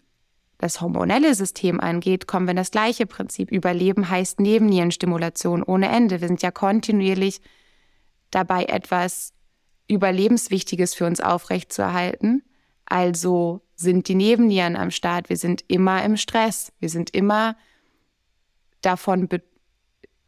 das 0.63 0.81
hormonelle 0.81 1.35
System 1.35 1.81
angeht, 1.81 2.29
kommen 2.29 2.47
wir 2.47 2.53
in 2.53 2.57
das 2.57 2.71
gleiche 2.71 3.05
Prinzip. 3.05 3.51
Überleben 3.51 4.09
heißt 4.09 4.39
Nebennierenstimulation 4.39 5.63
ohne 5.65 5.89
Ende. 5.89 6.21
Wir 6.21 6.29
sind 6.29 6.41
ja 6.41 6.53
kontinuierlich 6.53 7.41
dabei, 8.31 8.65
etwas 8.67 9.33
Überlebenswichtiges 9.89 10.95
für 10.95 11.07
uns 11.07 11.21
aufrechtzuerhalten. 11.21 12.45
Also 12.87 13.63
sind 13.75 14.07
die 14.07 14.15
Nebennieren 14.15 14.77
am 14.77 14.93
Start. 14.93 15.29
Wir 15.29 15.37
sind 15.37 15.65
immer 15.67 16.05
im 16.05 16.17
Stress. 16.17 16.73
Wir 16.79 16.89
sind 16.89 17.11
immer 17.11 17.57
davon 18.83 19.29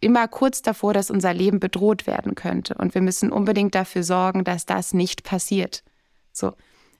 immer 0.00 0.26
kurz 0.26 0.62
davor, 0.62 0.92
dass 0.92 1.10
unser 1.10 1.32
Leben 1.32 1.60
bedroht 1.60 2.08
werden 2.08 2.34
könnte. 2.34 2.74
Und 2.74 2.94
wir 2.94 3.02
müssen 3.02 3.30
unbedingt 3.30 3.74
dafür 3.76 4.02
sorgen, 4.02 4.42
dass 4.42 4.66
das 4.66 4.92
nicht 4.92 5.22
passiert. 5.22 5.84
So. 6.32 6.54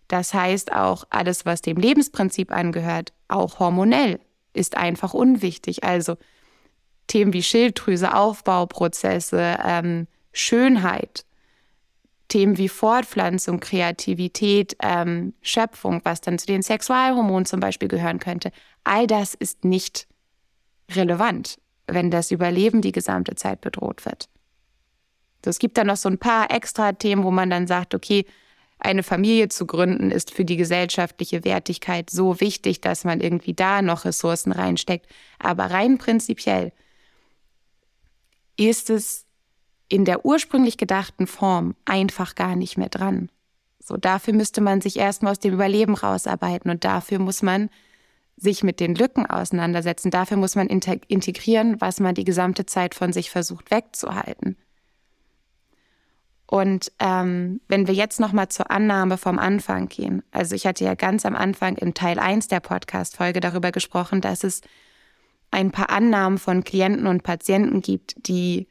Das 0.09 0.35
heißt 0.35 0.73
auch, 0.73 1.05
alles, 1.11 1.47
was 1.47 1.63
dem 1.63 1.77
Lebensprinzip 1.77 2.53
angehört, 2.53 3.13
auch 3.35 3.59
hormonell, 3.59 4.21
ist 4.53 4.77
einfach 4.77 5.15
unwichtig. 5.15 5.85
Also 5.85 6.17
Themen 7.07 7.33
wie 7.33 7.43
Schilddrüse, 7.43 8.15
Aufbauprozesse, 8.15 9.59
ähm, 9.65 10.07
Schönheit, 10.33 11.27
Themen 12.29 12.57
wie 12.57 12.69
Fortpflanzung, 12.69 13.61
Kreativität, 13.61 14.77
ähm, 14.83 15.35
Schöpfung, 15.43 16.01
was 16.05 16.21
dann 16.21 16.39
zu 16.39 16.47
den 16.47 16.63
Sexualhormonen 16.63 17.45
zum 17.45 17.61
Beispiel 17.61 17.89
gehören 17.89 18.19
könnte, 18.19 18.51
all 18.83 19.07
das 19.07 19.35
ist 19.35 19.65
nicht 19.65 20.07
relevant 20.91 21.59
wenn 21.87 22.11
das 22.11 22.31
Überleben 22.31 22.83
die 22.83 22.93
gesamte 22.93 23.35
Zeit 23.35 23.61
bedroht 23.61 24.05
wird. 24.05 24.29
Es 25.45 25.59
gibt 25.59 25.77
dann 25.77 25.89
noch 25.89 25.97
so 25.97 26.09
ein 26.09 26.19
paar 26.19 26.51
extra 26.51 26.93
Themen, 26.93 27.23
wo 27.23 27.31
man 27.31 27.51
dann 27.51 27.67
sagt, 27.67 27.95
okay, 27.95 28.25
eine 28.85 29.03
Familie 29.03 29.49
zu 29.49 29.67
gründen 29.67 30.11
ist 30.11 30.31
für 30.31 30.45
die 30.45 30.57
gesellschaftliche 30.57 31.45
Wertigkeit 31.45 32.11
so 32.11 32.41
wichtig, 32.41 32.81
dass 32.83 33.05
man 33.05 33.21
irgendwie 33.21 33.55
da 33.55 33.81
noch 33.81 34.05
Ressourcen 34.05 34.53
reinsteckt. 34.53 35.07
Aber 35.39 35.67
rein 35.67 35.97
prinzipiell 35.97 36.73
ist 38.57 38.91
es 38.91 39.25
in 39.89 40.05
der 40.05 40.25
ursprünglich 40.25 40.77
gedachten 40.77 41.27
Form 41.27 41.75
einfach 41.85 42.35
gar 42.35 42.57
nicht 42.57 42.77
mehr 42.77 42.91
dran. 42.91 43.31
So, 43.79 43.97
dafür 43.97 44.35
müsste 44.35 44.61
man 44.61 44.81
sich 44.81 44.99
erstmal 44.99 45.33
aus 45.33 45.41
dem 45.41 45.55
Überleben 45.55 45.95
rausarbeiten 45.95 46.71
und 46.71 46.85
dafür 46.85 47.19
muss 47.19 47.43
man 47.43 47.71
sich 48.37 48.63
mit 48.63 48.81
den 48.81 48.95
Lücken 48.95 49.27
auseinandersetzen. 49.27 50.11
Dafür 50.11 50.37
muss 50.37 50.57
man 50.57 50.67
integrieren, 50.69 51.81
was 51.81 52.01
man 52.01 52.15
die 52.15 52.25
gesamte 52.25 52.67
Zeit 52.67 52.95
von 52.95 53.13
sich 53.13 53.31
versucht 53.31 53.71
wegzuhalten. 53.71 54.57
Und 56.47 56.93
ähm, 56.99 57.61
wenn 57.69 57.87
wir 57.87 57.95
jetzt 57.95 58.21
nochmal 58.21 58.49
zur 58.49 58.71
Annahme 58.71 59.17
vom 59.17 59.39
Anfang 59.39 59.89
gehen, 59.89 60.23
also 60.31 60.55
ich 60.55 60.67
hatte 60.67 60.85
ja 60.85 60.95
ganz 60.95 61.25
am 61.25 61.35
Anfang 61.35 61.77
im 61.77 61.95
Teil 61.95 62.19
1 62.19 62.49
der 62.49 62.61
Podcast-Folge 62.61 63.41
darüber 63.41 63.73
gesprochen, 63.73 64.21
dass 64.21 64.45
es 64.45 64.61
ein 65.51 65.71
paar 65.71 65.91
Annahmen 65.91 66.39
von 66.39 66.65
Klienten 66.65 67.07
und 67.07 67.23
Patienten 67.23 67.81
gibt, 67.81 68.29
die 68.29 68.69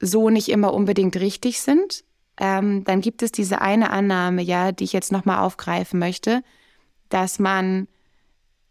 so 0.00 0.30
nicht 0.30 0.48
immer 0.48 0.72
unbedingt 0.72 1.16
richtig 1.16 1.60
sind. 1.60 2.04
Ähm, 2.38 2.84
dann 2.84 3.02
gibt 3.02 3.22
es 3.22 3.30
diese 3.30 3.60
eine 3.60 3.90
Annahme, 3.90 4.42
ja, 4.42 4.72
die 4.72 4.84
ich 4.84 4.92
jetzt 4.92 5.12
nochmal 5.12 5.40
aufgreifen 5.40 5.98
möchte, 5.98 6.42
dass 7.10 7.38
man, 7.38 7.86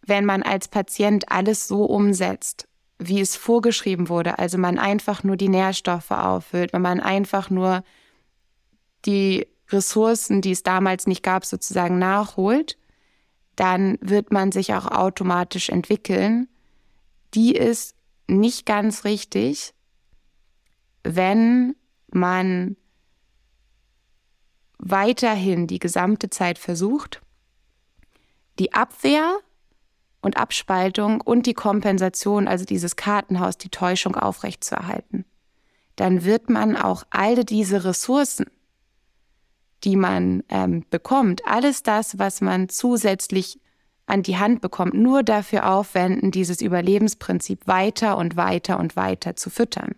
wenn 0.02 0.26
man 0.26 0.42
als 0.42 0.68
Patient 0.68 1.32
alles 1.32 1.68
so 1.68 1.86
umsetzt, 1.86 2.69
wie 3.00 3.22
es 3.22 3.38
vorgeschrieben 3.38 4.10
wurde, 4.10 4.38
also 4.40 4.58
man 4.58 4.78
einfach 4.78 5.24
nur 5.24 5.38
die 5.38 5.50
Nährstoffe 5.50 6.12
auffüllt, 6.12 6.74
wenn 6.74 6.82
man 6.82 7.00
einfach 7.00 7.50
nur 7.50 7.84
die 9.06 9.48
Ressourcen, 9.70 10.42
die 10.42 10.52
es 10.52 10.64
damals 10.64 11.08
nicht 11.08 11.24
gab, 11.24 11.46
sozusagen 11.46 11.98
nachholt, 11.98 12.78
dann 13.56 13.98
wird 14.02 14.32
man 14.32 14.52
sich 14.52 14.74
auch 14.74 14.86
automatisch 14.86 15.70
entwickeln. 15.70 16.50
Die 17.34 17.56
ist 17.56 17.96
nicht 18.28 18.66
ganz 18.66 19.06
richtig, 19.06 19.74
wenn 21.04 21.76
man 22.12 22.76
weiterhin 24.78 25.68
die 25.68 25.80
gesamte 25.80 26.30
Zeit 26.30 26.58
versucht, 26.58 27.22
die 28.60 28.74
Abwehr 28.74 29.40
und 30.22 30.38
Abspaltung 30.38 31.22
und 31.22 31.46
die 31.46 31.54
Kompensation, 31.54 32.48
also 32.48 32.66
dieses 32.66 32.96
Kartenhaus, 32.96 33.58
die 33.58 33.70
Täuschung 33.70 34.16
aufrechtzuerhalten. 34.16 35.26
Dann 35.96 36.24
wird 36.24 36.50
man 36.50 36.76
auch 36.76 37.04
all 37.10 37.44
diese 37.44 37.84
Ressourcen, 37.84 38.46
die 39.84 39.96
man 39.96 40.44
ähm, 40.50 40.86
bekommt, 40.90 41.46
alles 41.46 41.84
das, 41.84 42.20
was 42.20 42.42
man 42.42 42.70
zusätzlich 42.70 43.60
an 44.06 44.24
die 44.24 44.38
Hand 44.38 44.62
bekommt, 44.62 44.94
nur 44.94 45.24
dafür 45.24 45.70
aufwenden, 45.72 46.32
dieses 46.32 46.62
Überlebensprinzip 46.62 47.68
weiter 47.68 48.18
und 48.18 48.36
weiter 48.36 48.80
und 48.80 48.96
weiter 48.96 49.36
zu 49.36 49.50
füttern. 49.50 49.96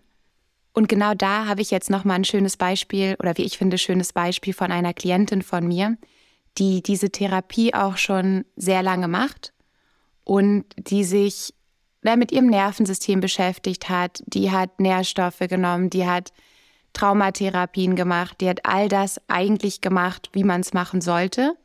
Und 0.74 0.88
genau 0.88 1.14
da 1.14 1.46
habe 1.46 1.60
ich 1.60 1.70
jetzt 1.70 1.90
nochmal 1.90 2.16
ein 2.16 2.24
schönes 2.24 2.56
Beispiel 2.56 3.16
oder 3.18 3.36
wie 3.36 3.42
ich 3.42 3.58
finde, 3.58 3.78
schönes 3.78 4.12
Beispiel 4.12 4.54
von 4.54 4.70
einer 4.70 4.94
Klientin 4.94 5.42
von 5.42 5.66
mir, 5.66 5.96
die 6.58 6.82
diese 6.82 7.10
Therapie 7.10 7.74
auch 7.74 7.96
schon 7.96 8.44
sehr 8.56 8.82
lange 8.82 9.08
macht 9.08 9.51
und 10.24 10.64
die 10.76 11.04
sich 11.04 11.54
mit 12.02 12.32
ihrem 12.32 12.46
Nervensystem 12.46 13.20
beschäftigt 13.20 13.88
hat, 13.88 14.22
die 14.26 14.50
hat 14.50 14.80
Nährstoffe 14.80 15.38
genommen, 15.38 15.88
die 15.88 16.06
hat 16.06 16.32
Traumatherapien 16.92 17.96
gemacht, 17.96 18.40
die 18.40 18.48
hat 18.48 18.66
all 18.66 18.88
das 18.88 19.20
eigentlich 19.28 19.80
gemacht, 19.80 20.28
wie 20.32 20.44
man 20.44 20.60
es 20.60 20.72
machen 20.72 21.00
sollte, 21.00 21.56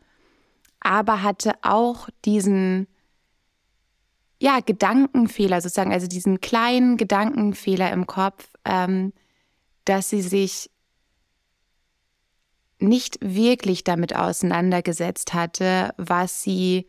aber 0.80 1.24
hatte 1.24 1.54
auch 1.64 2.08
diesen 2.24 2.88
ja, 4.40 4.60
Gedankenfehler 4.60 5.62
sozusagen, 5.62 5.92
also 5.92 6.08
diesen 6.08 6.40
kleinen 6.40 6.98
Gedankenfehler 6.98 7.92
im 7.92 8.06
Kopf, 8.06 8.48
ähm, 8.66 9.14
dass 9.86 10.10
sie 10.10 10.22
sich 10.22 10.70
nicht 12.80 13.18
wirklich 13.22 13.84
damit 13.84 14.16
auseinandergesetzt 14.16 15.34
hatte, 15.34 15.94
was 15.98 16.44
sie 16.44 16.88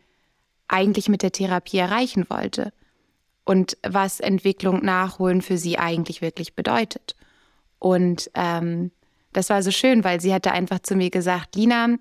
eigentlich 0.69 1.09
mit 1.09 1.21
der 1.21 1.31
Therapie 1.31 1.77
erreichen 1.77 2.29
wollte 2.29 2.71
und 3.43 3.77
was 3.83 4.19
Entwicklung 4.19 4.83
nachholen 4.85 5.41
für 5.41 5.57
sie 5.57 5.77
eigentlich 5.77 6.21
wirklich 6.21 6.55
bedeutet. 6.55 7.15
Und 7.79 8.29
ähm, 8.35 8.91
das 9.33 9.49
war 9.49 9.63
so 9.63 9.71
schön, 9.71 10.03
weil 10.03 10.21
sie 10.21 10.33
hatte 10.33 10.51
einfach 10.51 10.79
zu 10.79 10.95
mir 10.95 11.09
gesagt, 11.09 11.55
Lina, 11.55 11.97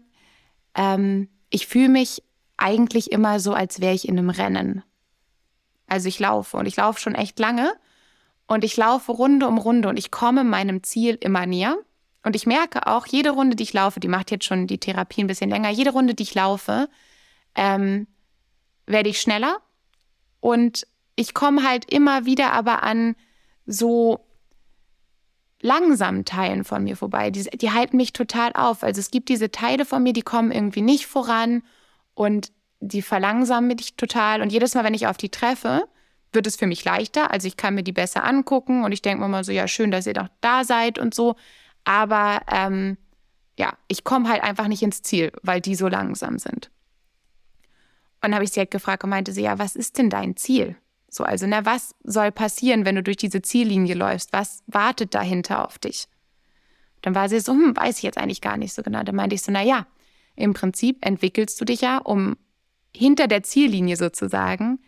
ähm, 0.74 1.28
ich 1.50 1.66
fühle 1.66 1.88
mich 1.88 2.22
eigentlich 2.56 3.12
immer 3.12 3.40
so, 3.40 3.54
als 3.54 3.80
wäre 3.80 3.94
ich 3.94 4.08
in 4.08 4.18
einem 4.18 4.30
Rennen. 4.30 4.82
Also 5.86 6.08
ich 6.08 6.18
laufe 6.18 6.56
und 6.56 6.66
ich 6.66 6.76
laufe 6.76 7.00
schon 7.00 7.14
echt 7.14 7.38
lange 7.38 7.72
und 8.46 8.64
ich 8.64 8.76
laufe 8.76 9.12
Runde 9.12 9.46
um 9.46 9.58
Runde 9.58 9.88
und 9.88 9.98
ich 9.98 10.10
komme 10.10 10.44
meinem 10.44 10.82
Ziel 10.82 11.16
immer 11.20 11.46
näher. 11.46 11.76
Und 12.24 12.36
ich 12.36 12.46
merke 12.46 12.86
auch, 12.86 13.06
jede 13.06 13.30
Runde, 13.30 13.56
die 13.56 13.62
ich 13.62 13.72
laufe, 13.72 14.00
die 14.00 14.08
macht 14.08 14.30
jetzt 14.30 14.44
schon 14.44 14.66
die 14.66 14.78
Therapie 14.78 15.22
ein 15.22 15.28
bisschen 15.28 15.48
länger, 15.48 15.70
jede 15.70 15.90
Runde, 15.90 16.14
die 16.14 16.24
ich 16.24 16.34
laufe, 16.34 16.88
ähm, 17.54 18.06
werde 18.89 19.09
ich 19.09 19.20
schneller. 19.20 19.59
Und 20.41 20.86
ich 21.16 21.34
komme 21.34 21.62
halt 21.62 21.91
immer 21.93 22.24
wieder 22.24 22.53
aber 22.53 22.82
an 22.82 23.16
so 23.66 24.24
langsamen 25.61 26.24
Teilen 26.24 26.64
von 26.64 26.84
mir 26.84 26.97
vorbei. 26.97 27.30
Die, 27.30 27.45
die 27.45 27.70
halten 27.72 27.97
mich 27.97 28.12
total 28.12 28.53
auf. 28.53 28.82
Also 28.82 29.01
es 29.01 29.11
gibt 29.11 29.28
diese 29.28 29.51
Teile 29.51 29.84
von 29.84 30.03
mir, 30.03 30.12
die 30.12 30.22
kommen 30.22 30.53
irgendwie 30.53 30.82
nicht 30.82 31.07
voran 31.07 31.62
und 32.14 32.53
die 32.80 33.03
verlangsamen 33.03 33.66
mich 33.66 33.97
total. 33.97 34.41
Und 34.41 34.53
jedes 34.53 34.74
Mal, 34.74 34.84
wenn 34.84 34.95
ich 34.95 35.09
auf 35.09 35.16
die 35.16 35.30
treffe, 35.30 35.89
wird 36.32 36.47
es 36.47 36.57
für 36.57 36.66
mich 36.66 36.84
leichter. 36.84 37.32
Also 37.32 37.49
ich 37.49 37.57
kann 37.57 37.74
mir 37.74 37.82
die 37.82 37.93
besser 37.93 38.24
angucken 38.24 38.84
und 38.84 38.93
ich 38.93 39.03
denke 39.03 39.22
mir 39.22 39.28
mal 39.28 39.45
so, 39.45 39.53
ja, 39.53 39.66
schön, 39.66 39.91
dass 39.91 40.07
ihr 40.07 40.14
doch 40.14 40.28
da 40.41 40.62
seid 40.62 40.99
und 40.99 41.14
so. 41.14 41.34
Aber 41.84 42.43
ähm, 42.51 42.97
ja, 43.59 43.72
ich 43.89 44.05
komme 44.05 44.28
halt 44.28 44.43
einfach 44.43 44.68
nicht 44.68 44.82
ins 44.82 45.03
Ziel, 45.03 45.32
weil 45.43 45.61
die 45.61 45.74
so 45.74 45.89
langsam 45.89 46.39
sind. 46.39 46.70
Und 48.22 48.34
habe 48.34 48.44
ich 48.44 48.50
sie 48.50 48.60
halt 48.60 48.70
gefragt 48.70 49.04
und 49.04 49.10
meinte 49.10 49.32
sie, 49.32 49.42
ja, 49.42 49.58
was 49.58 49.76
ist 49.76 49.98
denn 49.98 50.10
dein 50.10 50.36
Ziel? 50.36 50.76
So, 51.08 51.24
also, 51.24 51.46
na, 51.46 51.64
was 51.64 51.94
soll 52.02 52.32
passieren, 52.32 52.84
wenn 52.84 52.96
du 52.96 53.02
durch 53.02 53.16
diese 53.16 53.40
Ziellinie 53.40 53.94
läufst? 53.94 54.32
Was 54.32 54.62
wartet 54.66 55.14
dahinter 55.14 55.66
auf 55.66 55.78
dich? 55.78 56.08
Dann 57.02 57.14
war 57.14 57.28
sie 57.28 57.40
so, 57.40 57.52
hm, 57.52 57.76
weiß 57.76 57.98
ich 57.98 58.02
jetzt 58.02 58.18
eigentlich 58.18 58.40
gar 58.40 58.56
nicht 58.56 58.74
so 58.74 58.82
genau. 58.82 59.02
Dann 59.02 59.14
meinte 59.14 59.34
ich 59.34 59.42
so, 59.42 59.52
na 59.52 59.62
ja, 59.62 59.86
im 60.36 60.52
Prinzip 60.52 61.04
entwickelst 61.04 61.60
du 61.60 61.64
dich 61.64 61.80
ja, 61.80 61.98
um 61.98 62.36
hinter 62.94 63.26
der 63.26 63.42
Ziellinie 63.42 63.96
sozusagen 63.96 64.80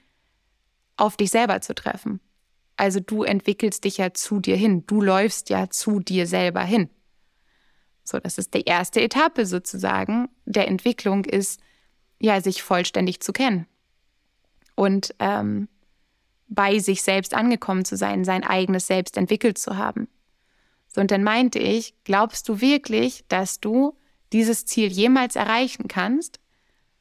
auf 0.97 1.17
dich 1.17 1.31
selber 1.31 1.61
zu 1.61 1.75
treffen. 1.75 2.21
Also 2.77 3.01
du 3.01 3.23
entwickelst 3.23 3.85
dich 3.85 3.99
ja 3.99 4.13
zu 4.13 4.41
dir 4.41 4.57
hin. 4.57 4.85
Du 4.87 5.01
läufst 5.01 5.51
ja 5.51 5.71
zu 5.71 6.01
dir 6.01 6.27
selber 6.27 6.63
hin. 6.63 6.89
So, 8.05 8.19
das 8.19 8.39
ist 8.39 8.55
die 8.55 8.63
erste 8.63 9.01
Etappe 9.01 9.47
sozusagen 9.47 10.29
der 10.45 10.67
Entwicklung 10.69 11.25
ist, 11.25 11.61
ja, 12.21 12.41
sich 12.41 12.63
vollständig 12.63 13.21
zu 13.21 13.33
kennen 13.33 13.67
und 14.75 15.15
ähm, 15.19 15.69
bei 16.49 16.79
sich 16.79 17.03
selbst 17.03 17.35
angekommen 17.35 17.85
zu 17.85 17.97
sein, 17.97 18.25
sein 18.25 18.45
eigenes 18.45 18.87
Selbst 18.87 19.17
entwickelt 19.17 19.59
zu 19.59 19.77
haben. 19.77 20.09
So, 20.89 21.01
und 21.01 21.11
dann 21.11 21.23
meinte 21.23 21.59
ich, 21.59 21.95
glaubst 22.05 22.49
du 22.49 22.61
wirklich, 22.61 23.25
dass 23.29 23.61
du 23.61 23.97
dieses 24.33 24.67
Ziel 24.67 24.89
jemals 24.89 25.37
erreichen 25.37 25.87
kannst, 25.89 26.41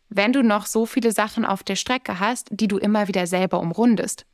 wenn 0.10 0.34
du 0.34 0.44
noch 0.44 0.66
so 0.66 0.86
viele 0.86 1.12
Sachen 1.12 1.46
auf 1.46 1.64
der 1.64 1.76
Strecke 1.76 2.20
hast, 2.20 2.48
die 2.52 2.68
du 2.68 2.78
immer 2.78 3.08
wieder 3.08 3.28
selber 3.28 3.60
umrundest? 3.60 4.26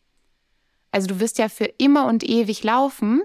Also 0.91 1.07
du 1.07 1.19
wirst 1.19 1.37
ja 1.37 1.49
für 1.49 1.65
immer 1.65 2.07
und 2.07 2.23
ewig 2.23 2.63
laufen 2.63 3.21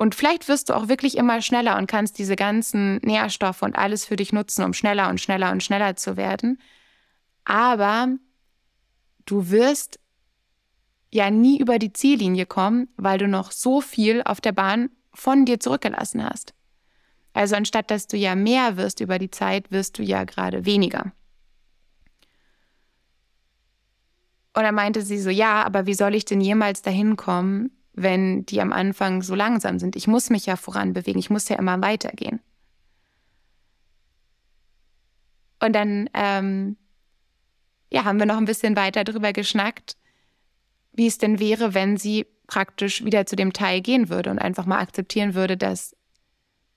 und 0.00 0.14
vielleicht 0.14 0.48
wirst 0.48 0.70
du 0.70 0.72
auch 0.72 0.88
wirklich 0.88 1.18
immer 1.18 1.42
schneller 1.42 1.76
und 1.76 1.86
kannst 1.86 2.18
diese 2.18 2.34
ganzen 2.34 2.96
Nährstoffe 3.02 3.60
und 3.60 3.76
alles 3.76 4.06
für 4.06 4.16
dich 4.16 4.32
nutzen, 4.32 4.64
um 4.64 4.72
schneller 4.72 5.10
und 5.10 5.20
schneller 5.20 5.52
und 5.52 5.62
schneller 5.62 5.94
zu 5.94 6.16
werden. 6.16 6.58
Aber 7.44 8.08
du 9.26 9.50
wirst 9.50 10.00
ja 11.10 11.30
nie 11.30 11.60
über 11.60 11.78
die 11.78 11.92
Ziellinie 11.92 12.46
kommen, 12.46 12.88
weil 12.96 13.18
du 13.18 13.28
noch 13.28 13.52
so 13.52 13.82
viel 13.82 14.22
auf 14.22 14.40
der 14.40 14.52
Bahn 14.52 14.88
von 15.12 15.44
dir 15.44 15.60
zurückgelassen 15.60 16.24
hast. 16.24 16.54
Also 17.34 17.56
anstatt 17.56 17.90
dass 17.90 18.06
du 18.06 18.16
ja 18.16 18.34
mehr 18.34 18.78
wirst 18.78 19.00
über 19.00 19.18
die 19.18 19.30
Zeit, 19.30 19.70
wirst 19.70 19.98
du 19.98 20.02
ja 20.02 20.24
gerade 20.24 20.64
weniger. 20.64 21.12
Und 24.54 24.62
dann 24.62 24.74
meinte 24.74 25.02
sie 25.02 25.18
so, 25.18 25.28
ja, 25.28 25.62
aber 25.62 25.84
wie 25.84 25.92
soll 25.92 26.14
ich 26.14 26.24
denn 26.24 26.40
jemals 26.40 26.80
dahin 26.80 27.16
kommen, 27.16 27.70
wenn 28.02 28.46
die 28.46 28.60
am 28.60 28.72
Anfang 28.72 29.22
so 29.22 29.34
langsam 29.34 29.78
sind? 29.78 29.96
Ich 29.96 30.06
muss 30.06 30.30
mich 30.30 30.46
ja 30.46 30.56
voran 30.56 30.92
bewegen, 30.92 31.18
ich 31.18 31.30
muss 31.30 31.48
ja 31.48 31.56
immer 31.56 31.80
weitergehen. 31.82 32.40
Und 35.62 35.74
dann 35.74 36.08
ähm, 36.14 36.76
ja, 37.90 38.04
haben 38.04 38.18
wir 38.18 38.26
noch 38.26 38.38
ein 38.38 38.44
bisschen 38.44 38.76
weiter 38.76 39.04
drüber 39.04 39.32
geschnackt, 39.32 39.96
wie 40.92 41.06
es 41.06 41.18
denn 41.18 41.38
wäre, 41.38 41.74
wenn 41.74 41.96
sie 41.96 42.26
praktisch 42.46 43.04
wieder 43.04 43.26
zu 43.26 43.36
dem 43.36 43.52
Teil 43.52 43.80
gehen 43.80 44.08
würde 44.08 44.30
und 44.30 44.38
einfach 44.38 44.66
mal 44.66 44.78
akzeptieren 44.78 45.34
würde, 45.34 45.56
dass 45.56 45.94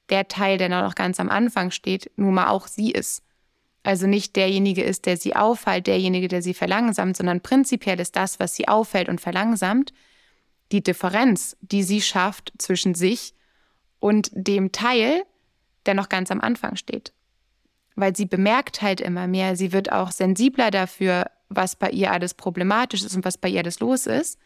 der 0.10 0.28
Teil, 0.28 0.58
der 0.58 0.70
noch 0.70 0.96
ganz 0.96 1.20
am 1.20 1.30
Anfang 1.30 1.72
steht, 1.72 2.12
nun 2.18 2.34
mal 2.34 2.48
auch 2.48 2.68
sie 2.68 2.92
ist. 2.92 3.24
Also 3.84 4.08
nicht 4.08 4.36
derjenige 4.36 4.84
ist, 4.84 5.06
der 5.06 5.18
sie 5.18 5.36
aufhält, 5.36 5.88
derjenige, 5.88 6.28
der 6.28 6.42
sie 6.42 6.54
verlangsamt, 6.54 7.18
sondern 7.18 7.42
prinzipiell 7.42 8.00
ist 8.00 8.16
das, 8.16 8.40
was 8.40 8.56
sie 8.56 8.68
aufhält 8.68 9.10
und 9.10 9.20
verlangsamt, 9.20 9.94
die 10.74 10.84
Differenz, 10.84 11.56
die 11.62 11.84
sie 11.84 12.02
schafft 12.02 12.52
zwischen 12.58 12.96
sich 12.96 13.34
und 14.00 14.30
dem 14.34 14.74
Teil, 14.74 15.24
der 15.86 15.94
noch 15.94 16.10
ganz 16.10 16.32
am 16.32 16.42
Anfang 16.42 16.76
steht 16.76 17.14
weil 17.96 18.16
sie 18.16 18.26
bemerkt 18.26 18.82
halt 18.82 19.02
immer 19.02 19.28
mehr, 19.28 19.56
sie 19.56 19.72
wird 19.72 19.92
auch 19.92 20.12
sensibler 20.12 20.72
dafür, 20.72 21.30
was 21.50 21.76
bei 21.76 21.90
ihr 21.90 22.12
alles 22.12 22.34
problematisch 22.34 23.04
ist 23.04 23.16
und 23.16 23.26
was 23.26 23.38
bei 23.38 23.50
ihr 23.50 23.62
alles 23.62 23.80
los 23.80 24.08
ist. 24.08 24.40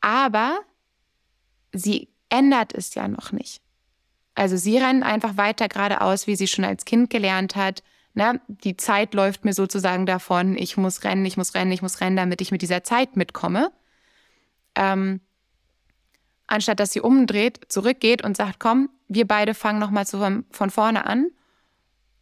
Aber 0.00 0.58
sie 1.72 2.08
ändert 2.30 2.72
es 2.74 2.94
ja 2.94 3.08
noch 3.08 3.32
nicht. 3.32 3.60
Also 4.34 4.56
sie 4.56 4.78
rennt 4.78 5.04
einfach 5.04 5.36
weiter 5.36 5.68
geradeaus, 5.68 6.26
wie 6.26 6.36
sie 6.36 6.46
schon 6.46 6.64
als 6.64 6.86
Kind 6.86 7.10
gelernt 7.10 7.54
hat. 7.54 7.82
Ne? 8.14 8.40
Die 8.48 8.76
Zeit 8.78 9.12
läuft 9.12 9.44
mir 9.44 9.52
sozusagen 9.52 10.06
davon, 10.06 10.56
ich 10.56 10.78
muss 10.78 11.04
rennen, 11.04 11.26
ich 11.26 11.36
muss 11.36 11.54
rennen, 11.54 11.72
ich 11.72 11.82
muss 11.82 12.00
rennen, 12.00 12.16
damit 12.16 12.40
ich 12.40 12.50
mit 12.50 12.62
dieser 12.62 12.82
Zeit 12.82 13.16
mitkomme. 13.16 13.70
Ähm, 14.74 15.20
anstatt 16.46 16.80
dass 16.80 16.92
sie 16.92 17.00
umdreht, 17.00 17.60
zurückgeht 17.68 18.22
und 18.22 18.36
sagt, 18.36 18.60
komm, 18.60 18.90
wir 19.08 19.26
beide 19.26 19.54
fangen 19.54 19.78
nochmal 19.78 20.06
von 20.06 20.70
vorne 20.70 21.06
an 21.06 21.30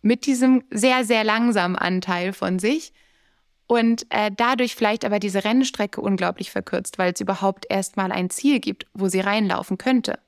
mit 0.03 0.27
diesem 0.27 0.65
sehr, 0.71 1.05
sehr 1.05 1.25
langsamen 1.25 1.77
Anteil 1.77 2.33
von 2.33 2.59
sich 2.59 2.93
und 3.67 4.07
äh, 4.11 4.31
dadurch 4.35 4.75
vielleicht 4.75 5.05
aber 5.05 5.19
diese 5.19 5.45
Rennstrecke 5.45 6.01
unglaublich 6.01 6.51
verkürzt, 6.51 6.99
weil 6.99 7.13
es 7.13 7.21
überhaupt 7.21 7.67
erstmal 7.69 8.11
ein 8.11 8.31
Ziel 8.31 8.61
gibt, 8.61 8.87
wo 8.95 9.09
sie 9.09 9.21
reinlaufen 9.21 9.79
könnte. 9.79 10.19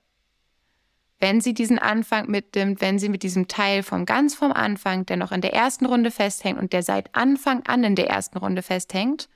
Wenn 1.19 1.41
sie 1.41 1.55
diesen 1.55 1.79
Anfang 1.79 2.29
mitnimmt, 2.29 2.81
wenn 2.81 2.99
sie 2.99 3.09
mit 3.09 3.23
diesem 3.23 3.49
Teil 3.49 3.83
vom 3.83 4.07
ganz 4.07 4.35
vom 4.35 4.53
Anfang, 4.53 5.07
der 5.07 5.17
noch 5.17 5.33
in 5.33 5.41
der 5.41 5.55
ersten 5.55 5.87
Runde 5.87 6.11
festhängt 6.11 6.59
und 6.59 6.73
der 6.73 6.83
seit 6.83 7.15
Anfang 7.15 7.65
an 7.67 7.85
in 7.85 7.95
der 7.95 8.11
ersten 8.11 8.39
Runde 8.39 8.63
festhängt, 8.63 9.29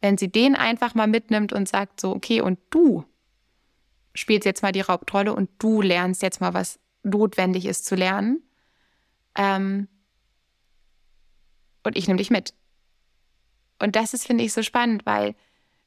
wenn 0.00 0.18
sie 0.18 0.30
den 0.30 0.56
einfach 0.56 0.94
mal 0.94 1.06
mitnimmt 1.06 1.52
und 1.52 1.68
sagt 1.68 2.00
so, 2.00 2.14
okay, 2.14 2.40
und 2.40 2.58
du 2.70 3.04
spielst 4.14 4.44
jetzt 4.46 4.62
mal 4.62 4.72
die 4.72 4.84
Hauptrolle 4.84 5.34
und 5.34 5.50
du 5.58 5.82
lernst 5.82 6.22
jetzt 6.22 6.40
mal, 6.40 6.54
was 6.54 6.78
notwendig 7.02 7.66
ist 7.66 7.84
zu 7.86 7.94
lernen, 7.94 8.42
ähm, 9.36 9.88
und 11.82 11.96
ich 11.96 12.06
nehme 12.06 12.18
dich 12.18 12.30
mit. 12.30 12.54
Und 13.78 13.96
das 13.96 14.12
ist, 14.12 14.26
finde 14.26 14.44
ich, 14.44 14.52
so 14.52 14.62
spannend, 14.62 15.06
weil 15.06 15.34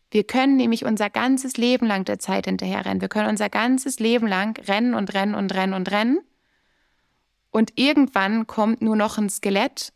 wir 0.09 0.24
können 0.24 0.55
nämlich 0.57 0.86
unser 0.86 1.09
ganzes 1.09 1.57
Leben 1.57 1.86
lang 1.86 2.05
der 2.05 2.20
Zeit 2.20 2.45
hinterher 2.45 2.86
rennen. 2.86 3.01
Wir 3.01 3.09
können 3.09 3.30
unser 3.30 3.49
ganzes 3.49 3.99
Leben 3.99 4.28
lang 4.28 4.59
rennen 4.68 4.93
und 4.93 5.14
rennen 5.14 5.36
und 5.36 5.53
rennen 5.53 5.74
und 5.74 5.91
rennen. 5.91 6.20
Und 7.51 7.74
irgendwann 7.76 8.47
kommt 8.47 8.82
nur 8.82 8.95
noch 8.95 9.18
ein 9.18 9.30
Skelett 9.30 9.93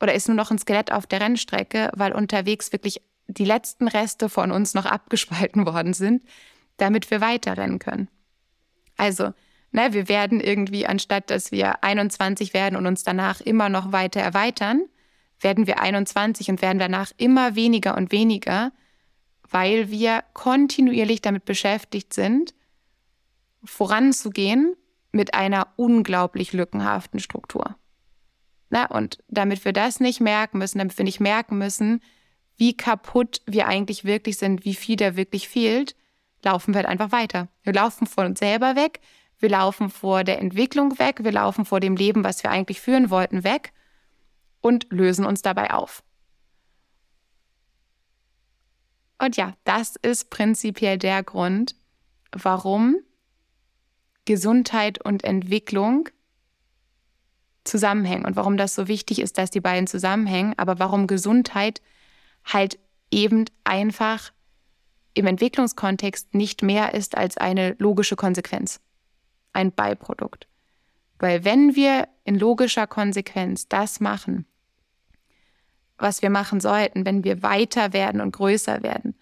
oder 0.00 0.14
ist 0.14 0.28
nur 0.28 0.36
noch 0.36 0.50
ein 0.50 0.58
Skelett 0.58 0.92
auf 0.92 1.06
der 1.06 1.20
Rennstrecke, 1.20 1.90
weil 1.94 2.12
unterwegs 2.12 2.72
wirklich 2.72 3.00
die 3.26 3.44
letzten 3.44 3.88
Reste 3.88 4.28
von 4.28 4.52
uns 4.52 4.74
noch 4.74 4.86
abgespalten 4.86 5.66
worden 5.72 5.94
sind, 5.94 6.24
damit 6.76 7.10
wir 7.10 7.20
weiterrennen 7.20 7.78
können. 7.78 8.08
Also 8.96 9.32
Ne, 9.74 9.92
wir 9.92 10.08
werden 10.08 10.38
irgendwie, 10.38 10.86
anstatt 10.86 11.30
dass 11.30 11.50
wir 11.50 11.82
21 11.82 12.54
werden 12.54 12.76
und 12.76 12.86
uns 12.86 13.02
danach 13.02 13.40
immer 13.40 13.68
noch 13.68 13.90
weiter 13.90 14.20
erweitern, 14.20 14.82
werden 15.40 15.66
wir 15.66 15.80
21 15.80 16.48
und 16.48 16.62
werden 16.62 16.78
danach 16.78 17.10
immer 17.16 17.56
weniger 17.56 17.96
und 17.96 18.12
weniger, 18.12 18.70
weil 19.50 19.90
wir 19.90 20.22
kontinuierlich 20.32 21.22
damit 21.22 21.44
beschäftigt 21.44 22.14
sind, 22.14 22.54
voranzugehen 23.64 24.76
mit 25.10 25.34
einer 25.34 25.66
unglaublich 25.74 26.52
lückenhaften 26.52 27.18
Struktur. 27.18 27.74
Na, 28.70 28.86
und 28.86 29.18
damit 29.28 29.64
wir 29.64 29.72
das 29.72 30.00
nicht 30.00 30.20
merken 30.20 30.58
müssen, 30.58 30.78
damit 30.78 30.96
wir 30.96 31.04
nicht 31.04 31.20
merken 31.20 31.58
müssen, 31.58 32.02
wie 32.56 32.76
kaputt 32.76 33.42
wir 33.46 33.66
eigentlich 33.66 34.04
wirklich 34.04 34.38
sind, 34.38 34.64
wie 34.64 34.74
viel 34.74 34.96
da 34.96 35.16
wirklich 35.16 35.48
fehlt, 35.48 35.96
laufen 36.42 36.72
wir 36.72 36.78
halt 36.78 36.88
einfach 36.88 37.12
weiter. 37.12 37.48
Wir 37.62 37.72
laufen 37.72 38.06
von 38.06 38.26
uns 38.26 38.38
selber 38.38 38.76
weg, 38.76 39.00
wir 39.38 39.48
laufen 39.48 39.90
vor 39.90 40.24
der 40.24 40.38
Entwicklung 40.38 40.98
weg, 40.98 41.24
wir 41.24 41.32
laufen 41.32 41.64
vor 41.64 41.80
dem 41.80 41.96
Leben, 41.96 42.24
was 42.24 42.42
wir 42.42 42.50
eigentlich 42.50 42.80
führen 42.80 43.10
wollten, 43.10 43.44
weg 43.44 43.72
und 44.60 44.86
lösen 44.90 45.24
uns 45.24 45.42
dabei 45.42 45.72
auf. 45.72 46.02
Und 49.18 49.36
ja, 49.36 49.54
das 49.64 49.96
ist 49.96 50.30
prinzipiell 50.30 50.98
der 50.98 51.22
Grund, 51.22 51.76
warum 52.32 52.96
Gesundheit 54.24 55.04
und 55.04 55.24
Entwicklung 55.24 56.08
zusammenhängen 57.64 58.24
und 58.24 58.36
warum 58.36 58.56
das 58.56 58.74
so 58.74 58.88
wichtig 58.88 59.20
ist, 59.20 59.38
dass 59.38 59.50
die 59.50 59.60
beiden 59.60 59.86
zusammenhängen, 59.86 60.54
aber 60.56 60.78
warum 60.78 61.06
Gesundheit 61.06 61.80
halt 62.44 62.78
eben 63.10 63.46
einfach 63.64 64.32
im 65.14 65.26
Entwicklungskontext 65.26 66.34
nicht 66.34 66.62
mehr 66.62 66.94
ist 66.94 67.16
als 67.16 67.36
eine 67.36 67.76
logische 67.78 68.16
Konsequenz 68.16 68.80
ein 69.52 69.72
Beiprodukt. 69.72 70.48
Weil 71.18 71.44
wenn 71.44 71.76
wir 71.76 72.08
in 72.24 72.34
logischer 72.38 72.86
Konsequenz 72.86 73.68
das 73.68 74.00
machen, 74.00 74.46
was 75.96 76.22
wir 76.22 76.30
machen 76.30 76.60
sollten, 76.60 77.06
wenn 77.06 77.22
wir 77.24 77.42
weiter 77.42 77.92
werden 77.92 78.20
und 78.20 78.32
größer 78.32 78.82
werden, 78.82 79.14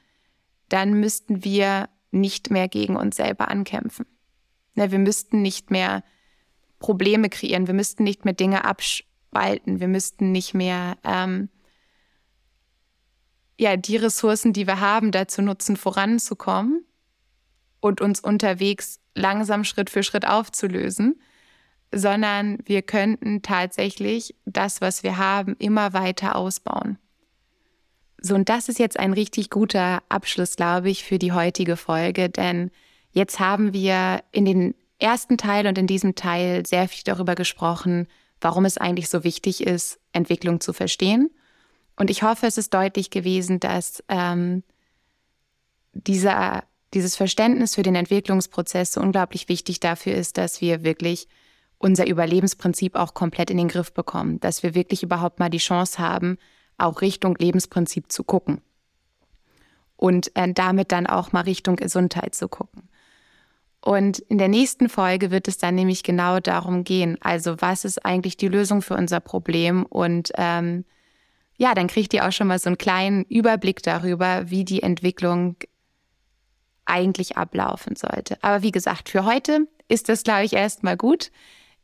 dann 0.68 0.94
müssten 0.94 1.44
wir 1.44 1.90
nicht 2.10 2.50
mehr 2.50 2.68
gegen 2.68 2.96
uns 2.96 3.16
selber 3.16 3.48
ankämpfen. 3.48 4.06
Ne, 4.74 4.90
wir 4.90 4.98
müssten 4.98 5.42
nicht 5.42 5.70
mehr 5.70 6.02
Probleme 6.82 7.28
kreieren, 7.28 7.68
wir 7.68 7.74
müssten 7.74 8.02
nicht 8.02 8.24
mehr 8.24 8.34
Dinge 8.34 8.64
abspalten, 8.64 9.78
wir 9.78 9.86
müssten 9.86 10.32
nicht 10.32 10.52
mehr 10.52 10.98
ähm, 11.04 11.48
ja, 13.56 13.76
die 13.76 13.96
Ressourcen, 13.96 14.52
die 14.52 14.66
wir 14.66 14.80
haben, 14.80 15.12
dazu 15.12 15.42
nutzen, 15.42 15.76
voranzukommen 15.76 16.84
und 17.78 18.00
uns 18.00 18.18
unterwegs 18.18 18.98
langsam 19.14 19.62
Schritt 19.62 19.90
für 19.90 20.02
Schritt 20.02 20.26
aufzulösen, 20.26 21.22
sondern 21.94 22.58
wir 22.64 22.82
könnten 22.82 23.42
tatsächlich 23.42 24.34
das, 24.44 24.80
was 24.80 25.04
wir 25.04 25.18
haben, 25.18 25.54
immer 25.60 25.92
weiter 25.92 26.34
ausbauen. 26.34 26.98
So, 28.20 28.34
und 28.34 28.48
das 28.48 28.68
ist 28.68 28.80
jetzt 28.80 28.98
ein 28.98 29.12
richtig 29.12 29.50
guter 29.50 30.02
Abschluss, 30.08 30.56
glaube 30.56 30.90
ich, 30.90 31.04
für 31.04 31.20
die 31.20 31.30
heutige 31.30 31.76
Folge, 31.76 32.28
denn 32.28 32.72
jetzt 33.12 33.38
haben 33.38 33.72
wir 33.72 34.24
in 34.32 34.44
den 34.46 34.74
ersten 35.02 35.36
Teil 35.36 35.66
und 35.66 35.76
in 35.78 35.86
diesem 35.86 36.14
Teil 36.14 36.64
sehr 36.66 36.88
viel 36.88 37.02
darüber 37.04 37.34
gesprochen, 37.34 38.08
warum 38.40 38.64
es 38.64 38.78
eigentlich 38.78 39.08
so 39.08 39.24
wichtig 39.24 39.66
ist, 39.66 40.00
Entwicklung 40.12 40.60
zu 40.60 40.72
verstehen. 40.72 41.30
Und 41.96 42.10
ich 42.10 42.22
hoffe, 42.22 42.46
es 42.46 42.58
ist 42.58 42.72
deutlich 42.72 43.10
gewesen, 43.10 43.60
dass 43.60 44.02
ähm, 44.08 44.62
dieser 45.92 46.64
dieses 46.94 47.16
Verständnis 47.16 47.74
für 47.74 47.82
den 47.82 47.94
Entwicklungsprozess 47.94 48.92
so 48.92 49.00
unglaublich 49.00 49.48
wichtig 49.48 49.80
dafür 49.80 50.14
ist, 50.14 50.36
dass 50.36 50.60
wir 50.60 50.82
wirklich 50.82 51.26
unser 51.78 52.06
Überlebensprinzip 52.06 52.94
auch 52.96 53.14
komplett 53.14 53.50
in 53.50 53.56
den 53.56 53.68
Griff 53.68 53.92
bekommen, 53.92 54.40
dass 54.40 54.62
wir 54.62 54.74
wirklich 54.74 55.02
überhaupt 55.02 55.38
mal 55.38 55.50
die 55.50 55.58
Chance 55.58 55.98
haben, 55.98 56.38
auch 56.78 57.00
Richtung 57.00 57.36
Lebensprinzip 57.36 58.12
zu 58.12 58.24
gucken 58.24 58.60
und 59.96 60.34
äh, 60.36 60.52
damit 60.52 60.92
dann 60.92 61.06
auch 61.06 61.32
mal 61.32 61.42
Richtung 61.42 61.76
Gesundheit 61.76 62.34
zu 62.34 62.48
gucken. 62.48 62.88
Und 63.84 64.20
in 64.20 64.38
der 64.38 64.48
nächsten 64.48 64.88
Folge 64.88 65.30
wird 65.32 65.48
es 65.48 65.58
dann 65.58 65.74
nämlich 65.74 66.04
genau 66.04 66.38
darum 66.38 66.84
gehen, 66.84 67.18
also 67.20 67.60
was 67.60 67.84
ist 67.84 68.04
eigentlich 68.06 68.36
die 68.36 68.48
Lösung 68.48 68.80
für 68.80 68.94
unser 68.94 69.18
Problem 69.18 69.84
und 69.84 70.30
ähm, 70.36 70.84
ja, 71.56 71.74
dann 71.74 71.88
kriegt 71.88 72.14
ihr 72.14 72.26
auch 72.26 72.32
schon 72.32 72.46
mal 72.46 72.58
so 72.58 72.68
einen 72.68 72.78
kleinen 72.78 73.24
Überblick 73.24 73.82
darüber, 73.82 74.50
wie 74.50 74.64
die 74.64 74.82
Entwicklung 74.82 75.56
eigentlich 76.84 77.36
ablaufen 77.36 77.96
sollte. 77.96 78.36
Aber 78.42 78.62
wie 78.62 78.72
gesagt, 78.72 79.08
für 79.08 79.24
heute 79.24 79.68
ist 79.88 80.08
das, 80.08 80.22
glaube 80.22 80.44
ich, 80.44 80.54
erstmal 80.54 80.96
gut. 80.96 81.30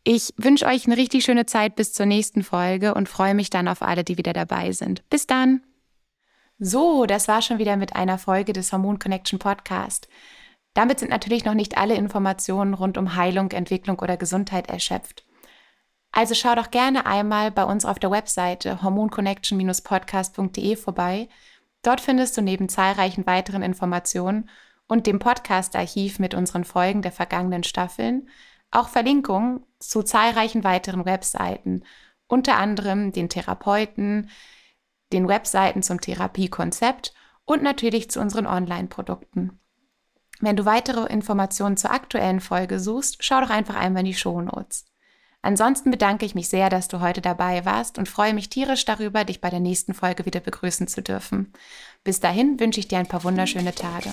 Ich 0.05 0.33
wünsche 0.37 0.67
euch 0.67 0.87
eine 0.87 0.97
richtig 0.97 1.25
schöne 1.25 1.47
Zeit 1.47 1.77
bis 1.77 1.93
zur 1.93 2.07
nächsten 2.07 2.43
Folge 2.43 2.95
und 2.95 3.09
freue 3.09 3.35
mich 3.35 3.51
dann 3.51 3.69
auf 3.69 3.83
alle, 3.83 4.05
die 4.05 4.19
wieder 4.19 4.33
dabei 4.33 4.73
sind. 4.73 5.09
Bis 5.11 5.27
dann! 5.27 5.63
So, 6.59 7.07
das 7.07 7.29
war 7.29 7.43
schon 7.43 7.59
wieder 7.59 7.77
mit 7.77 7.95
einer 7.95 8.19
Folge 8.19 8.53
des 8.53 8.73
Hormon 8.73 8.99
Connection 8.99 9.39
Podcast. 9.39 10.09
Damit 10.75 11.01
sind 11.01 11.11
natürlich 11.11 11.45
noch 11.45 11.55
nicht 11.55 11.77
alle 11.77 11.95
Informationen 11.95 12.75
rund 12.75 12.99
um 12.99 13.17
Heilung, 13.17 13.51
Entwicklung 13.51 13.99
oder 13.99 14.17
Gesundheit 14.17 14.69
erschöpft. 14.69 15.25
Also 16.13 16.35
schau 16.35 16.55
doch 16.55 16.71
gerne 16.71 17.07
einmal 17.07 17.51
bei 17.51 17.65
uns 17.65 17.85
auf 17.85 17.99
der 17.99 18.11
Webseite 18.11 18.83
hormonconnection-podcast.de 18.83 20.77
vorbei. 20.77 21.29
Dort 21.83 22.01
findest 22.01 22.37
du 22.37 22.43
neben 22.43 22.69
zahlreichen 22.69 23.27
weiteren 23.27 23.63
Informationen 23.63 24.49
und 24.87 25.07
dem 25.07 25.19
Podcast-Archiv 25.19 26.19
mit 26.19 26.35
unseren 26.35 26.65
Folgen 26.65 27.03
der 27.03 27.13
vergangenen 27.13 27.63
Staffeln 27.63 28.29
auch 28.71 28.89
Verlinkungen 28.89 29.65
zu 29.79 30.03
zahlreichen 30.03 30.65
weiteren 30.65 31.05
Webseiten, 31.05 31.85
unter 32.27 32.57
anderem 32.57 33.13
den 33.13 33.29
Therapeuten, 33.29 34.31
den 35.13 35.29
Webseiten 35.29 35.83
zum 35.83 36.01
Therapiekonzept 36.01 37.15
und 37.45 37.63
natürlich 37.63 38.11
zu 38.11 38.21
unseren 38.21 38.47
Online-Produkten. 38.47 39.59
Wenn 40.41 40.57
du 40.57 40.65
weitere 40.65 41.07
Informationen 41.13 41.77
zur 41.77 41.91
aktuellen 41.91 42.41
Folge 42.41 42.79
suchst, 42.79 43.17
schau 43.21 43.41
doch 43.41 43.51
einfach 43.51 43.75
einmal 43.75 44.01
in 44.01 44.07
die 44.07 44.15
Shownotes. 44.15 44.87
Ansonsten 45.43 45.91
bedanke 45.91 46.27
ich 46.27 46.35
mich 46.35 46.49
sehr, 46.49 46.69
dass 46.69 46.89
du 46.89 47.01
heute 47.01 47.21
dabei 47.21 47.65
warst 47.65 47.99
und 47.99 48.09
freue 48.09 48.35
mich 48.35 48.49
tierisch 48.49 48.85
darüber, 48.85 49.25
dich 49.25 49.41
bei 49.41 49.51
der 49.51 49.61
nächsten 49.61 49.95
Folge 49.95 50.27
wieder 50.27 50.41
begrüßen 50.41 50.89
zu 50.89 51.01
dürfen. 51.01 51.53
Bis 52.03 52.21
dahin 52.21 52.59
wünsche 52.59 52.81
ich 52.81 52.89
dir 52.89 52.99
ein 52.99 53.07
paar 53.07 53.25
wunderschöne 53.25 53.75
Tage. 53.75 54.11